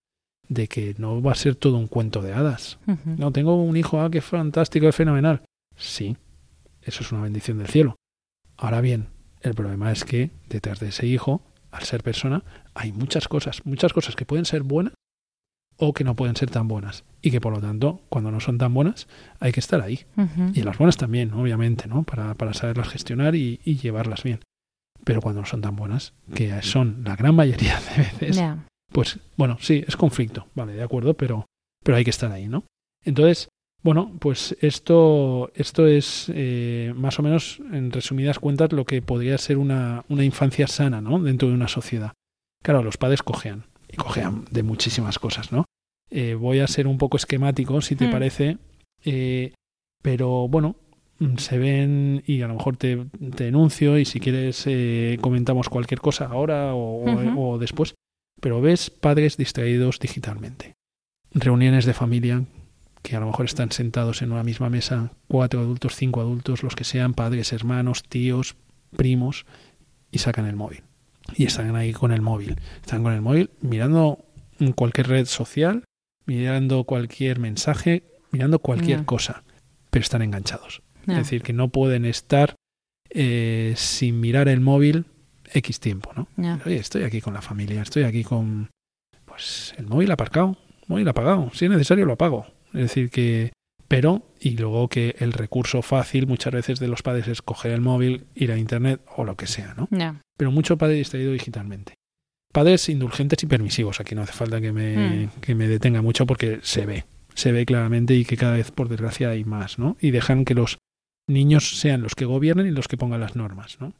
de 0.49 0.67
que 0.67 0.95
no 0.97 1.21
va 1.21 1.33
a 1.33 1.35
ser 1.35 1.55
todo 1.55 1.77
un 1.77 1.87
cuento 1.87 2.21
de 2.21 2.33
hadas. 2.33 2.79
No, 3.05 3.31
tengo 3.31 3.61
un 3.61 3.77
hijo, 3.77 4.01
ah, 4.01 4.09
qué 4.09 4.21
fantástico, 4.21 4.87
es 4.87 4.95
fenomenal. 4.95 5.43
Sí, 5.75 6.17
eso 6.81 7.03
es 7.03 7.11
una 7.11 7.21
bendición 7.21 7.59
del 7.59 7.67
cielo. 7.67 7.95
Ahora 8.55 8.81
bien, 8.81 9.07
el 9.41 9.53
problema 9.53 9.91
es 9.91 10.03
que 10.03 10.31
detrás 10.49 10.79
de 10.79 10.89
ese 10.89 11.05
hijo, 11.05 11.43
al 11.69 11.83
ser 11.83 12.01
persona, 12.01 12.43
hay 12.73 12.91
muchas 12.91 13.27
cosas, 13.27 13.63
muchas 13.65 13.93
cosas 13.93 14.15
que 14.15 14.25
pueden 14.25 14.45
ser 14.45 14.63
buenas 14.63 14.93
o 15.77 15.93
que 15.93 16.03
no 16.03 16.15
pueden 16.15 16.35
ser 16.35 16.49
tan 16.49 16.67
buenas. 16.67 17.03
Y 17.21 17.31
que 17.31 17.41
por 17.41 17.53
lo 17.53 17.61
tanto, 17.61 18.01
cuando 18.09 18.31
no 18.31 18.39
son 18.39 18.57
tan 18.57 18.73
buenas, 18.73 19.07
hay 19.39 19.51
que 19.51 19.59
estar 19.59 19.81
ahí. 19.81 20.05
Y 20.53 20.63
las 20.63 20.77
buenas 20.77 20.97
también, 20.97 21.33
obviamente, 21.33 21.87
¿no? 21.87 22.03
Para, 22.03 22.33
para 22.35 22.53
saberlas 22.53 22.89
gestionar 22.89 23.35
y, 23.35 23.59
y 23.63 23.77
llevarlas 23.77 24.23
bien. 24.23 24.39
Pero 25.03 25.21
cuando 25.21 25.41
no 25.41 25.47
son 25.47 25.61
tan 25.61 25.75
buenas, 25.75 26.13
que 26.33 26.61
son 26.61 27.03
la 27.05 27.15
gran 27.15 27.35
mayoría 27.35 27.79
de 27.95 28.03
veces, 28.03 28.43
pues 28.91 29.19
bueno, 29.35 29.57
sí, 29.59 29.83
es 29.87 29.95
conflicto, 29.95 30.47
vale, 30.55 30.73
de 30.73 30.83
acuerdo, 30.83 31.13
pero, 31.13 31.45
pero 31.83 31.97
hay 31.97 32.03
que 32.03 32.09
estar 32.09 32.31
ahí, 32.31 32.47
¿no? 32.47 32.63
Entonces, 33.05 33.49
bueno, 33.83 34.11
pues 34.19 34.57
esto, 34.59 35.51
esto 35.55 35.87
es 35.87 36.31
eh, 36.33 36.93
más 36.95 37.19
o 37.19 37.23
menos, 37.23 37.61
en 37.71 37.91
resumidas 37.91 38.39
cuentas, 38.39 38.73
lo 38.73 38.85
que 38.85 39.01
podría 39.01 39.37
ser 39.37 39.57
una, 39.57 40.03
una 40.09 40.23
infancia 40.23 40.67
sana, 40.67 40.99
¿no? 40.99 41.19
Dentro 41.19 41.47
de 41.47 41.53
una 41.53 41.67
sociedad. 41.67 42.13
Claro, 42.63 42.83
los 42.83 42.97
padres 42.97 43.23
cojean, 43.23 43.65
y 43.91 43.97
cojean 43.97 44.45
de 44.51 44.63
muchísimas 44.63 45.19
cosas, 45.19 45.51
¿no? 45.51 45.65
Eh, 46.09 46.35
voy 46.35 46.59
a 46.59 46.67
ser 46.67 46.87
un 46.87 46.97
poco 46.97 47.17
esquemático, 47.17 47.81
si 47.81 47.95
te 47.95 48.07
Mm. 48.07 48.11
parece, 48.11 48.57
eh, 49.03 49.53
pero 50.01 50.47
bueno, 50.47 50.75
mm, 51.19 51.37
se 51.37 51.57
ven 51.57 52.23
y 52.25 52.41
a 52.41 52.47
lo 52.47 52.55
mejor 52.55 52.77
te, 52.77 53.05
te 53.35 53.45
denuncio 53.45 53.97
y 53.97 54.05
si 54.05 54.19
quieres 54.19 54.63
eh, 54.67 55.17
comentamos 55.21 55.69
cualquier 55.69 55.99
cosa 55.99 56.25
ahora 56.25 56.73
o, 56.75 57.57
después, 57.59 57.95
pero 58.39 58.61
ves 58.61 58.89
padres 58.89 59.35
distraídos 59.37 59.99
digitalmente. 59.99 60.73
Reuniones 61.33 61.85
de 61.85 61.93
familia 61.93 62.43
que 63.03 63.15
a 63.15 63.19
lo 63.19 63.27
mejor 63.27 63.45
están 63.45 63.71
sentados 63.71 64.21
en 64.21 64.31
una 64.31 64.43
misma 64.43 64.69
mesa, 64.69 65.11
cuatro 65.27 65.59
adultos, 65.61 65.95
cinco 65.95 66.19
adultos, 66.21 66.63
los 66.63 66.75
que 66.75 66.83
sean, 66.83 67.13
padres, 67.13 67.53
hermanos, 67.53 68.03
tíos, 68.03 68.55
primos, 68.95 69.45
y 70.11 70.17
sacan 70.19 70.45
el 70.45 70.55
móvil. 70.55 70.83
Y 71.35 71.45
están 71.45 71.75
ahí 71.75 71.93
con 71.93 72.11
el 72.11 72.21
móvil. 72.21 72.55
Están 72.81 73.03
con 73.03 73.13
el 73.13 73.21
móvil 73.21 73.49
mirando 73.61 74.25
cualquier 74.75 75.07
red 75.07 75.25
social, 75.25 75.83
mirando 76.25 76.83
cualquier 76.83 77.39
mensaje, 77.39 78.03
mirando 78.31 78.59
cualquier 78.59 79.05
cosa, 79.05 79.43
pero 79.89 80.03
están 80.03 80.21
enganchados. 80.21 80.81
Es 81.07 81.15
decir, 81.15 81.41
que 81.41 81.53
no 81.53 81.69
pueden 81.69 82.05
estar 82.05 82.55
eh, 83.09 83.73
sin 83.77 84.19
mirar 84.19 84.49
el 84.49 84.59
móvil 84.59 85.05
X 85.53 85.79
tiempo, 85.79 86.11
¿no? 86.15 86.27
Oye, 86.65 86.77
estoy 86.77 87.03
aquí 87.03 87.21
con 87.21 87.33
la 87.33 87.41
familia, 87.41 87.81
estoy 87.81 88.03
aquí 88.03 88.23
con 88.23 88.69
pues 89.23 89.73
el 89.77 89.87
móvil 89.87 90.11
aparcado, 90.11 90.57
móvil 90.87 91.07
apagado, 91.07 91.49
si 91.53 91.65
es 91.65 91.71
necesario 91.71 92.05
lo 92.05 92.13
apago. 92.13 92.47
Es 92.73 92.81
decir 92.81 93.09
que 93.09 93.53
pero 93.87 94.23
y 94.39 94.51
luego 94.57 94.87
que 94.89 95.15
el 95.19 95.33
recurso 95.33 95.81
fácil 95.81 96.27
muchas 96.27 96.53
veces 96.53 96.79
de 96.79 96.87
los 96.87 97.01
padres 97.03 97.27
es 97.27 97.41
coger 97.41 97.71
el 97.71 97.81
móvil, 97.81 98.25
ir 98.35 98.51
a 98.51 98.57
internet 98.57 99.01
o 99.15 99.23
lo 99.23 99.35
que 99.35 99.47
sea, 99.47 99.73
¿no? 99.75 99.87
Pero 100.37 100.51
mucho 100.51 100.77
padre 100.77 100.95
distraído 100.95 101.31
digitalmente. 101.31 101.93
padres 102.53 102.89
indulgentes 102.89 103.43
y 103.43 103.45
permisivos. 103.45 103.99
Aquí 103.99 104.15
no 104.15 104.23
hace 104.23 104.33
falta 104.33 104.59
que 104.59 104.71
me, 104.71 104.95
Mm. 105.27 105.29
que 105.41 105.53
me 105.53 105.67
detenga 105.67 106.01
mucho 106.01 106.25
porque 106.25 106.59
se 106.63 106.85
ve, 106.87 107.05
se 107.35 107.51
ve 107.51 107.65
claramente 107.67 108.15
y 108.15 108.25
que 108.25 108.35
cada 108.35 108.53
vez, 108.53 108.71
por 108.71 108.89
desgracia, 108.89 109.29
hay 109.29 109.43
más, 109.43 109.77
¿no? 109.77 109.95
Y 109.99 110.09
dejan 110.09 110.43
que 110.43 110.55
los 110.55 110.79
niños 111.27 111.77
sean 111.79 112.01
los 112.01 112.15
que 112.15 112.25
gobiernen 112.25 112.65
y 112.65 112.71
los 112.71 112.87
que 112.87 112.97
pongan 112.97 113.19
las 113.19 113.35
normas, 113.35 113.77
¿no? 113.79 113.93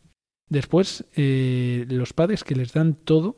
Después, 0.50 1.06
eh, 1.16 1.86
los 1.90 2.14
padres 2.14 2.44
que 2.44 2.56
les 2.56 2.74
dan 2.74 2.96
todo 2.96 3.38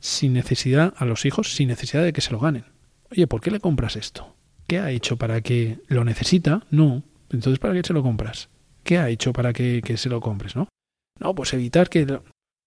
sin 0.00 0.32
necesidad 0.32 0.94
a 0.96 1.04
los 1.04 1.26
hijos, 1.26 1.54
sin 1.54 1.68
necesidad 1.68 2.02
de 2.02 2.12
que 2.12 2.20
se 2.22 2.32
lo 2.32 2.40
ganen. 2.40 2.64
Oye, 3.12 3.26
¿por 3.28 3.40
qué 3.42 3.50
le 3.52 3.60
compras 3.60 3.94
esto? 3.94 4.34
¿Qué 4.66 4.78
ha 4.78 4.90
hecho 4.90 5.16
para 5.16 5.40
que 5.40 5.78
lo 5.88 6.04
necesita? 6.04 6.66
No. 6.70 7.02
Entonces, 7.30 7.58
¿para 7.58 7.74
qué 7.74 7.82
se 7.84 7.92
lo 7.92 8.02
compras? 8.02 8.48
¿Qué 8.82 8.98
ha 8.98 9.08
hecho 9.08 9.32
para 9.32 9.52
que, 9.52 9.82
que 9.84 9.96
se 9.96 10.08
lo 10.08 10.20
compres, 10.20 10.56
no? 10.56 10.68
No, 11.18 11.34
pues 11.34 11.52
evitar 11.54 11.88
que 11.88 12.06
lo- 12.06 12.24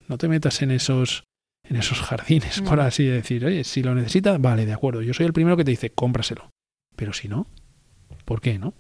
no 0.08 0.18
te 0.18 0.28
metas 0.28 0.62
en 0.62 0.72
esos 0.72 1.24
en 1.68 1.76
esos 1.76 2.02
jardines, 2.02 2.62
por 2.62 2.78
Mm. 2.78 2.82
así 2.82 3.04
decir. 3.06 3.46
Oye, 3.46 3.64
si 3.64 3.84
lo 3.84 3.94
necesita, 3.94 4.38
vale, 4.40 4.66
de 4.66 4.74
acuerdo. 4.74 5.02
Yo 5.04 5.14
soy 5.14 5.28
el 5.28 5.34
primero 5.34 5.56
que 5.56 5.64
te 5.66 5.72
dice, 5.72 5.92
cómpraselo. 5.92 6.50
Pero 6.96 7.14
si 7.14 7.28
no, 7.28 7.46
¿por 8.26 8.42
qué 8.42 8.58
no? 8.58 8.74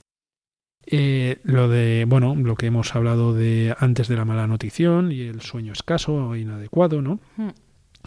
Eh, 0.87 1.39
lo 1.43 1.69
de, 1.69 2.05
bueno, 2.07 2.35
lo 2.35 2.55
que 2.55 2.65
hemos 2.67 2.95
hablado 2.95 3.33
de 3.33 3.75
antes 3.77 4.07
de 4.07 4.15
la 4.15 4.25
mala 4.25 4.47
nutrición 4.47 5.11
y 5.11 5.21
el 5.21 5.41
sueño 5.41 5.73
escaso 5.73 6.15
o 6.15 6.35
inadecuado, 6.35 7.01
¿no? 7.01 7.19
Mm. 7.37 7.49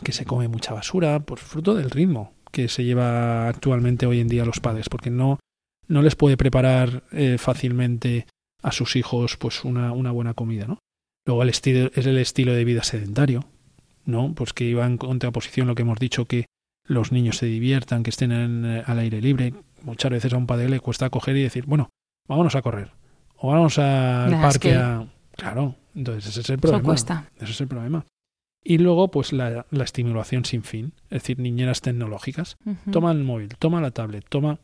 Que 0.03 0.11
se 0.13 0.25
come 0.25 0.49
mucha 0.49 0.73
basura, 0.75 1.21
por 1.21 1.39
fruto 1.39 1.75
del 1.75 1.91
ritmo 1.91 2.33
que 2.53 2.69
se 2.69 2.85
lleva 2.85 3.49
actualmente 3.49 4.07
hoy 4.07 4.21
en 4.21 4.29
día 4.29 4.43
a 4.43 4.47
los 4.47 4.61
padres, 4.61 4.89
porque 4.89 5.11
no, 5.11 5.41
no 5.89 6.03
les 6.03 6.15
puede 6.15 6.37
preparar 6.37 7.03
eh, 7.13 7.37
fácilmente 7.39 8.27
a 8.63 8.71
sus 8.73 8.95
hijos 8.95 9.37
pues 9.37 9.65
una, 9.65 9.93
una 9.93 10.13
buena 10.13 10.35
comida, 10.35 10.67
¿no? 10.67 10.79
Luego 11.27 11.43
el 11.43 11.49
estilo, 11.49 11.91
es 11.95 12.07
el 12.07 12.19
estilo 12.19 12.53
de 12.55 12.65
vida 12.65 12.83
sedentario, 12.85 13.45
¿no? 14.05 14.35
Pues 14.35 14.53
que 14.53 14.65
iba 14.65 14.87
en 14.87 14.99
contraposición 14.99 15.67
lo 15.67 15.75
que 15.75 15.83
hemos 15.83 15.99
dicho, 15.99 16.25
que 16.27 16.47
los 16.87 17.13
niños 17.13 17.37
se 17.39 17.47
diviertan, 17.47 18.03
que 18.03 18.11
estén 18.11 18.33
en, 18.33 18.65
eh, 18.65 18.83
al 18.87 18.99
aire 18.99 19.21
libre. 19.21 19.55
Muchas 19.83 20.11
veces 20.11 20.33
a 20.33 20.37
un 20.37 20.47
padre 20.47 20.69
le 20.69 20.81
cuesta 20.81 21.11
coger 21.11 21.37
y 21.37 21.43
decir, 21.43 21.65
bueno, 21.67 21.91
vámonos 22.29 22.55
a 22.57 22.63
correr. 22.63 22.91
O 23.37 23.51
vamos 23.53 23.79
al 23.79 24.33
es 24.35 24.41
parque 24.41 24.69
que- 24.71 24.75
a... 24.77 25.07
Claro, 25.37 25.75
entonces 25.95 26.27
ese 26.27 26.41
es 26.43 26.49
el 26.51 26.55
Eso 26.57 26.61
problema. 26.61 26.83
cuesta. 26.85 27.31
Ese 27.37 27.53
es 27.53 27.61
el 27.61 27.69
problema. 27.69 28.05
Y 28.65 28.79
luego, 28.79 29.11
pues 29.11 29.33
la, 29.33 29.67
la 29.71 29.85
estimulación 29.85 30.45
sin 30.45 30.63
fin, 30.63 30.93
es 31.05 31.23
decir, 31.23 31.39
niñeras 31.39 31.81
tecnológicas. 31.81 32.57
Toma 32.91 33.11
el 33.13 33.25
móvil, 33.25 33.57
toma 33.59 33.81
la 33.81 33.91
tablet, 33.91 34.25
toma... 34.29 34.61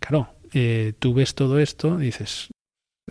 Claro, 0.00 0.28
eh, 0.54 0.94
tú 0.98 1.12
ves 1.12 1.34
todo 1.34 1.58
esto, 1.58 1.98
dices, 1.98 2.48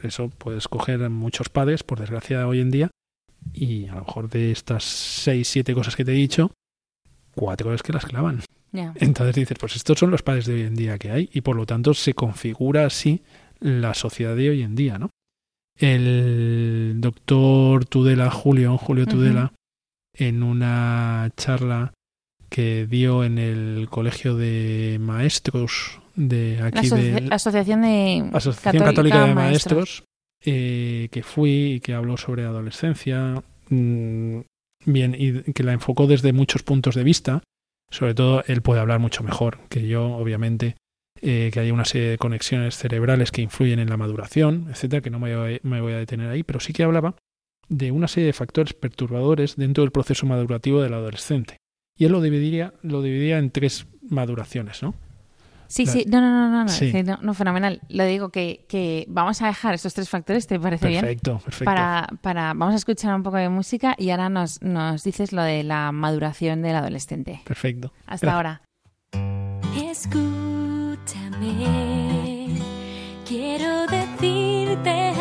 eso 0.01 0.29
puedes 0.29 0.67
coger 0.67 1.09
muchos 1.09 1.49
padres, 1.49 1.83
por 1.83 1.99
desgracia 1.99 2.47
hoy 2.47 2.61
en 2.61 2.71
día, 2.71 2.91
y 3.53 3.87
a 3.87 3.95
lo 3.95 4.05
mejor 4.05 4.29
de 4.29 4.51
estas 4.51 4.83
seis, 4.85 5.49
siete 5.49 5.73
cosas 5.73 5.95
que 5.95 6.05
te 6.05 6.13
he 6.13 6.15
dicho, 6.15 6.51
cuatro 7.35 7.73
es 7.73 7.83
que 7.83 7.93
las 7.93 8.05
clavan. 8.05 8.41
Entonces 8.71 9.35
dices, 9.35 9.57
pues 9.59 9.75
estos 9.75 9.99
son 9.99 10.11
los 10.11 10.23
padres 10.23 10.45
de 10.45 10.53
hoy 10.53 10.61
en 10.61 10.75
día 10.75 10.97
que 10.97 11.11
hay, 11.11 11.29
y 11.33 11.41
por 11.41 11.55
lo 11.55 11.65
tanto 11.65 11.93
se 11.93 12.13
configura 12.13 12.85
así 12.85 13.23
la 13.59 13.93
sociedad 13.93 14.35
de 14.35 14.49
hoy 14.49 14.61
en 14.61 14.75
día, 14.75 14.97
¿no? 14.97 15.09
El 15.75 16.95
doctor 16.97 17.85
Tudela, 17.85 18.31
Julio, 18.31 18.77
Julio. 18.77 19.05
Tudela, 19.05 19.53
en 20.17 20.43
una 20.43 21.31
charla 21.37 21.93
que 22.49 22.87
dio 22.87 23.23
en 23.23 23.37
el 23.37 23.87
colegio 23.89 24.35
de 24.35 24.97
maestros 24.99 26.01
de 26.15 26.59
aquí 26.61 26.89
de 26.89 27.21
la 27.21 27.35
Asociación 27.35 27.81
de 27.81 28.29
Asociación 28.33 28.83
Católica, 28.83 29.25
de 29.25 29.35
Maestros, 29.35 30.03
eh, 30.43 31.09
que 31.11 31.23
fui 31.23 31.73
y 31.73 31.79
que 31.79 31.93
habló 31.93 32.17
sobre 32.17 32.43
adolescencia, 32.43 33.43
mm, 33.69 34.39
bien, 34.85 35.15
y 35.17 35.53
que 35.53 35.63
la 35.63 35.73
enfocó 35.73 36.07
desde 36.07 36.33
muchos 36.33 36.63
puntos 36.63 36.95
de 36.95 37.03
vista. 37.03 37.43
Sobre 37.89 38.15
todo, 38.15 38.43
él 38.47 38.61
puede 38.61 38.81
hablar 38.81 38.99
mucho 38.99 39.23
mejor 39.23 39.59
que 39.69 39.87
yo, 39.87 40.07
obviamente, 40.15 40.75
eh, 41.21 41.51
que 41.53 41.59
hay 41.59 41.71
una 41.71 41.85
serie 41.85 42.09
de 42.09 42.17
conexiones 42.17 42.75
cerebrales 42.75 43.31
que 43.31 43.41
influyen 43.41 43.79
en 43.79 43.89
la 43.89 43.97
maduración, 43.97 44.67
etcétera, 44.69 45.01
que 45.01 45.09
no 45.09 45.19
me 45.19 45.35
voy, 45.35 45.59
me 45.63 45.81
voy 45.81 45.93
a 45.93 45.97
detener 45.97 46.29
ahí, 46.29 46.43
pero 46.43 46.59
sí 46.59 46.73
que 46.73 46.83
hablaba 46.83 47.15
de 47.69 47.91
una 47.91 48.07
serie 48.07 48.27
de 48.27 48.33
factores 48.33 48.73
perturbadores 48.73 49.55
dentro 49.55 49.83
del 49.83 49.91
proceso 49.91 50.25
madurativo 50.25 50.81
del 50.81 50.93
adolescente. 50.93 51.57
Y 51.97 52.05
él 52.05 52.11
lo 52.11 52.21
dividiría, 52.21 52.73
lo 52.83 53.01
dividiría 53.01 53.39
en 53.39 53.49
tres 53.51 53.87
maduraciones, 54.09 54.83
¿no? 54.83 54.93
Sí, 55.69 55.85
La- 55.85 55.91
sí, 55.91 56.05
no, 56.07 56.21
no, 56.21 56.29
no, 56.31 56.49
no, 56.49 56.63
no, 56.63 56.69
Sí. 56.69 56.91
sí, 56.91 57.03
no, 57.03 57.17
no, 57.21 57.33
fenomenal. 57.33 57.81
Lo 57.89 58.05
digo 58.05 58.29
que, 58.29 58.65
que 58.69 59.03
vamos 59.09 59.41
a 59.41 59.47
dejar 59.47 59.73
estos 59.73 59.93
tres 59.93 60.07
factores, 60.09 60.47
¿te 60.47 60.57
parece 60.59 60.87
bien? 60.87 61.01
Perfecto, 61.01 61.39
perfecto. 61.43 61.65
Para, 61.65 62.07
para, 62.21 62.53
vamos 62.53 62.71
a 62.73 62.77
escuchar 62.77 63.13
un 63.13 63.23
poco 63.23 63.35
de 63.35 63.49
música 63.49 63.93
y 63.97 64.11
ahora 64.11 64.29
nos, 64.29 64.61
nos 64.61 65.03
dices 65.03 65.33
lo 65.33 65.41
de 65.43 65.63
la 65.63 65.91
maduración 65.91 66.61
del 66.61 66.75
adolescente. 66.77 67.41
Perfecto. 67.43 67.91
Hasta 68.05 68.27
Gracias. 68.27 68.33
ahora. 68.33 68.61
Escúchame, 71.37 72.47
quiero 73.27 73.85
decirte 73.87 75.11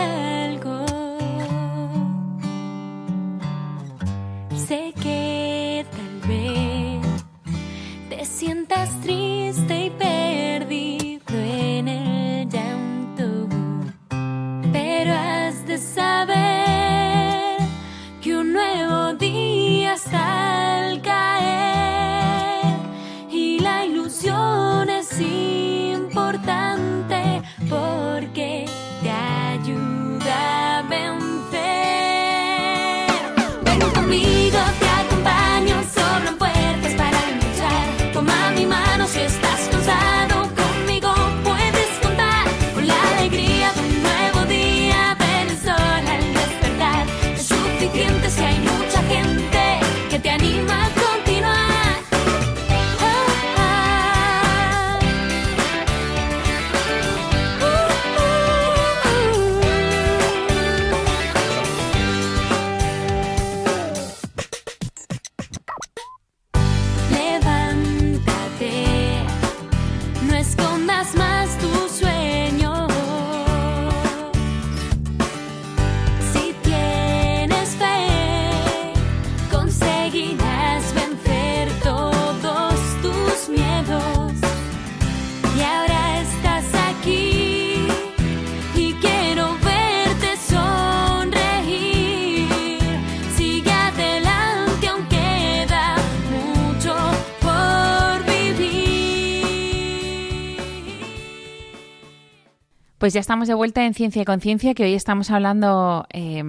Pues 103.06 103.14
ya 103.14 103.20
estamos 103.20 103.46
de 103.46 103.54
vuelta 103.54 103.86
en 103.86 103.94
Ciencia 103.94 104.22
y 104.22 104.24
Conciencia, 104.24 104.74
que 104.74 104.82
hoy 104.82 104.94
estamos 104.94 105.30
hablando 105.30 106.06
eh, 106.12 106.42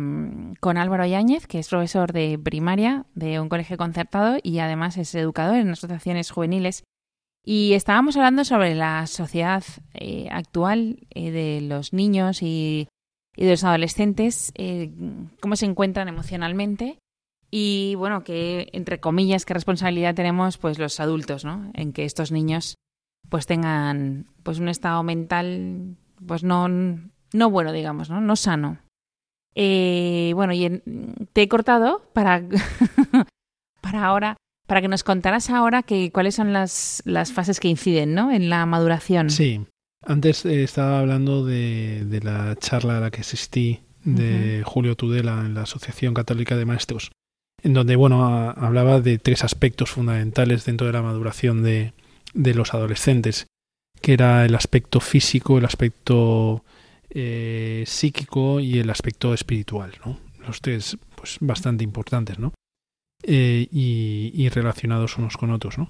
con 0.60 0.78
Álvaro 0.78 1.06
Yáñez, 1.06 1.46
que 1.46 1.60
es 1.60 1.70
profesor 1.70 2.14
de 2.14 2.40
primaria 2.40 3.06
de 3.14 3.40
un 3.40 3.48
colegio 3.48 3.78
concertado 3.78 4.40
y 4.42 4.58
además 4.58 4.98
es 4.98 5.14
educador 5.14 5.58
en 5.58 5.70
asociaciones 5.70 6.32
juveniles. 6.32 6.84
Y 7.46 7.74
estábamos 7.74 8.18
hablando 8.18 8.44
sobre 8.44 8.74
la 8.74 9.06
sociedad 9.06 9.64
eh, 9.94 10.30
actual 10.32 11.06
eh, 11.12 11.30
de 11.30 11.62
los 11.62 11.94
niños 11.94 12.42
y, 12.42 12.88
y 13.36 13.46
de 13.46 13.52
los 13.52 13.64
adolescentes, 13.64 14.52
eh, 14.56 14.92
cómo 15.40 15.56
se 15.58 15.68
encuentran 15.68 16.08
emocionalmente 16.08 16.98
y, 17.52 17.94
bueno, 18.00 18.24
que, 18.24 18.70
entre 18.74 19.00
comillas, 19.00 19.46
qué 19.46 19.54
responsabilidad 19.54 20.16
tenemos 20.16 20.58
pues 20.58 20.80
los 20.80 21.00
adultos, 21.00 21.46
¿no? 21.46 21.70
En 21.76 21.94
que 21.94 22.04
estos 22.04 22.32
niños 22.32 22.78
pues 23.30 23.46
tengan 23.46 24.26
pues 24.42 24.58
un 24.58 24.70
estado 24.70 25.04
mental 25.04 25.98
pues 26.26 26.44
no, 26.44 26.68
no 26.70 27.50
bueno, 27.50 27.72
digamos, 27.72 28.10
¿no? 28.10 28.22
No 28.22 28.36
sano. 28.36 28.80
Eh, 29.56 30.32
bueno, 30.36 30.54
y 30.54 30.66
en- 30.66 30.84
te 31.34 31.44
he 31.44 31.48
cortado 31.48 32.10
para, 32.14 32.44
para 33.82 34.06
ahora 34.06 34.38
para 34.68 34.82
que 34.82 34.90
nos 34.90 35.04
contaras 35.06 35.50
ahora 35.50 35.82
que, 35.82 36.12
cuáles 36.12 36.36
son 36.36 36.52
las, 36.52 37.02
las 37.06 37.32
fases 37.32 37.62
que 37.62 37.70
inciden 37.70 38.14
¿no? 38.14 38.32
en 38.32 38.50
la 38.50 38.66
maduración. 38.66 39.30
Sí, 39.30 39.62
antes 40.06 40.46
eh, 40.46 40.62
estaba 40.64 41.00
hablando 41.00 41.46
de, 41.46 42.04
de 42.06 42.20
la 42.20 42.54
charla 42.58 42.98
a 42.98 43.00
la 43.00 43.10
que 43.12 43.22
asistí 43.22 43.80
de 44.04 44.64
Julio 44.66 44.96
Tudela 44.96 45.40
en 45.46 45.54
la 45.54 45.62
Asociación 45.64 46.14
Católica 46.14 46.56
de 46.58 46.66
Maestros, 46.66 47.12
en 47.64 47.74
donde 47.74 47.96
bueno 47.96 48.26
a- 48.28 48.52
hablaba 48.52 49.00
de 49.02 49.18
tres 49.20 49.44
aspectos 49.46 49.90
fundamentales 49.92 50.66
dentro 50.66 50.88
de 50.88 50.94
la 50.94 51.02
maduración 51.02 51.64
de, 51.64 51.94
de 52.34 52.54
los 52.54 52.74
adolescentes, 52.74 53.48
que 54.08 54.14
era 54.14 54.46
el 54.46 54.56
aspecto 54.56 55.02
físico, 55.02 55.58
el 55.58 55.66
aspecto 55.66 56.64
eh, 57.10 57.84
psíquico 57.86 58.62
y 58.62 58.80
el 58.80 58.90
aspecto 58.90 59.34
espiritual, 59.34 59.92
¿no? 60.06 60.18
Los 60.48 60.62
tres, 60.62 60.98
pues 61.14 61.36
bastante 61.42 61.84
importantes, 61.84 62.40
¿no? 62.40 62.54
Eh, 63.24 63.68
y, 63.70 64.48
relacionados 64.48 65.18
unos 65.18 65.36
con 65.36 65.52
otros, 65.52 65.78
¿no? 65.78 65.90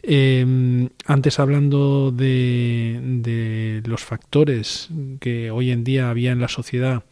Eh, 0.00 0.88
antes 1.06 1.40
hablando 1.40 2.12
de, 2.12 3.00
de 3.02 3.82
los 3.84 4.04
factores 4.04 4.88
que 5.18 5.50
hoy 5.50 5.72
en 5.72 5.82
día 5.82 6.08
había 6.08 6.30
en 6.30 6.40
la 6.40 6.46
sociedad 6.46 7.02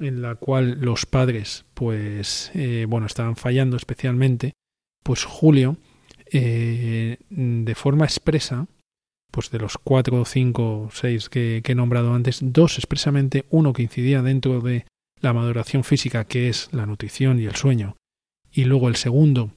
en 0.00 0.22
la 0.22 0.36
cual 0.36 0.78
los 0.80 1.04
padres 1.04 1.66
pues 1.74 2.50
eh, 2.54 2.86
bueno 2.88 3.06
estaban 3.06 3.36
fallando 3.36 3.76
especialmente 3.76 4.52
pues 5.02 5.24
Julio 5.24 5.76
de 6.30 7.74
forma 7.76 8.04
expresa 8.04 8.68
pues 9.30 9.50
de 9.50 9.58
los 9.58 9.78
cuatro 9.78 10.24
cinco 10.24 10.88
seis 10.92 11.28
que, 11.28 11.62
he 11.64 11.74
nombrado 11.74 12.14
antes 12.14 12.40
dos 12.42 12.78
expresamente 12.78 13.44
uno 13.50 13.72
que 13.72 13.82
incidía 13.82 14.22
dentro 14.22 14.60
de 14.60 14.86
la 15.20 15.32
maduración 15.32 15.84
física 15.84 16.24
que 16.24 16.48
es 16.48 16.68
la 16.72 16.86
nutrición 16.86 17.38
y 17.38 17.44
el 17.44 17.56
sueño 17.56 17.96
y 18.50 18.64
luego 18.64 18.88
el 18.88 18.96
segundo 18.96 19.50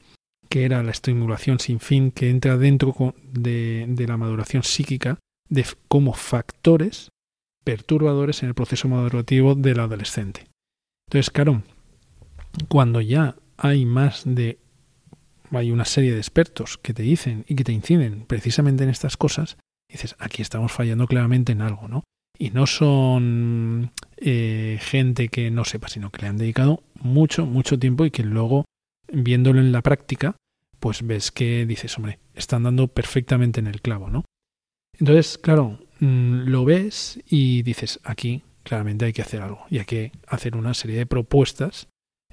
que 0.49 0.65
era 0.65 0.83
la 0.83 0.91
estimulación 0.91 1.59
sin 1.59 1.79
fin 1.79 2.11
que 2.11 2.29
entra 2.29 2.57
dentro 2.57 3.15
de, 3.23 3.87
la 4.07 4.17
maduración 4.17 4.63
psíquica 4.63 5.17
de, 5.47 5.65
como 5.87 6.13
factores 6.13 7.09
perturbadores 7.63 8.43
en 8.43 8.49
el 8.49 8.55
proceso 8.55 8.89
madurativo 8.89 9.55
del 9.55 9.79
adolescente. 9.79 10.47
Entonces, 11.07 11.29
claro, 11.29 11.63
cuando 12.67 12.99
ya 12.99 13.35
hay 13.55 13.85
más 13.85 14.23
de 14.25 14.59
hay 15.51 15.71
una 15.71 15.85
serie 15.85 16.13
de 16.13 16.17
expertos 16.17 16.77
que 16.77 16.93
te 16.93 17.03
dicen 17.03 17.45
y 17.47 17.55
que 17.55 17.63
te 17.63 17.73
inciden 17.73 18.25
precisamente 18.25 18.83
en 18.83 18.89
estas 18.89 19.17
cosas, 19.17 19.57
dices, 19.89 20.15
aquí 20.19 20.41
estamos 20.41 20.71
fallando 20.71 21.07
claramente 21.07 21.51
en 21.51 21.61
algo, 21.61 21.87
¿no? 21.87 22.03
Y 22.37 22.49
no 22.51 22.65
son 22.65 23.91
eh, 24.17 24.79
gente 24.81 25.27
que 25.29 25.51
no 25.51 25.65
sepa, 25.65 25.89
sino 25.89 26.09
que 26.09 26.23
le 26.23 26.27
han 26.27 26.37
dedicado 26.37 26.83
mucho, 26.95 27.45
mucho 27.45 27.77
tiempo 27.77 28.05
y 28.05 28.11
que 28.11 28.23
luego, 28.23 28.65
viéndolo 29.11 29.59
en 29.59 29.71
la 29.71 29.81
práctica, 29.81 30.35
pues 30.79 31.05
ves 31.05 31.31
que 31.31 31.65
dices, 31.65 31.95
hombre, 31.97 32.19
están 32.33 32.63
dando 32.63 32.87
perfectamente 32.87 33.59
en 33.59 33.67
el 33.67 33.81
clavo, 33.81 34.09
¿no? 34.09 34.25
Entonces, 34.97 35.37
claro, 35.37 35.79
mm, 35.99 36.47
lo 36.47 36.65
ves 36.65 37.21
y 37.29 37.61
dices, 37.61 37.99
aquí 38.03 38.43
claramente 38.63 39.05
hay 39.05 39.13
que 39.13 39.21
hacer 39.21 39.41
algo 39.41 39.65
y 39.69 39.79
hay 39.79 39.85
que 39.85 40.11
hacer 40.27 40.55
una 40.55 40.73
serie 40.73 40.97
de 40.97 41.05
propuestas, 41.05 41.87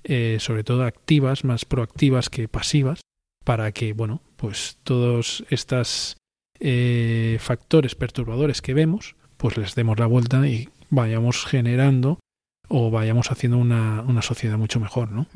eh, 0.05 0.39
sobre 0.41 0.65
todo 0.65 0.85
activas, 0.85 1.45
más 1.45 1.65
proactivas 1.65 2.31
que 2.31 2.49
pasivas, 2.49 3.01
para 3.49 3.73
que, 3.73 3.95
bueno, 3.95 4.21
pues 4.37 4.77
todos 4.83 5.43
estos 5.49 6.19
eh, 6.61 7.39
factores 7.41 7.95
perturbadores 7.95 8.61
que 8.61 8.75
vemos, 8.75 9.17
pues 9.39 9.57
les 9.57 9.75
demos 9.75 9.99
la 9.99 10.05
vuelta 10.05 10.47
y 10.47 10.69
vayamos 10.91 11.47
generando 11.47 12.21
o 12.69 12.91
vayamos 12.91 13.31
haciendo 13.31 13.57
una, 13.57 14.03
una 14.03 14.21
sociedad 14.21 14.59
mucho 14.59 14.81
mejor, 14.81 15.13
¿no? 15.13 15.27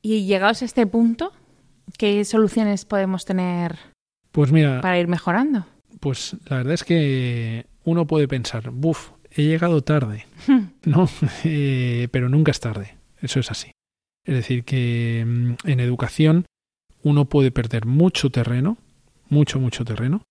Y 0.00 0.24
llegados 0.24 0.62
a 0.62 0.64
este 0.64 0.86
punto, 0.86 1.34
¿qué 1.98 2.24
soluciones 2.24 2.86
podemos 2.86 3.26
tener 3.26 3.76
Pues 4.30 4.50
mira, 4.50 4.80
para 4.80 4.98
ir 4.98 5.06
mejorando? 5.06 5.66
pues 6.00 6.34
la 6.46 6.56
verdad 6.56 6.72
es 6.72 6.82
que 6.82 7.66
uno 7.84 8.06
puede 8.06 8.26
pensar, 8.26 8.70
buf, 8.70 9.10
he 9.30 9.42
llegado 9.42 9.82
tarde, 9.82 10.24
¿no? 10.86 11.10
Eh, 11.44 12.08
pero 12.10 12.30
nunca 12.30 12.52
es 12.52 12.60
tarde, 12.60 12.96
eso 13.20 13.38
es 13.38 13.50
así. 13.50 13.70
Es 14.24 14.34
decir, 14.34 14.64
que 14.64 15.24
mm, 15.26 15.68
en 15.68 15.80
educación 15.80 16.46
uno 17.02 17.26
puede 17.26 17.50
perder 17.50 17.86
mucho 17.86 18.30
terreno, 18.30 18.78
mucho, 19.28 19.58
mucho 19.58 19.84
terreno, 19.84 20.22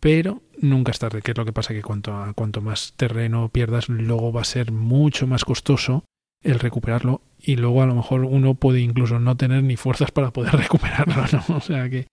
pero 0.00 0.42
nunca 0.60 0.90
es 0.90 0.98
tarde, 0.98 1.22
que 1.22 1.30
es 1.30 1.38
lo 1.38 1.44
que 1.44 1.52
pasa 1.52 1.74
que 1.74 1.82
cuanto, 1.82 2.32
cuanto 2.34 2.60
más 2.60 2.94
terreno 2.96 3.48
pierdas, 3.48 3.88
luego 3.88 4.32
va 4.32 4.40
a 4.40 4.44
ser 4.44 4.72
mucho 4.72 5.26
más 5.26 5.44
costoso 5.44 6.04
el 6.42 6.58
recuperarlo 6.58 7.22
y 7.38 7.56
luego 7.56 7.82
a 7.82 7.86
lo 7.86 7.94
mejor 7.94 8.24
uno 8.24 8.54
puede 8.54 8.80
incluso 8.80 9.20
no 9.20 9.36
tener 9.36 9.62
ni 9.62 9.76
fuerzas 9.76 10.10
para 10.10 10.32
poder 10.32 10.52
recuperarlo, 10.56 11.24
¿no? 11.32 11.56
O 11.56 11.60
sea 11.60 11.88
que... 11.88 12.08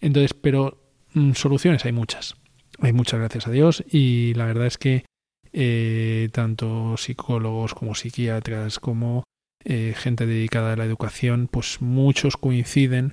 Entonces, 0.00 0.34
pero 0.34 0.78
mm, 1.14 1.32
soluciones 1.32 1.84
hay 1.84 1.92
muchas. 1.92 2.36
Hay 2.80 2.92
muchas, 2.92 3.20
gracias 3.20 3.46
a 3.46 3.50
Dios, 3.50 3.84
y 3.90 4.34
la 4.34 4.46
verdad 4.46 4.66
es 4.66 4.76
que 4.76 5.04
eh, 5.52 6.28
tanto 6.32 6.96
psicólogos 6.96 7.74
como 7.74 7.94
psiquiatras 7.94 8.78
como 8.78 9.24
eh, 9.64 9.94
gente 9.96 10.26
dedicada 10.26 10.72
a 10.72 10.76
la 10.76 10.84
educación, 10.84 11.48
pues 11.50 11.80
muchos 11.80 12.36
coinciden 12.36 13.12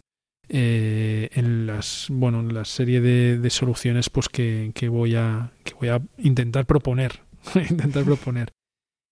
eh, 0.50 1.30
en 1.34 1.68
las 1.68 2.08
bueno 2.10 2.40
en 2.40 2.54
la 2.54 2.66
serie 2.66 3.02
de, 3.02 3.50
soluciones 3.50 4.10
pues 4.10 4.30
que, 4.30 4.72
que 4.74 4.90
voy 4.90 5.16
a 5.16 5.52
que 5.64 5.74
voy 5.76 5.90
a 5.90 6.02
intentar 6.18 6.66
proponer 6.66 7.22
intentar 7.70 8.04
proponer. 8.04 8.52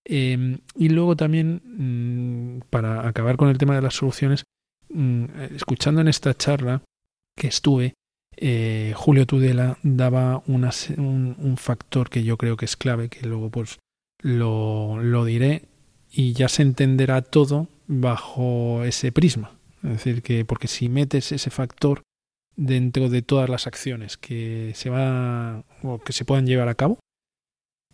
Eh, 0.06 0.58
y 0.76 0.90
luego 0.90 1.16
también 1.16 1.62
mm, 1.66 2.68
para 2.70 3.08
acabar 3.08 3.36
con 3.38 3.50
el 3.50 3.58
tema 3.58 3.76
de 3.76 3.82
las 3.82 3.96
soluciones 3.96 4.46
mm, 4.90 5.26
escuchando 5.56 6.02
en 6.02 6.08
esta 6.08 6.34
charla 6.34 6.82
que 7.36 7.48
estuve 7.48 7.94
eh, 8.38 8.94
Julio 8.96 9.26
Tudela 9.26 9.78
daba 9.84 10.44
una 10.48 10.72
un, 10.98 11.56
factor 11.58 12.10
que 12.10 12.24
yo 12.24 12.38
creo 12.38 12.56
que 12.56 12.66
es 12.66 12.78
clave 12.78 13.10
que 13.10 13.26
luego 13.28 13.50
pues 13.50 13.80
lo 14.22 15.26
diré 15.26 15.66
y 16.10 16.34
ya 16.34 16.48
se 16.48 16.62
entenderá 16.62 17.22
todo 17.22 17.68
bajo 17.88 18.84
ese 18.86 19.12
prisma 19.12 19.57
es 19.84 19.90
decir, 19.90 20.22
que 20.22 20.46
porque 20.46 20.68
si 20.68 20.90
metes 20.90 21.32
ese 21.32 21.50
factor 21.50 22.04
dentro 22.56 23.10
de 23.10 23.22
todas 23.22 23.50
las 23.50 23.68
acciones 23.68 24.18
que 24.18 24.72
se 24.76 24.90
va 24.90 25.64
o 25.84 26.00
que 26.00 26.14
se 26.14 26.26
puedan 26.26 26.48
llevar 26.48 26.70
a 26.70 26.76
cabo, 26.76 27.00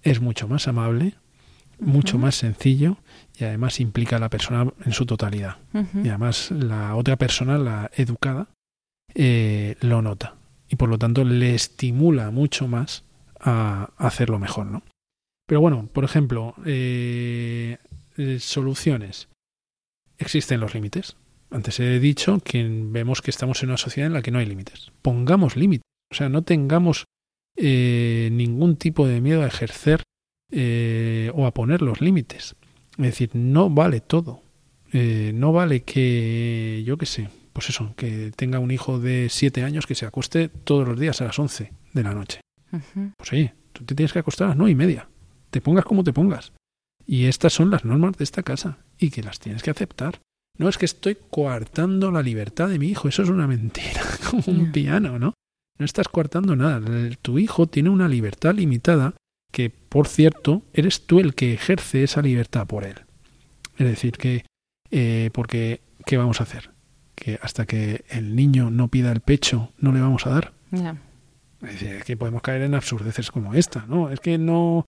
es 0.01 0.21
mucho 0.21 0.47
más 0.47 0.67
amable, 0.67 1.15
mucho 1.79 2.17
más 2.17 2.35
sencillo 2.35 2.97
y 3.37 3.43
además 3.43 3.79
implica 3.79 4.17
a 4.17 4.19
la 4.19 4.29
persona 4.29 4.71
en 4.85 4.91
su 4.91 5.05
totalidad. 5.05 5.57
Y 6.03 6.09
además 6.09 6.51
la 6.51 6.95
otra 6.95 7.17
persona, 7.17 7.57
la 7.57 7.91
educada, 7.95 8.47
eh, 9.15 9.75
lo 9.81 10.01
nota 10.01 10.35
y 10.69 10.75
por 10.75 10.89
lo 10.89 10.97
tanto 10.97 11.23
le 11.23 11.53
estimula 11.53 12.31
mucho 12.31 12.67
más 12.67 13.03
a, 13.39 13.89
a 13.97 14.07
hacerlo 14.07 14.39
mejor, 14.39 14.67
¿no? 14.67 14.83
Pero 15.45 15.61
bueno, 15.61 15.89
por 15.91 16.03
ejemplo, 16.03 16.55
eh, 16.65 17.77
eh, 18.17 18.39
soluciones. 18.39 19.27
Existen 20.17 20.59
los 20.59 20.73
límites. 20.73 21.17
Antes 21.53 21.79
he 21.79 21.99
dicho 21.99 22.39
que 22.39 22.67
vemos 22.67 23.21
que 23.21 23.29
estamos 23.29 23.61
en 23.61 23.69
una 23.69 23.77
sociedad 23.77 24.07
en 24.07 24.13
la 24.13 24.23
que 24.23 24.31
no 24.31 24.39
hay 24.39 24.47
límites. 24.47 24.91
Pongamos 25.03 25.55
límites. 25.55 25.85
O 26.11 26.15
sea, 26.15 26.27
no 26.27 26.41
tengamos 26.41 27.05
eh, 27.55 28.29
ningún 28.31 28.75
tipo 28.75 29.07
de 29.07 29.21
miedo 29.21 29.43
a 29.43 29.47
ejercer 29.47 30.01
eh, 30.51 31.31
o 31.35 31.45
a 31.45 31.53
poner 31.53 31.83
los 31.83 32.01
límites. 32.01 32.55
Es 32.97 33.05
decir, 33.05 33.29
no 33.33 33.69
vale 33.69 34.01
todo. 34.01 34.41
Eh, 34.93 35.31
no 35.35 35.53
vale 35.53 35.83
que, 35.83 36.81
yo 36.87 36.97
qué 36.97 37.05
sé, 37.05 37.29
pues 37.53 37.69
eso, 37.69 37.93
que 37.97 38.31
tenga 38.35 38.57
un 38.57 38.71
hijo 38.71 38.99
de 38.99 39.27
siete 39.29 39.63
años 39.63 39.85
que 39.85 39.93
se 39.93 40.07
acueste 40.07 40.49
todos 40.49 40.87
los 40.87 40.99
días 40.99 41.21
a 41.21 41.25
las 41.25 41.37
11 41.37 41.71
de 41.93 42.03
la 42.03 42.15
noche. 42.15 42.41
Pues 43.15 43.31
oye, 43.31 43.53
tú 43.73 43.85
te 43.85 43.93
tienes 43.93 44.11
que 44.11 44.19
acostar 44.19 44.45
a 44.45 44.49
las 44.49 44.57
nueve 44.57 44.71
y 44.71 44.75
media. 44.75 45.07
Te 45.51 45.61
pongas 45.61 45.85
como 45.85 46.03
te 46.03 46.13
pongas. 46.13 46.51
Y 47.05 47.25
estas 47.25 47.53
son 47.53 47.69
las 47.69 47.85
normas 47.85 48.17
de 48.17 48.23
esta 48.23 48.41
casa 48.41 48.79
y 48.97 49.11
que 49.11 49.21
las 49.21 49.39
tienes 49.39 49.61
que 49.61 49.69
aceptar. 49.69 50.19
No 50.57 50.69
es 50.69 50.77
que 50.77 50.85
estoy 50.85 51.17
coartando 51.29 52.11
la 52.11 52.21
libertad 52.21 52.69
de 52.69 52.77
mi 52.77 52.87
hijo, 52.87 53.07
eso 53.07 53.23
es 53.23 53.29
una 53.29 53.47
mentira, 53.47 54.01
como 54.29 54.43
un 54.47 54.71
piano, 54.71 55.17
¿no? 55.17 55.33
No 55.79 55.85
estás 55.85 56.07
coartando 56.07 56.55
nada. 56.55 56.81
Tu 57.21 57.39
hijo 57.39 57.67
tiene 57.67 57.89
una 57.89 58.07
libertad 58.07 58.53
limitada 58.53 59.15
que, 59.51 59.71
por 59.71 60.07
cierto, 60.07 60.63
eres 60.73 61.07
tú 61.07 61.19
el 61.19 61.33
que 61.33 61.53
ejerce 61.53 62.03
esa 62.03 62.21
libertad 62.21 62.67
por 62.67 62.83
él. 62.83 62.95
Es 63.77 63.87
decir, 63.87 64.13
que, 64.17 64.45
eh, 64.91 65.31
porque, 65.33 65.81
¿qué 66.05 66.17
vamos 66.17 66.39
a 66.39 66.43
hacer? 66.43 66.71
Que 67.15 67.39
hasta 67.41 67.65
que 67.65 68.05
el 68.09 68.35
niño 68.35 68.69
no 68.69 68.87
pida 68.89 69.11
el 69.11 69.21
pecho, 69.21 69.71
no 69.79 69.91
le 69.91 70.01
vamos 70.01 70.27
a 70.27 70.29
dar. 70.29 70.53
Ya. 70.69 70.97
Es 71.63 71.79
decir, 71.79 72.03
que 72.03 72.17
podemos 72.17 72.43
caer 72.43 72.61
en 72.61 72.75
absurdeces 72.75 73.31
como 73.31 73.55
esta, 73.55 73.85
¿no? 73.87 74.11
Es 74.11 74.19
que 74.19 74.37
no, 74.37 74.85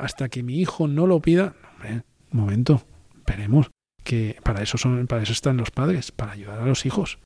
hasta 0.00 0.28
que 0.28 0.42
mi 0.42 0.58
hijo 0.58 0.88
no 0.88 1.06
lo 1.06 1.20
pida, 1.20 1.54
hombre, 1.74 2.02
un 2.32 2.40
momento, 2.40 2.84
esperemos 3.16 3.70
que 4.06 4.36
para 4.42 4.62
eso 4.62 4.78
son, 4.78 5.06
para 5.06 5.22
eso 5.22 5.32
están 5.32 5.58
los 5.58 5.70
padres, 5.70 6.12
para 6.12 6.32
ayudar 6.32 6.60
a 6.60 6.66
los 6.66 6.86
hijos. 6.86 7.18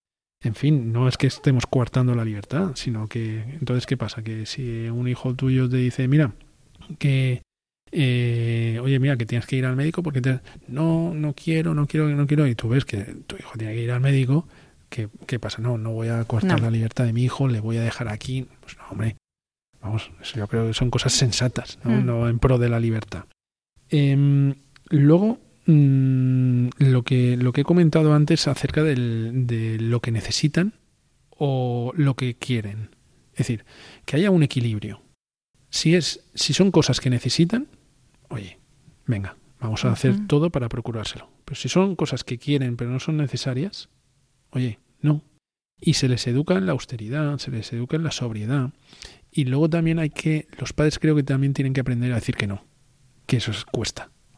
En 0.43 0.55
fin, 0.55 0.93
no 0.93 1.07
es 1.07 1.19
que 1.19 1.27
estemos 1.27 1.67
coartando 1.67 2.15
la 2.15 2.25
libertad, 2.25 2.73
sino 2.75 3.07
que 3.07 3.43
entonces 3.61 3.87
qué 3.87 3.97
pasa, 3.97 4.23
que 4.23 4.47
si 4.47 4.89
un 4.89 5.07
hijo 5.07 5.35
tuyo 5.35 5.69
te 5.69 5.77
dice, 5.77 6.09
mira, 6.09 6.33
que 6.99 7.43
eh, 7.93 8.79
oye, 8.83 8.99
mira, 8.99 9.17
que 9.17 9.27
tienes 9.27 9.47
que 9.47 9.57
ir 9.57 9.67
al 9.67 9.77
médico 9.77 10.03
porque 10.03 10.21
te... 10.23 10.41
no, 10.69 11.13
no 11.13 11.35
quiero, 11.35 11.75
no 11.75 11.87
quiero, 11.87 12.09
no 12.09 12.27
quiero, 12.27 12.47
y 12.47 12.55
tú 12.55 12.69
ves 12.71 12.85
que 12.85 12.99
tu 13.27 13.37
hijo 13.37 13.53
tiene 13.59 13.75
que 13.75 13.83
ir 13.83 13.93
al 13.93 14.01
médico, 14.01 14.49
¿qué, 14.89 15.09
qué 15.27 15.39
pasa? 15.39 15.61
No, 15.61 15.77
no 15.77 15.91
voy 15.91 16.09
a 16.09 16.25
cortar 16.25 16.59
No. 16.59 16.65
la 16.65 16.71
libertad 16.71 17.05
de 17.05 17.13
mi 17.13 17.25
hijo, 17.25 17.47
le 17.47 17.61
voy 17.61 17.77
a 17.77 17.83
dejar 17.83 18.09
aquí. 18.09 18.47
Pues 18.61 18.79
no, 18.79 18.85
hombre, 18.91 19.17
vamos, 19.83 20.11
eso 20.23 20.39
yo 20.39 20.47
creo 20.49 20.67
que 20.67 20.75
son 20.75 20.91
cosas 20.91 21.13
sensatas, 21.13 21.79
¿no? 21.85 21.91
Mm. 21.91 22.07
No 22.07 22.29
en 22.29 22.39
pro 22.39 22.57
de 22.59 22.69
la 22.71 22.81
libertad. 22.81 23.25
Em, 23.91 24.55
luego, 24.89 25.39
mm, 25.71 26.69
lo, 26.79 27.03
que, 27.03 27.37
lo 27.37 27.53
que 27.53 27.63
he 27.63 27.65
comentado 27.65 28.13
antes 28.15 28.49
acerca 28.49 28.83
del- 28.83 29.47
de 29.47 29.79
lo 29.81 30.01
que 30.01 30.11
necesitan 30.13 30.75
o 31.31 31.93
lo 31.97 32.15
que 32.17 32.35
quieren. 32.35 32.91
Es 33.33 33.39
decir, 33.47 33.65
que 34.05 34.17
haya 34.17 34.31
un 34.31 34.43
equilibrio. 34.43 35.03
Si, 35.71 35.95
es, 35.95 36.25
si 36.35 36.53
son 36.53 36.71
cosas 36.71 37.01
que 37.01 37.11
necesitan, 37.11 37.69
oye, 38.29 38.59
venga, 39.07 39.37
vamos 39.61 39.85
a 39.85 39.93
hacer 39.93 40.27
todo 40.27 40.51
para 40.51 40.69
procurárselo. 40.69 41.31
Pero 41.45 41.59
si 41.61 41.69
son 41.69 41.97
cosas 41.97 42.25
que 42.25 42.39
quieren 42.39 42.77
pero 42.77 42.91
no 42.91 43.01
son 43.01 43.17
necesarias, 43.17 43.89
oye, 44.51 44.79
no. 45.01 45.23
Y 45.81 45.95
se 45.95 46.09
les 46.09 46.27
educa 46.27 46.57
en 46.57 46.67
la 46.67 46.73
austeridad, 46.73 47.39
se 47.39 47.51
les 47.51 47.73
educa 47.73 47.97
en 47.97 48.05
la 48.05 48.11
sobriedad. 48.11 48.71
Y 49.33 49.45
luego 49.45 49.71
también 49.71 49.99
hay 49.99 50.11
que, 50.11 50.47
los 50.59 50.73
padres 50.73 50.99
creo 50.99 51.15
que 51.17 51.23
también 51.23 51.55
tienen 51.55 51.73
que 51.73 51.81
aprender 51.81 52.13
a 52.13 52.17
decir 52.17 52.37
que 52.37 52.47
no, 52.49 52.65
que 53.27 53.37
eso 53.39 53.53
es- 53.53 53.65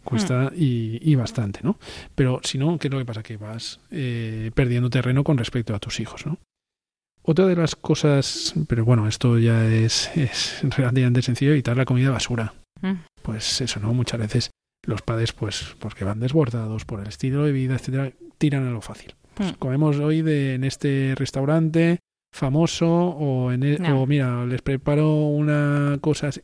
cuesta, 0.02 0.48
cuesta 0.48 0.56
y, 0.56 0.98
y 1.02 1.14
bastante, 1.14 1.60
¿no? 1.62 1.78
Pero 2.14 2.40
si 2.42 2.58
no, 2.58 2.78
¿qué 2.78 2.88
es 2.88 2.92
lo 2.92 2.98
que 2.98 3.04
pasa? 3.06 3.22
Que 3.22 3.36
vas 3.36 3.80
eh, 3.90 4.50
perdiendo 4.54 4.90
terreno 4.90 5.24
con 5.24 5.38
respecto 5.38 5.74
a 5.74 5.78
tus 5.78 6.00
hijos, 6.00 6.26
¿no? 6.26 6.38
Otra 7.24 7.46
de 7.46 7.54
las 7.54 7.76
cosas, 7.76 8.52
pero 8.66 8.84
bueno, 8.84 9.06
esto 9.06 9.38
ya 9.38 9.64
es, 9.66 10.10
es 10.16 10.60
relativamente 10.76 11.22
sencillo, 11.22 11.52
evitar 11.52 11.76
la 11.76 11.84
comida 11.84 12.10
basura. 12.10 12.52
Mm. 12.80 12.94
Pues 13.22 13.60
eso, 13.60 13.78
¿no? 13.78 13.94
Muchas 13.94 14.18
veces 14.18 14.50
los 14.84 15.02
padres, 15.02 15.32
pues, 15.32 15.76
porque 15.78 16.04
van 16.04 16.18
desbordados 16.18 16.84
por 16.84 17.00
el 17.00 17.06
estilo 17.06 17.44
de 17.44 17.52
vida, 17.52 17.74
etcétera, 17.76 18.10
tiran 18.38 18.66
a 18.66 18.70
lo 18.72 18.80
fácil. 18.80 19.14
Pues 19.34 19.52
Mm. 19.52 19.54
comemos 19.54 19.96
hoy 19.98 20.20
de, 20.22 20.54
en 20.54 20.64
este 20.64 21.14
restaurante 21.16 22.00
famoso 22.34 22.88
o, 22.90 23.52
en 23.52 23.62
e- 23.62 23.78
No. 23.78 24.02
o 24.02 24.06
mira, 24.06 24.44
les 24.46 24.60
preparo 24.62 25.14
una 25.28 25.98
cosa 26.00 26.28
así. 26.28 26.40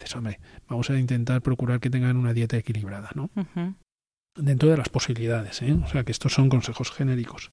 Dices, 0.00 0.16
hombre, 0.16 0.40
vamos 0.68 0.88
a 0.90 0.98
intentar 0.98 1.42
procurar 1.42 1.78
que 1.78 1.90
tengan 1.90 2.16
una 2.16 2.32
dieta 2.32 2.56
equilibrada, 2.56 3.10
¿no? 3.14 3.30
Ujú. 3.36 3.74
dentro 4.36 4.70
de 4.70 4.76
las 4.78 4.88
posibilidades, 4.88 5.60
¿eh? 5.62 5.72
O 5.84 5.86
sea, 5.88 6.04
que 6.04 6.12
estos 6.12 6.32
son 6.32 6.48
consejos 6.48 6.90
genéricos. 6.90 7.50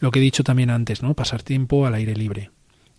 Lo 0.00 0.10
que 0.10 0.20
he 0.20 0.22
dicho 0.22 0.44
también 0.44 0.70
antes, 0.70 1.02
¿no? 1.02 1.14
Pasar 1.14 1.42
tiempo 1.42 1.86
al 1.86 1.94
aire 1.94 2.14
libre. 2.14 2.50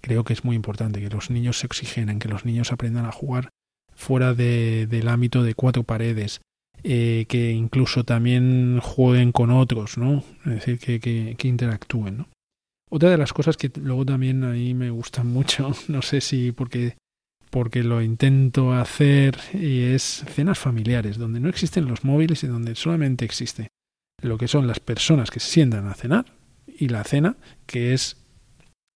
Creo 0.02 0.24
que 0.26 0.34
es 0.34 0.44
muy 0.44 0.56
importante 0.56 1.00
que 1.00 1.10
los 1.10 1.30
niños 1.30 1.58
se 1.60 1.66
oxigenen, 1.68 2.20
que 2.20 2.28
los 2.28 2.44
niños 2.46 2.72
aprendan 2.74 3.06
a 3.06 3.12
jugar 3.12 3.50
fuera 3.96 4.34
de- 4.34 4.88
del 4.88 5.08
ámbito 5.08 5.44
de 5.44 5.54
cuatro 5.54 5.84
paredes, 5.84 6.42
eh, 6.84 7.26
que 7.30 7.52
incluso 7.52 8.04
también 8.04 8.80
jueguen 8.82 9.32
con 9.32 9.52
otros, 9.52 9.98
¿no? 9.98 10.24
Es 10.46 10.52
decir, 10.56 10.80
que, 10.80 11.00
que, 11.00 11.36
que 11.38 11.48
interactúen, 11.48 12.18
¿no? 12.18 12.28
Otra 12.90 13.10
de 13.10 13.18
las 13.18 13.32
cosas 13.32 13.56
que 13.58 13.72
luego 13.80 14.06
también 14.06 14.44
ahí 14.44 14.74
me 14.74 14.90
gustan 14.90 15.28
mucho, 15.32 15.72
no 15.88 16.02
sé 16.02 16.20
si 16.20 16.52
porque 16.52 16.98
porque 17.54 17.84
lo 17.84 18.02
intento 18.02 18.74
hacer 18.74 19.38
y 19.54 19.84
es 19.84 20.26
cenas 20.28 20.58
familiares, 20.58 21.20
donde 21.20 21.40
no 21.40 21.50
existen 21.50 21.88
los 21.88 22.04
móviles 22.04 22.44
y 22.44 22.48
donde 22.48 22.74
solamente 22.74 23.26
existe 23.26 23.68
lo 24.24 24.40
que 24.40 24.48
son 24.48 24.66
las 24.66 24.80
personas 24.80 25.30
que 25.30 25.40
se 25.40 25.52
sientan 25.52 25.88
a 25.88 25.94
cenar 25.94 26.26
y 26.66 26.88
la 26.88 27.04
cena, 27.04 27.38
que 27.68 27.94
es 27.94 28.18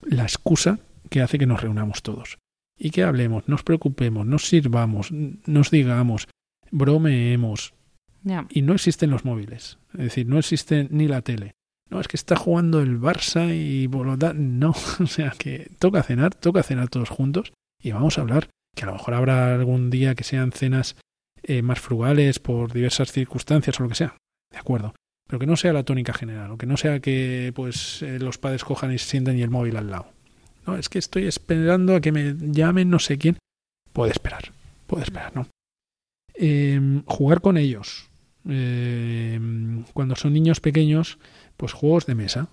la 0.01 0.23
excusa 0.23 0.79
que 1.11 1.21
hace 1.21 1.37
que 1.37 1.45
nos 1.45 1.61
reunamos 1.61 2.01
todos. 2.01 2.39
Y 2.75 2.89
que 2.89 3.03
hablemos, 3.03 3.47
nos 3.47 3.61
preocupemos, 3.61 4.25
nos 4.25 4.47
sirvamos, 4.47 5.11
nos 5.11 5.69
digamos, 5.69 6.27
bromeemos. 6.71 7.75
Y 8.49 8.63
no 8.63 8.73
existen 8.73 9.11
los 9.11 9.23
móviles. 9.23 9.77
Es 9.93 9.99
decir, 9.99 10.25
no 10.25 10.39
existe 10.39 10.87
ni 10.89 11.07
la 11.07 11.21
tele. 11.21 11.51
No, 11.91 12.01
es 12.01 12.07
que 12.07 12.17
está 12.17 12.35
jugando 12.35 12.81
el 12.81 12.99
Barça 12.99 13.53
y 13.53 13.87
por 13.87 14.07
lo 14.07 14.17
tanto, 14.17 14.41
no. 14.41 14.73
O 14.99 15.05
sea, 15.05 15.35
que 15.37 15.69
toca 15.77 16.01
cenar, 16.01 16.33
toca 16.33 16.63
cenar 16.63 16.89
todos 16.89 17.09
juntos 17.09 17.53
y 17.87 17.91
vamos 17.91 18.17
a 18.17 18.21
hablar. 18.21 18.49
Que 18.75 18.83
a 18.83 18.87
lo 18.87 18.93
mejor 18.93 19.13
habrá 19.13 19.55
algún 19.55 19.89
día 19.89 20.13
que 20.13 20.23
sean 20.23 20.51
cenas 20.51 20.95
eh, 21.43 21.61
más 21.61 21.79
frugales 21.79 22.39
por 22.39 22.73
diversas 22.73 23.11
circunstancias 23.11 23.79
o 23.79 23.83
lo 23.83 23.89
que 23.89 23.95
sea. 23.95 24.17
De 24.51 24.59
acuerdo. 24.59 24.93
Pero 25.27 25.39
que 25.39 25.45
no 25.45 25.55
sea 25.55 25.73
la 25.73 25.83
tónica 25.83 26.13
general, 26.13 26.51
o 26.51 26.57
que 26.57 26.65
no 26.65 26.77
sea 26.77 26.99
que 26.99 27.51
pues 27.53 28.01
eh, 28.01 28.17
los 28.19 28.37
padres 28.37 28.63
cojan 28.63 28.93
y 28.93 28.97
se 28.97 29.09
sienten 29.09 29.37
y 29.37 29.41
el 29.41 29.49
móvil 29.49 29.75
al 29.75 29.89
lado. 29.89 30.07
No, 30.65 30.77
es 30.77 30.89
que 30.89 30.99
estoy 30.99 31.27
esperando 31.27 31.95
a 31.95 32.01
que 32.01 32.11
me 32.11 32.35
llamen 32.37 32.89
no 32.89 32.99
sé 32.99 33.17
quién. 33.17 33.37
Puede 33.91 34.11
esperar, 34.11 34.51
puede 34.85 35.03
esperar, 35.03 35.35
¿no? 35.35 35.47
Eh, 36.35 37.01
jugar 37.05 37.41
con 37.41 37.57
ellos. 37.57 38.09
Eh, 38.47 39.39
cuando 39.93 40.15
son 40.15 40.33
niños 40.33 40.61
pequeños, 40.61 41.17
pues 41.57 41.73
juegos 41.73 42.05
de 42.05 42.15
mesa. 42.15 42.47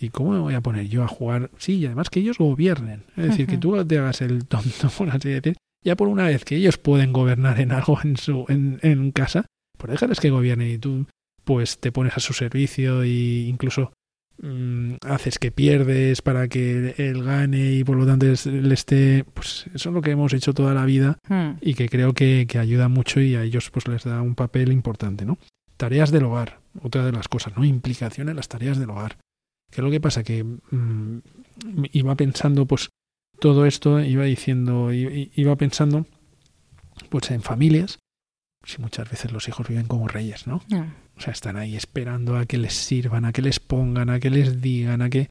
¿Y 0.00 0.08
cómo 0.10 0.32
me 0.32 0.38
voy 0.38 0.54
a 0.54 0.60
poner 0.60 0.88
yo 0.88 1.02
a 1.02 1.08
jugar? 1.08 1.50
Sí, 1.58 1.74
y 1.76 1.86
además 1.86 2.10
que 2.10 2.20
ellos 2.20 2.38
gobiernen. 2.38 3.04
Es 3.16 3.28
decir, 3.28 3.46
que 3.46 3.58
tú 3.58 3.84
te 3.84 3.98
hagas 3.98 4.20
el 4.22 4.46
tonto, 4.46 4.88
por 4.98 5.10
así 5.10 5.28
decir. 5.30 5.56
Ya 5.84 5.96
por 5.96 6.08
una 6.08 6.24
vez 6.26 6.44
que 6.44 6.56
ellos 6.56 6.78
pueden 6.78 7.12
gobernar 7.12 7.60
en 7.60 7.72
algo 7.72 7.98
en 8.04 8.16
su 8.16 8.44
en, 8.48 8.78
en 8.82 9.10
casa, 9.10 9.46
pues 9.78 9.90
déjales 9.92 10.20
que 10.20 10.30
gobiernen 10.30 10.70
y 10.70 10.78
tú 10.78 11.06
pues 11.44 11.78
te 11.80 11.90
pones 11.90 12.16
a 12.16 12.20
su 12.20 12.32
servicio 12.34 13.02
e 13.02 13.08
incluso 13.48 13.92
mm, 14.40 14.92
haces 15.04 15.40
que 15.40 15.50
pierdes 15.50 16.22
para 16.22 16.46
que 16.46 16.94
él 16.98 17.24
gane 17.24 17.72
y 17.72 17.82
por 17.84 17.96
lo 17.96 18.06
tanto 18.06 18.26
le 18.26 18.74
esté 18.74 19.24
pues 19.34 19.66
eso 19.74 19.88
es 19.88 19.92
lo 19.94 20.02
que 20.02 20.12
hemos 20.12 20.32
hecho 20.34 20.54
toda 20.54 20.72
la 20.72 20.84
vida 20.84 21.18
Mm. 21.28 21.54
y 21.60 21.74
que 21.74 21.88
creo 21.88 22.12
que, 22.14 22.46
que 22.48 22.58
ayuda 22.60 22.86
mucho 22.88 23.20
y 23.20 23.34
a 23.34 23.42
ellos 23.42 23.70
pues 23.70 23.88
les 23.88 24.04
da 24.04 24.22
un 24.22 24.36
papel 24.36 24.70
importante, 24.70 25.24
¿no? 25.24 25.36
Tareas 25.76 26.12
del 26.12 26.24
hogar, 26.24 26.60
otra 26.80 27.04
de 27.04 27.10
las 27.10 27.26
cosas, 27.26 27.56
¿no? 27.56 27.64
Implicación 27.64 28.28
en 28.28 28.36
las 28.36 28.46
tareas 28.46 28.78
del 28.78 28.90
hogar. 28.90 29.16
¿Qué 29.72 29.80
es 29.80 29.84
lo 29.84 29.90
que 29.90 30.00
pasa? 30.00 30.22
Que 30.22 30.44
mm, 30.44 31.18
iba 31.92 32.14
pensando 32.14 32.66
pues 32.66 32.90
todo 33.40 33.64
esto, 33.66 34.00
iba 34.00 34.24
diciendo, 34.24 34.92
iba 34.92 35.56
pensando 35.56 36.06
pues 37.08 37.30
en 37.30 37.42
familias, 37.42 37.98
si 38.64 38.80
muchas 38.80 39.10
veces 39.10 39.32
los 39.32 39.48
hijos 39.48 39.66
viven 39.66 39.86
como 39.86 40.08
reyes, 40.08 40.46
¿no? 40.46 40.62
O 41.16 41.20
sea, 41.20 41.32
están 41.32 41.56
ahí 41.56 41.74
esperando 41.74 42.36
a 42.36 42.44
que 42.46 42.58
les 42.58 42.74
sirvan, 42.74 43.24
a 43.24 43.32
que 43.32 43.42
les 43.42 43.60
pongan, 43.60 44.10
a 44.10 44.20
que 44.20 44.30
les 44.30 44.60
digan, 44.60 45.02
a 45.02 45.10
que... 45.10 45.28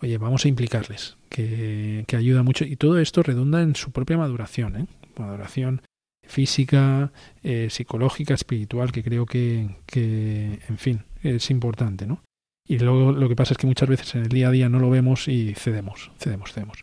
Oye, 0.00 0.16
vamos 0.18 0.44
a 0.44 0.48
implicarles, 0.48 1.16
que, 1.28 2.04
que 2.06 2.16
ayuda 2.16 2.44
mucho. 2.44 2.64
Y 2.64 2.76
todo 2.76 2.98
esto 2.98 3.22
redunda 3.22 3.62
en 3.62 3.74
su 3.74 3.90
propia 3.90 4.16
maduración, 4.16 4.76
¿eh? 4.76 4.86
Maduración 5.16 5.82
física, 6.22 7.10
eh, 7.42 7.68
psicológica, 7.70 8.34
espiritual, 8.34 8.92
que 8.92 9.02
creo 9.02 9.26
que, 9.26 9.76
que, 9.86 10.60
en 10.68 10.78
fin, 10.78 11.04
es 11.22 11.50
importante, 11.50 12.06
¿no? 12.06 12.22
Y 12.68 12.78
luego 12.78 13.12
lo 13.12 13.28
que 13.28 13.34
pasa 13.36 13.54
es 13.54 13.58
que 13.58 13.66
muchas 13.66 13.88
veces 13.88 14.14
en 14.14 14.22
el 14.22 14.28
día 14.28 14.48
a 14.48 14.50
día 14.50 14.68
no 14.68 14.78
lo 14.78 14.90
vemos 14.90 15.26
y 15.26 15.54
cedemos, 15.54 16.10
cedemos, 16.18 16.52
cedemos. 16.52 16.82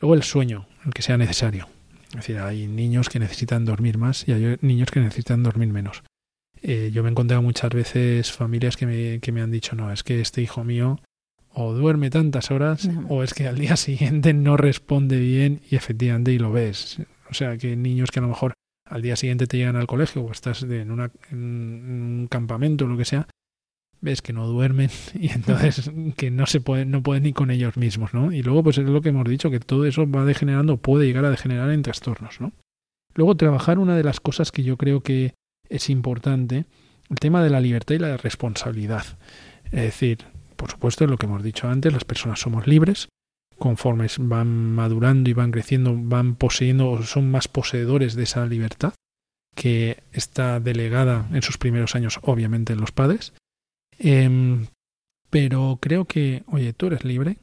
Luego 0.00 0.14
el 0.14 0.22
sueño, 0.24 0.66
el 0.84 0.92
que 0.92 1.02
sea 1.02 1.16
necesario. 1.16 1.68
Es 2.08 2.16
decir, 2.16 2.38
hay 2.38 2.66
niños 2.66 3.08
que 3.08 3.18
necesitan 3.20 3.64
dormir 3.64 3.96
más 3.98 4.26
y 4.28 4.32
hay 4.32 4.56
niños 4.60 4.90
que 4.90 5.00
necesitan 5.00 5.42
dormir 5.42 5.68
menos. 5.68 6.02
Eh, 6.60 6.90
yo 6.92 7.02
me 7.02 7.08
he 7.08 7.12
encontrado 7.12 7.42
muchas 7.42 7.70
veces 7.70 8.32
familias 8.32 8.76
que 8.76 8.86
me, 8.86 9.20
que 9.20 9.32
me 9.32 9.40
han 9.42 9.50
dicho, 9.50 9.74
no, 9.76 9.92
es 9.92 10.02
que 10.02 10.20
este 10.20 10.42
hijo 10.42 10.64
mío 10.64 11.00
o 11.54 11.72
duerme 11.74 12.08
tantas 12.10 12.50
horas 12.50 12.86
No. 12.86 13.06
o 13.08 13.22
es 13.22 13.32
que 13.34 13.46
al 13.46 13.58
día 13.58 13.76
siguiente 13.76 14.32
no 14.34 14.56
responde 14.56 15.18
bien 15.20 15.60
y 15.70 15.76
efectivamente 15.76 16.32
y 16.32 16.38
lo 16.38 16.50
ves. 16.52 16.98
O 17.30 17.34
sea, 17.34 17.56
que 17.58 17.76
niños 17.76 18.10
que 18.10 18.18
a 18.18 18.22
lo 18.22 18.28
mejor 18.28 18.54
al 18.88 19.02
día 19.02 19.16
siguiente 19.16 19.46
te 19.46 19.56
llegan 19.56 19.76
al 19.76 19.86
colegio 19.86 20.22
o 20.22 20.32
estás 20.32 20.66
de- 20.66 20.80
en, 20.82 20.90
una, 20.90 21.10
en 21.30 21.38
un 21.38 22.28
campamento 22.30 22.84
o 22.84 22.88
lo 22.88 22.96
que 22.96 23.04
sea, 23.04 23.26
ves 24.02 24.20
que 24.20 24.34
no 24.34 24.46
duermen 24.46 24.90
y 25.14 25.30
entonces 25.30 25.90
que 26.16 26.30
no 26.30 26.46
se 26.46 26.60
pueden, 26.60 26.90
no 26.90 27.02
pueden 27.02 27.22
ni 27.22 27.32
con 27.32 27.50
ellos 27.50 27.78
mismos, 27.78 28.12
¿no? 28.12 28.32
Y 28.32 28.42
luego 28.42 28.62
pues 28.62 28.76
es 28.76 28.84
lo 28.84 29.00
que 29.00 29.08
hemos 29.08 29.26
dicho, 29.26 29.50
que 29.50 29.60
todo 29.60 29.86
eso 29.86 30.10
va 30.10 30.26
degenerando, 30.26 30.76
puede 30.76 31.06
llegar 31.06 31.24
a 31.24 31.30
degenerar 31.30 31.70
en 31.70 31.82
trastornos, 31.82 32.40
¿no? 32.40 32.52
Luego 33.14 33.36
trabajar 33.36 33.78
una 33.78 33.96
de 33.96 34.04
las 34.04 34.20
cosas 34.20 34.52
que 34.52 34.62
yo 34.62 34.76
creo 34.76 35.00
que 35.02 35.34
es 35.68 35.88
importante, 35.88 36.66
el 37.08 37.18
tema 37.18 37.42
de 37.42 37.50
la 37.50 37.60
libertad 37.60 37.94
y 37.94 37.98
la 37.98 38.16
responsabilidad. 38.16 39.04
Es 39.66 39.82
decir, 39.82 40.18
por 40.56 40.70
supuesto, 40.70 41.06
lo 41.06 41.16
que 41.16 41.26
hemos 41.26 41.42
dicho 41.42 41.68
antes, 41.68 41.92
las 41.92 42.04
personas 42.04 42.40
somos 42.40 42.66
libres, 42.66 43.08
conforme 43.58 44.06
van 44.18 44.74
madurando 44.74 45.30
y 45.30 45.34
van 45.34 45.50
creciendo, 45.50 45.94
van 45.96 46.34
poseyendo 46.34 46.90
o 46.90 47.02
son 47.02 47.30
más 47.30 47.48
poseedores 47.48 48.14
de 48.14 48.24
esa 48.24 48.46
libertad 48.46 48.94
que 49.54 50.02
está 50.12 50.60
delegada 50.60 51.28
en 51.32 51.42
sus 51.42 51.58
primeros 51.58 51.94
años, 51.94 52.18
obviamente, 52.22 52.72
en 52.72 52.80
los 52.80 52.92
padres. 52.92 53.34
Em, 54.04 54.66
pero 55.30 55.78
creo 55.80 56.06
que, 56.06 56.42
oye, 56.48 56.72
tú 56.72 56.88
eres 56.88 57.04
libre, 57.04 57.38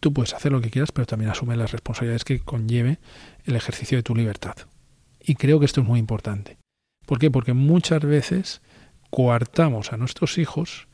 tú 0.00 0.12
puedes 0.12 0.34
hacer 0.34 0.50
lo 0.50 0.60
que 0.60 0.70
quieras, 0.70 0.90
pero 0.90 1.06
también 1.06 1.30
asume 1.30 1.56
las 1.56 1.70
responsabilidades 1.70 2.24
que 2.24 2.40
conlleve 2.40 2.98
el 3.44 3.54
ejercicio 3.54 3.96
de 3.96 4.02
tu 4.02 4.16
libertad. 4.16 4.56
Y 5.20 5.36
creo 5.36 5.60
que 5.60 5.66
esto 5.66 5.82
es 5.82 5.86
muy 5.86 6.00
importante. 6.00 6.58
¿Por 7.06 7.20
qué? 7.20 7.30
Porque 7.30 7.52
muchas 7.52 8.02
veces 8.02 8.60
coartamos 9.10 9.92
a 9.92 9.96
nuestros 9.96 10.36
hijos 10.36 10.88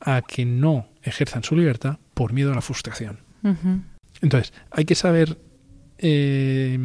a 0.00 0.22
que 0.22 0.44
no 0.44 0.88
ejerzan 1.02 1.42
su 1.42 1.56
libertad 1.56 1.98
por 2.14 2.32
miedo 2.32 2.52
a 2.52 2.54
la 2.54 2.60
frustración. 2.60 3.18
Entonces, 4.22 4.52
hay 4.70 4.84
que 4.84 4.94
saber, 4.94 5.36
eh, 5.98 6.78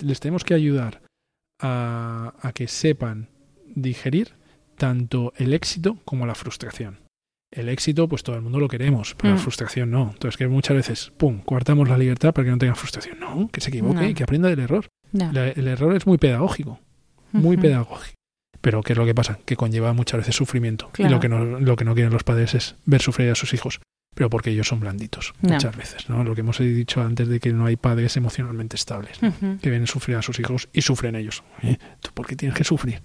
les 0.00 0.20
tenemos 0.20 0.44
que 0.44 0.54
ayudar 0.54 1.02
a, 1.58 2.32
a 2.40 2.52
que 2.52 2.68
sepan 2.68 3.28
digerir 3.74 4.39
tanto 4.80 5.34
el 5.36 5.52
éxito 5.52 5.98
como 6.06 6.24
la 6.26 6.34
frustración. 6.34 6.98
El 7.52 7.68
éxito, 7.68 8.08
pues 8.08 8.22
todo 8.22 8.36
el 8.36 8.42
mundo 8.42 8.58
lo 8.58 8.68
queremos, 8.68 9.14
pero 9.16 9.34
la 9.34 9.36
Mm. 9.40 9.42
frustración 9.42 9.90
no. 9.90 10.10
Entonces, 10.12 10.36
que 10.38 10.48
muchas 10.48 10.74
veces, 10.76 11.12
pum, 11.18 11.40
coartamos 11.40 11.86
la 11.88 11.98
libertad 11.98 12.32
para 12.32 12.46
que 12.46 12.50
no 12.52 12.58
tenga 12.58 12.74
frustración. 12.74 13.20
No, 13.20 13.48
que 13.52 13.60
se 13.60 13.68
equivoque 13.68 14.00
No. 14.00 14.08
y 14.08 14.14
que 14.14 14.22
aprenda 14.22 14.48
del 14.48 14.60
error. 14.60 14.86
La- 15.12 15.48
el 15.48 15.68
error 15.68 15.94
es 15.94 16.06
muy 16.06 16.16
pedagógico, 16.16 16.80
muy 17.32 17.56
pedagógico. 17.58 18.14
Pero 18.62 18.82
¿qué 18.82 18.92
es 18.94 18.98
lo 18.98 19.04
que 19.04 19.14
pasa? 19.14 19.38
Que 19.44 19.56
conlleva 19.56 19.92
muchas 19.92 20.18
veces 20.20 20.36
sufrimiento. 20.36 20.90
Claro. 20.92 21.10
Y 21.10 21.14
lo 21.14 21.20
que, 21.20 21.28
no, 21.28 21.44
lo 21.44 21.76
que 21.76 21.84
no 21.84 21.94
quieren 21.94 22.12
los 22.12 22.24
padres 22.24 22.54
es 22.54 22.76
ver 22.86 23.02
sufrir 23.02 23.30
a 23.30 23.34
sus 23.34 23.52
hijos, 23.52 23.80
pero 24.14 24.28
porque 24.28 24.50
ellos 24.50 24.68
son 24.68 24.80
blanditos, 24.80 25.34
muchas 25.40 25.76
veces. 25.76 26.08
¿no? 26.10 26.24
Lo 26.24 26.34
que 26.34 26.40
hemos 26.42 26.58
dicho 26.58 27.00
antes 27.00 27.28
de 27.28 27.40
que 27.40 27.52
no 27.52 27.66
hay 27.66 27.76
padres 27.76 28.16
emocionalmente 28.16 28.76
estables, 28.76 29.22
Ujú. 29.22 29.58
que 29.62 29.70
ven 29.70 29.86
sufrir 29.86 30.16
a 30.16 30.22
sus 30.22 30.38
hijos 30.40 30.68
y 30.72 30.82
sufren 30.82 31.14
ellos. 31.16 31.42
Oye, 31.62 31.78
¿Tú 32.00 32.10
por 32.12 32.26
qué 32.26 32.36
tienes 32.36 32.56
que 32.56 32.64
sufrir? 32.64 33.00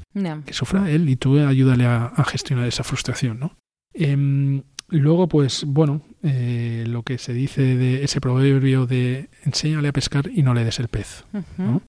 Que 0.45 0.53
sufra 0.53 0.89
él 0.89 1.07
y 1.09 1.15
tú 1.15 1.39
ayúdale 1.39 1.85
a, 1.85 2.05
a 2.07 2.23
gestionar 2.25 2.67
esa 2.67 2.83
frustración, 2.83 3.39
¿no? 3.39 3.55
Em, 3.93 4.63
luego, 4.89 5.27
pues, 5.29 5.63
bueno, 5.65 6.01
eh, 6.23 6.83
lo 6.87 7.03
que 7.03 7.17
se 7.17 7.33
dice 7.33 7.61
de 7.61 8.03
ese 8.03 8.19
proverbio 8.19 8.85
de 8.85 9.29
enséñale 9.45 9.87
a 9.87 9.93
pescar 9.93 10.29
y 10.33 10.43
no 10.43 10.53
le 10.53 10.65
des 10.65 10.79
el 10.79 10.87
pez. 10.89 11.23
¿no? 11.57 11.81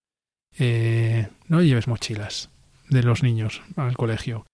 Eh, 0.59 1.29
no 1.49 1.63
lleves 1.63 1.89
mochilas 1.89 2.51
de 2.91 3.03
los 3.03 3.23
niños 3.23 3.63
al 3.77 3.97
colegio. 3.97 4.47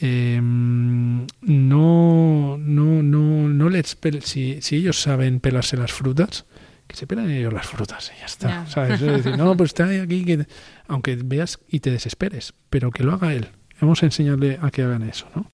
Em, 0.00 1.26
no, 1.40 2.56
no, 2.58 3.02
no, 3.02 3.02
no 3.02 3.37
les 3.78 4.00
pel- 4.00 4.20
si, 4.22 4.60
si 4.62 4.76
ellos 4.76 5.00
saben 5.00 5.40
pelarse 5.40 5.76
las 5.76 5.92
frutas, 5.92 6.44
que 6.86 6.96
se 6.96 7.06
pelan 7.06 7.30
ellos 7.30 7.52
las 7.52 7.66
frutas 7.66 8.12
y 8.16 8.20
ya 8.20 8.26
está. 8.26 8.48
Ya. 8.48 8.66
¿sabes? 8.66 9.00
Es 9.02 9.24
decir, 9.24 9.36
no, 9.36 9.56
pues 9.56 9.70
está 9.70 9.84
aquí, 10.02 10.24
que, 10.24 10.46
aunque 10.86 11.16
veas 11.16 11.58
y 11.68 11.80
te 11.80 11.90
desesperes, 11.90 12.54
pero 12.70 12.90
que 12.90 13.02
lo 13.04 13.12
haga 13.12 13.34
él. 13.34 13.48
Vamos 13.80 14.02
a 14.02 14.06
enseñarle 14.06 14.58
a 14.60 14.70
que 14.70 14.82
hagan 14.82 15.02
eso, 15.08 15.28
¿no? 15.34 15.50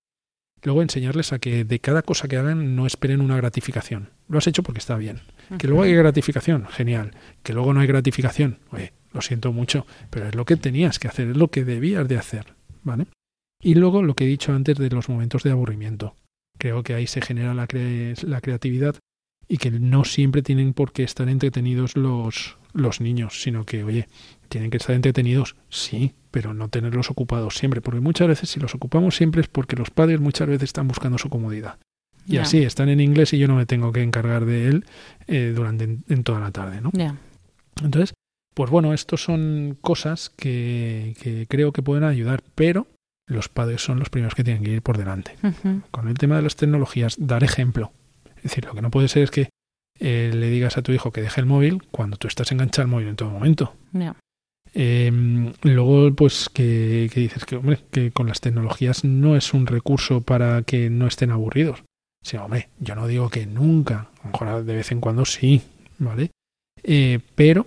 Luego 0.63 0.81
enseñarles 0.81 1.33
a 1.35 1.39
que 1.39 1.65
de 1.65 1.79
cada 1.79 2.01
cosa 2.03 2.27
que 2.27 2.39
hagan 2.39 2.75
no 2.75 2.87
esperen 2.87 3.21
una 3.21 3.37
gratificación. 3.37 4.09
Lo 4.29 4.39
has 4.39 4.47
hecho 4.47 4.63
porque 4.63 4.79
está 4.79 4.97
bien. 4.97 5.21
Que 5.59 5.67
luego 5.67 5.83
hay 5.83 5.93
gratificación, 5.95 6.67
genial. 6.69 7.11
Que 7.43 7.53
luego 7.53 7.75
no 7.75 7.81
hay 7.81 7.87
gratificación, 7.87 8.61
oye, 8.71 8.95
lo 9.13 9.21
siento 9.21 9.53
mucho, 9.53 9.87
pero 10.09 10.27
es 10.29 10.35
lo 10.35 10.47
que 10.47 10.57
tenías 10.57 10.99
que 10.99 11.09
hacer, 11.09 11.29
es 11.29 11.37
lo 11.37 11.49
que 11.51 11.65
debías 11.65 12.09
de 12.09 12.17
hacer, 12.17 12.55
¿vale? 12.83 13.07
Y 13.61 13.75
luego 13.75 14.03
lo 14.03 14.15
que 14.15 14.25
he 14.25 14.27
dicho 14.29 14.55
antes 14.55 14.79
de 14.79 14.89
los 14.89 15.11
momentos 15.11 15.43
de 15.43 15.51
aburrimiento. 15.51 16.17
Creo 16.59 16.83
que 16.83 16.95
ahí 16.95 17.07
se 17.07 17.21
genera 17.21 17.55
la, 17.55 17.67
cre- 17.69 18.23
la 18.25 18.41
creatividad 18.41 18.97
y 19.49 19.59
que 19.59 19.71
no 19.71 20.05
siempre 20.05 20.43
tienen 20.43 20.73
por 20.73 20.93
qué 20.93 21.03
estar 21.03 21.29
entretenidos 21.29 21.97
los, 21.97 22.57
los 22.73 23.01
niños, 23.01 23.43
sino 23.43 23.65
que, 23.65 23.85
oye, 23.85 24.09
tienen 24.49 24.71
que 24.71 24.79
estar 24.79 24.95
entretenidos, 24.95 25.57
sí, 25.69 26.15
pero 26.31 26.55
no 26.55 26.69
tenerlos 26.69 27.11
ocupados 27.11 27.57
siempre, 27.57 27.81
porque 27.81 28.01
muchas 28.01 28.29
veces 28.29 28.49
si 28.51 28.61
los 28.61 28.75
ocupamos 28.75 29.17
siempre 29.17 29.43
es 29.43 29.49
porque 29.49 29.77
los 29.77 29.91
padres 29.91 30.21
muchas 30.21 30.49
veces 30.49 30.65
están 30.65 30.89
buscando 30.89 31.19
su 31.19 31.29
comodidad. 31.29 31.79
Y 32.27 32.39
así 32.39 32.63
están 32.63 32.89
en 32.89 33.01
inglés 33.01 33.35
y 33.35 33.39
yo 33.39 33.47
no 33.49 33.57
me 33.57 33.67
tengo 33.67 33.93
que 33.93 34.03
encargar 34.03 34.47
de 34.47 34.69
él 34.69 34.87
eh, 35.27 35.53
durante 35.55 35.85
en 36.09 36.25
toda 36.25 36.41
la 36.41 36.53
tarde, 36.53 36.81
¿no? 36.81 36.91
Ya. 36.95 37.15
Entonces, 37.83 38.15
pues 38.55 38.71
bueno, 38.71 38.95
estos 38.95 39.23
son 39.23 39.77
cosas 39.83 40.31
que, 40.31 41.17
que 41.21 41.47
creo 41.47 41.73
que 41.73 41.83
pueden 41.83 42.05
ayudar, 42.05 42.43
pero 42.55 42.87
los 43.27 43.49
padres 43.49 43.83
son 43.83 43.99
los 43.99 44.11
primeros 44.11 44.35
que 44.35 44.45
tienen 44.45 44.63
que 44.63 44.71
ir 44.71 44.83
por 44.83 44.99
delante. 44.99 45.37
Con 45.91 46.09
el 46.09 46.19
tema 46.19 46.37
de 46.37 46.43
las 46.43 46.57
tecnologías, 46.57 47.17
dar 47.19 47.45
ejemplo. 47.45 47.93
Es 48.37 48.45
decir, 48.45 48.65
lo 48.65 48.75
que 48.75 48.83
no 48.83 48.91
puede 48.91 49.09
ser 49.09 49.23
es 49.23 49.31
que 49.31 49.49
eh, 49.99 50.31
le 50.35 50.51
digas 50.51 50.77
a 50.77 50.83
tu 50.83 50.93
hijo 50.93 51.13
que 51.13 51.23
deje 51.23 51.41
el 51.41 51.47
móvil 51.47 51.83
cuando 51.91 52.17
tú 52.17 52.29
estás 52.29 52.51
enganchado 52.53 52.85
al 52.85 52.91
móvil 52.91 53.09
en 53.09 53.17
todo 53.17 53.31
momento. 53.31 53.75
Ya. 53.93 54.17
Eh, 54.75 55.53
luego, 55.63 56.13
pues 56.15 56.49
que, 56.49 57.09
que 57.13 57.21
dices 57.21 57.45
que, 57.45 57.57
hombre, 57.57 57.79
que 57.91 58.11
con 58.11 58.27
las 58.27 58.41
tecnologías 58.41 59.05
no 59.05 59.37
es 59.37 59.55
un 59.55 59.67
recurso 59.67 60.21
para 60.21 60.63
que 60.63 60.91
no 60.91 61.07
estén 61.07 61.31
aburridos. 61.31 61.85
Sí, 62.23 62.37
hombre, 62.39 62.71
yo 62.81 62.95
no 62.95 63.07
digo 63.07 63.29
que 63.29 63.47
nunca, 63.47 64.09
a 64.21 64.27
lo 64.27 64.33
mejor 64.33 64.65
de 64.65 64.75
vez 64.75 64.91
en 64.91 65.01
cuando 65.01 65.25
sí, 65.25 65.63
¿vale? 65.99 66.31
Eh, 66.83 67.21
pero 67.35 67.67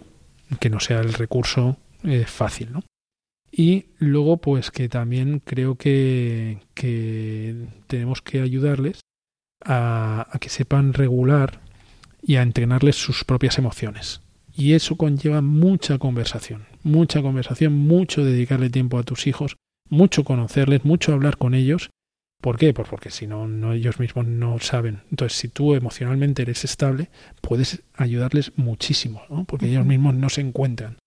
que 0.59 0.69
no 0.69 0.79
sea 0.79 0.99
el 0.99 1.13
recurso 1.13 1.77
eh, 2.03 2.25
fácil, 2.25 2.73
¿no? 2.73 2.83
Y 3.59 3.87
luego, 3.97 4.37
pues 4.37 4.69
que 4.69 4.87
también 4.87 5.41
creo 5.43 5.77
que, 5.77 6.59
que 6.75 7.55
tenemos 7.87 8.21
que 8.21 8.41
ayudarles 8.41 8.99
a, 9.65 10.27
a 10.29 10.37
que 10.37 10.49
sepan 10.49 10.93
regular 10.93 11.59
y 12.21 12.35
a 12.35 12.43
entrenarles 12.43 12.97
sus 12.97 13.23
propias 13.23 13.57
emociones. 13.57 14.21
Y 14.55 14.73
eso 14.73 14.95
conlleva 14.95 15.41
mucha 15.41 15.97
conversación, 15.97 16.67
mucha 16.83 17.23
conversación, 17.23 17.73
mucho 17.73 18.23
dedicarle 18.23 18.69
tiempo 18.69 18.99
a 18.99 19.03
tus 19.03 19.25
hijos, 19.25 19.55
mucho 19.89 20.23
conocerles, 20.23 20.85
mucho 20.85 21.11
hablar 21.13 21.37
con 21.37 21.55
ellos. 21.55 21.89
¿Por 22.39 22.59
qué? 22.59 22.75
Pues 22.75 22.87
porque 22.87 23.09
si 23.09 23.25
no, 23.25 23.47
no 23.47 23.73
ellos 23.73 23.99
mismos 23.99 24.27
no 24.27 24.59
saben. 24.59 25.01
Entonces, 25.09 25.35
si 25.35 25.47
tú 25.47 25.73
emocionalmente 25.73 26.43
eres 26.43 26.63
estable, 26.63 27.09
puedes 27.41 27.81
ayudarles 27.95 28.51
muchísimo, 28.55 29.23
¿no? 29.31 29.45
Porque 29.45 29.67
ellos 29.67 29.87
mismos 29.87 30.13
no 30.13 30.29
se 30.29 30.41
encuentran, 30.41 30.97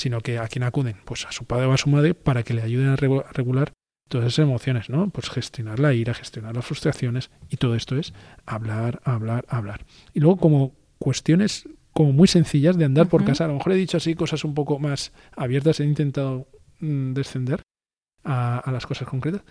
sino 0.00 0.20
que 0.20 0.38
a 0.38 0.48
quién 0.48 0.62
acuden, 0.62 0.96
pues 1.04 1.26
a 1.26 1.32
su 1.32 1.44
padre 1.44 1.66
o 1.66 1.72
a 1.72 1.76
su 1.76 1.90
madre 1.90 2.14
para 2.14 2.42
que 2.42 2.54
le 2.54 2.62
ayuden 2.62 2.88
a 2.88 2.96
regu- 2.96 3.24
a 3.26 3.32
regular 3.32 3.72
todas 4.08 4.26
esas 4.26 4.42
emociones, 4.44 4.88
¿no? 4.90 5.10
Pues 5.10 5.28
gestionar 5.30 5.78
la 5.78 5.92
ira, 5.94 6.14
gestionar 6.14 6.54
las 6.56 6.64
frustraciones 6.64 7.30
y 7.48 7.56
todo 7.58 7.74
esto 7.76 7.96
es 7.96 8.12
hablar, 8.46 9.00
hablar, 9.04 9.44
hablar. 9.48 9.84
Y 10.14 10.20
luego 10.20 10.38
como 10.38 10.74
cuestiones 10.98 11.68
como 11.92 12.12
muy 12.12 12.26
sencillas 12.28 12.76
de 12.78 12.84
andar 12.86 13.08
por 13.08 13.24
casa, 13.24 13.44
a 13.44 13.48
lo 13.48 13.54
mejor 13.54 13.72
he 13.72 13.76
dicho 13.76 13.96
así 13.98 14.14
cosas 14.14 14.44
un 14.44 14.54
poco 14.54 14.78
más 14.78 15.12
abiertas, 15.36 15.80
he 15.80 15.84
intentado 15.84 16.48
mm, 16.80 17.12
descender 17.12 17.62
a, 18.24 18.58
a 18.58 18.72
las 18.72 18.86
cosas 18.86 19.06
concretas. 19.08 19.42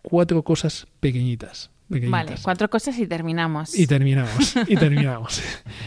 Cuatro 0.00 0.42
cosas 0.42 0.86
pequeñitas. 1.00 1.70
Vale, 1.88 2.34
cuatro 2.42 2.70
cosas 2.70 2.98
y 2.98 3.06
terminamos. 3.06 3.78
Y 3.78 3.86
terminamos, 3.86 4.54
y 4.66 4.76
terminamos. 4.76 5.42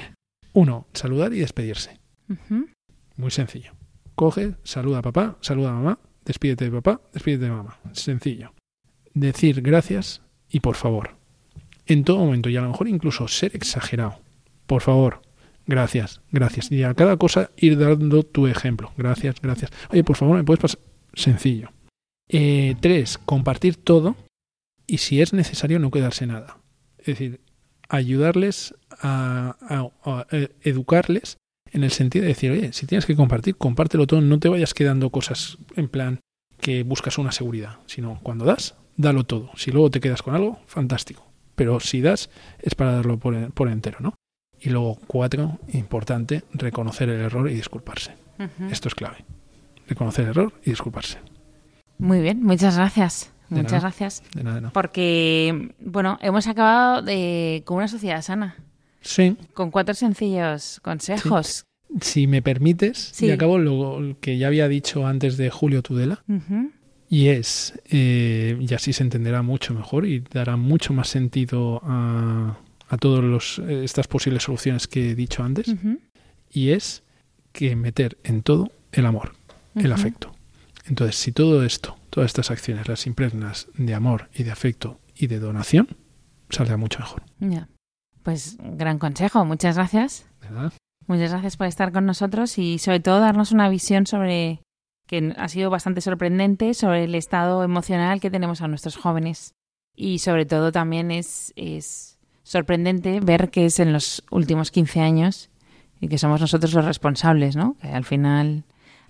Uno, 0.53 0.87
saludar 0.93 1.33
y 1.33 1.39
despedirse. 1.39 1.99
Muy 3.17 3.31
sencillo. 3.31 3.73
Coge, 4.15 4.55
saluda 4.63 4.99
a 4.99 5.01
papá, 5.01 5.37
saluda 5.41 5.69
a 5.69 5.73
mamá, 5.73 5.99
despídete 6.23 6.65
de 6.65 6.71
papá, 6.71 7.01
despídete 7.13 7.45
de 7.45 7.51
mamá. 7.51 7.77
Sencillo. 7.91 8.53
Decir 9.13 9.61
gracias 9.61 10.21
y 10.49 10.61
por 10.61 10.75
favor. 10.75 11.17
En 11.85 12.03
todo 12.03 12.17
momento, 12.19 12.49
y 12.49 12.57
a 12.57 12.61
lo 12.61 12.69
mejor 12.69 12.87
incluso 12.87 13.27
ser 13.27 13.55
exagerado. 13.55 14.19
Por 14.65 14.81
favor, 14.81 15.21
gracias, 15.67 16.21
gracias. 16.31 16.71
Y 16.71 16.83
a 16.83 16.93
cada 16.93 17.17
cosa 17.17 17.51
ir 17.57 17.77
dando 17.77 18.23
tu 18.23 18.47
ejemplo. 18.47 18.91
Gracias, 18.97 19.35
gracias. 19.41 19.71
Oye, 19.89 20.03
por 20.03 20.15
favor, 20.15 20.37
¿me 20.37 20.43
puedes 20.43 20.61
pasar? 20.61 20.79
Sencillo. 21.13 21.71
Eh, 22.27 22.75
tres, 22.79 23.19
compartir 23.19 23.75
todo 23.75 24.15
y 24.87 24.97
si 24.97 25.21
es 25.21 25.33
necesario 25.33 25.79
no 25.79 25.91
quedarse 25.91 26.25
nada. 26.25 26.57
Es 26.97 27.05
decir, 27.05 27.41
ayudarles 27.89 28.73
a, 29.01 29.55
eh, 30.31 30.49
educarles 30.61 31.37
en 31.71 31.83
el 31.83 31.91
sentido 31.91 32.23
de 32.23 32.29
decir, 32.29 32.51
oye, 32.51 32.73
si 32.73 32.85
tienes 32.85 33.05
que 33.05 33.15
compartir, 33.15 33.55
compártelo 33.57 34.07
todo, 34.07 34.21
no 34.21 34.39
te 34.39 34.49
vayas 34.49 34.73
quedando 34.73 35.09
cosas 35.09 35.57
en 35.75 35.87
plan 35.89 36.19
que 36.59 36.83
buscas 36.83 37.17
una 37.17 37.31
seguridad, 37.31 37.79
sino 37.85 38.19
cuando 38.23 38.45
das, 38.45 38.75
dalo 38.97 39.25
todo. 39.25 39.51
Si 39.55 39.71
luego 39.71 39.89
te 39.89 39.99
quedas 39.99 40.21
con 40.21 40.35
algo, 40.35 40.59
fantástico. 40.67 41.25
Pero 41.55 41.79
si 41.79 42.01
das, 42.01 42.29
es 42.59 42.75
para 42.75 42.93
darlo 42.93 43.17
por, 43.17 43.51
por 43.53 43.69
entero, 43.69 43.97
¿no? 43.99 44.13
Y 44.59 44.69
luego, 44.69 44.97
cuatro, 45.07 45.59
importante, 45.73 46.43
reconocer 46.53 47.09
el 47.09 47.21
error 47.21 47.49
y 47.49 47.53
disculparse. 47.53 48.13
Esto 48.69 48.87
es 48.87 48.95
clave. 48.95 49.25
Reconocer 49.87 50.25
el 50.25 50.31
error 50.31 50.53
y 50.63 50.71
disculparse. 50.71 51.19
Muy 51.97 52.21
bien, 52.21 52.41
muchas 52.43 52.75
gracias. 52.77 53.31
De 53.49 53.57
Muchas 53.57 53.73
nada. 53.73 53.81
gracias. 53.81 54.23
De 54.33 54.43
nada, 54.43 54.55
de 54.55 54.61
nada. 54.63 54.73
Porque, 54.73 55.75
bueno, 55.79 56.17
hemos 56.21 56.47
acabado 56.47 57.03
de, 57.03 57.61
con 57.65 57.77
una 57.77 57.87
sociedad 57.87 58.21
sana, 58.23 58.55
Sí, 59.05 59.37
con 59.53 59.69
cuatro 59.71 59.93
sencillos 59.93 60.79
consejos. 60.83 61.65
si 62.01 62.25
me 62.27 62.41
permites, 62.41 63.11
Sí. 63.13 63.27
y 63.27 63.31
acabo 63.31 63.57
lo 63.59 64.17
que 64.19 64.37
ya 64.37 64.47
había 64.47 64.67
dicho 64.67 65.05
antes 65.07 65.37
de 65.37 65.49
Julio 65.51 65.81
Tudela. 65.83 66.23
Y 67.07 67.27
es, 67.27 67.79
eh, 67.91 68.57
y 68.59 68.73
así 68.73 68.91
se 68.91 69.03
entenderá 69.03 69.43
mucho 69.43 69.73
mejor 69.75 70.07
y 70.07 70.21
dará 70.21 70.57
mucho 70.57 70.91
más 70.91 71.07
sentido 71.07 71.79
a, 71.85 72.57
a 72.89 72.97
todas 72.97 73.59
estas 73.59 74.07
posibles 74.07 74.41
soluciones 74.43 74.87
que 74.87 75.11
he 75.11 75.15
dicho 75.15 75.43
antes, 75.43 75.73
y 76.51 76.71
es 76.71 77.03
que 77.51 77.75
meter 77.75 78.17
en 78.23 78.41
todo 78.41 78.71
el 78.91 79.05
amor, 79.05 79.33
el 79.75 79.91
afecto. 79.93 80.33
Entonces, 80.87 81.15
si 81.15 81.31
todo 81.31 81.63
esto, 81.63 81.95
todas 82.09 82.29
estas 82.31 82.49
acciones 82.51 82.87
las 82.87 83.05
impregnas 83.07 83.67
de 83.77 83.93
amor 83.93 84.29
y 84.33 84.43
de 84.43 84.51
afecto 84.51 84.99
y 85.15 85.27
de 85.27 85.39
donación, 85.39 85.87
saldrá 86.49 86.75
mucho 86.77 86.99
mejor. 86.99 87.21
Ya. 87.39 87.69
Pues 88.25 88.57
gran 88.59 88.97
consejo, 88.97 89.45
muchas 89.45 89.75
gracias. 89.75 90.25
¿Verdad? 90.41 90.73
Muchas 91.05 91.29
gracias 91.29 91.57
por 91.57 91.67
estar 91.67 91.91
con 91.91 92.07
nosotros 92.07 92.57
y 92.57 92.79
sobre 92.79 92.99
todo 92.99 93.19
darnos 93.19 93.51
una 93.51 93.69
visión 93.69 94.07
sobre 94.07 94.63
que 95.05 95.35
ha 95.37 95.47
sido 95.47 95.69
bastante 95.69 96.01
sorprendente 96.01 96.73
sobre 96.73 97.03
el 97.03 97.13
estado 97.13 97.63
emocional 97.63 98.19
que 98.19 98.31
tenemos 98.31 98.63
a 98.63 98.67
nuestros 98.67 98.97
jóvenes. 98.97 99.53
Y 99.95 100.17
sobre 100.17 100.47
todo 100.47 100.71
también 100.71 101.11
es, 101.11 101.53
es 101.55 102.17
sorprendente 102.41 103.19
ver 103.19 103.51
que 103.51 103.67
es 103.67 103.79
en 103.79 103.93
los 103.93 104.23
últimos 104.31 104.71
15 104.71 105.01
años 105.01 105.51
y 106.01 106.07
que 106.07 106.17
somos 106.17 106.41
nosotros 106.41 106.73
los 106.73 106.83
responsables, 106.83 107.55
¿no? 107.55 107.75
Que 107.79 107.89
al 107.89 108.05
final, 108.05 108.63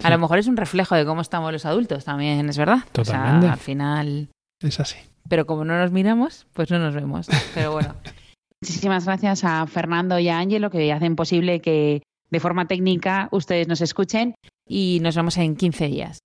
a 0.03 0.09
lo 0.09 0.19
mejor 0.19 0.39
es 0.39 0.47
un 0.47 0.57
reflejo 0.57 0.93
de 0.93 1.05
cómo 1.05 1.21
estamos 1.21 1.53
los 1.53 1.65
adultos 1.65 2.03
también, 2.03 2.49
es 2.49 2.57
verdad. 2.57 2.79
O 2.99 3.05
sea, 3.05 3.15
Totalmente. 3.15 3.47
al 3.47 3.59
final 3.59 4.27
Es 4.61 4.81
así. 4.81 4.97
Pero 5.29 5.45
como 5.45 5.63
no 5.63 5.77
nos 5.79 5.91
miramos, 5.91 6.47
pues 6.51 6.69
no 6.69 6.79
nos 6.79 6.93
vemos. 6.93 7.27
Pero 7.53 7.71
bueno. 7.71 7.95
Muchísimas 8.67 9.05
gracias 9.05 9.43
a 9.43 9.67
Fernando 9.67 10.17
y 10.17 10.27
a 10.27 10.39
Ángelo 10.39 10.71
que 10.71 10.91
hacen 10.91 11.15
posible 11.15 11.61
que 11.61 12.01
de 12.31 12.39
forma 12.39 12.65
técnica 12.65 13.29
ustedes 13.31 13.67
nos 13.67 13.79
escuchen 13.79 14.33
y 14.67 14.97
nos 15.03 15.15
vemos 15.15 15.37
en 15.37 15.55
15 15.55 15.87
días. 15.87 16.17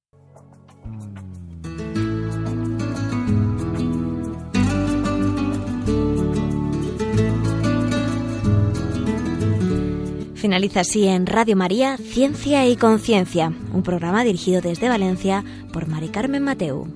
Finaliza 10.34 10.80
así 10.80 11.06
en 11.08 11.26
Radio 11.26 11.56
María 11.56 11.98
Ciencia 11.98 12.66
y 12.66 12.76
Conciencia, 12.76 13.52
un 13.74 13.82
programa 13.82 14.24
dirigido 14.24 14.62
desde 14.62 14.88
Valencia 14.88 15.44
por 15.74 15.88
Mari 15.88 16.08
Carmen 16.08 16.42
Mateu. 16.42 16.88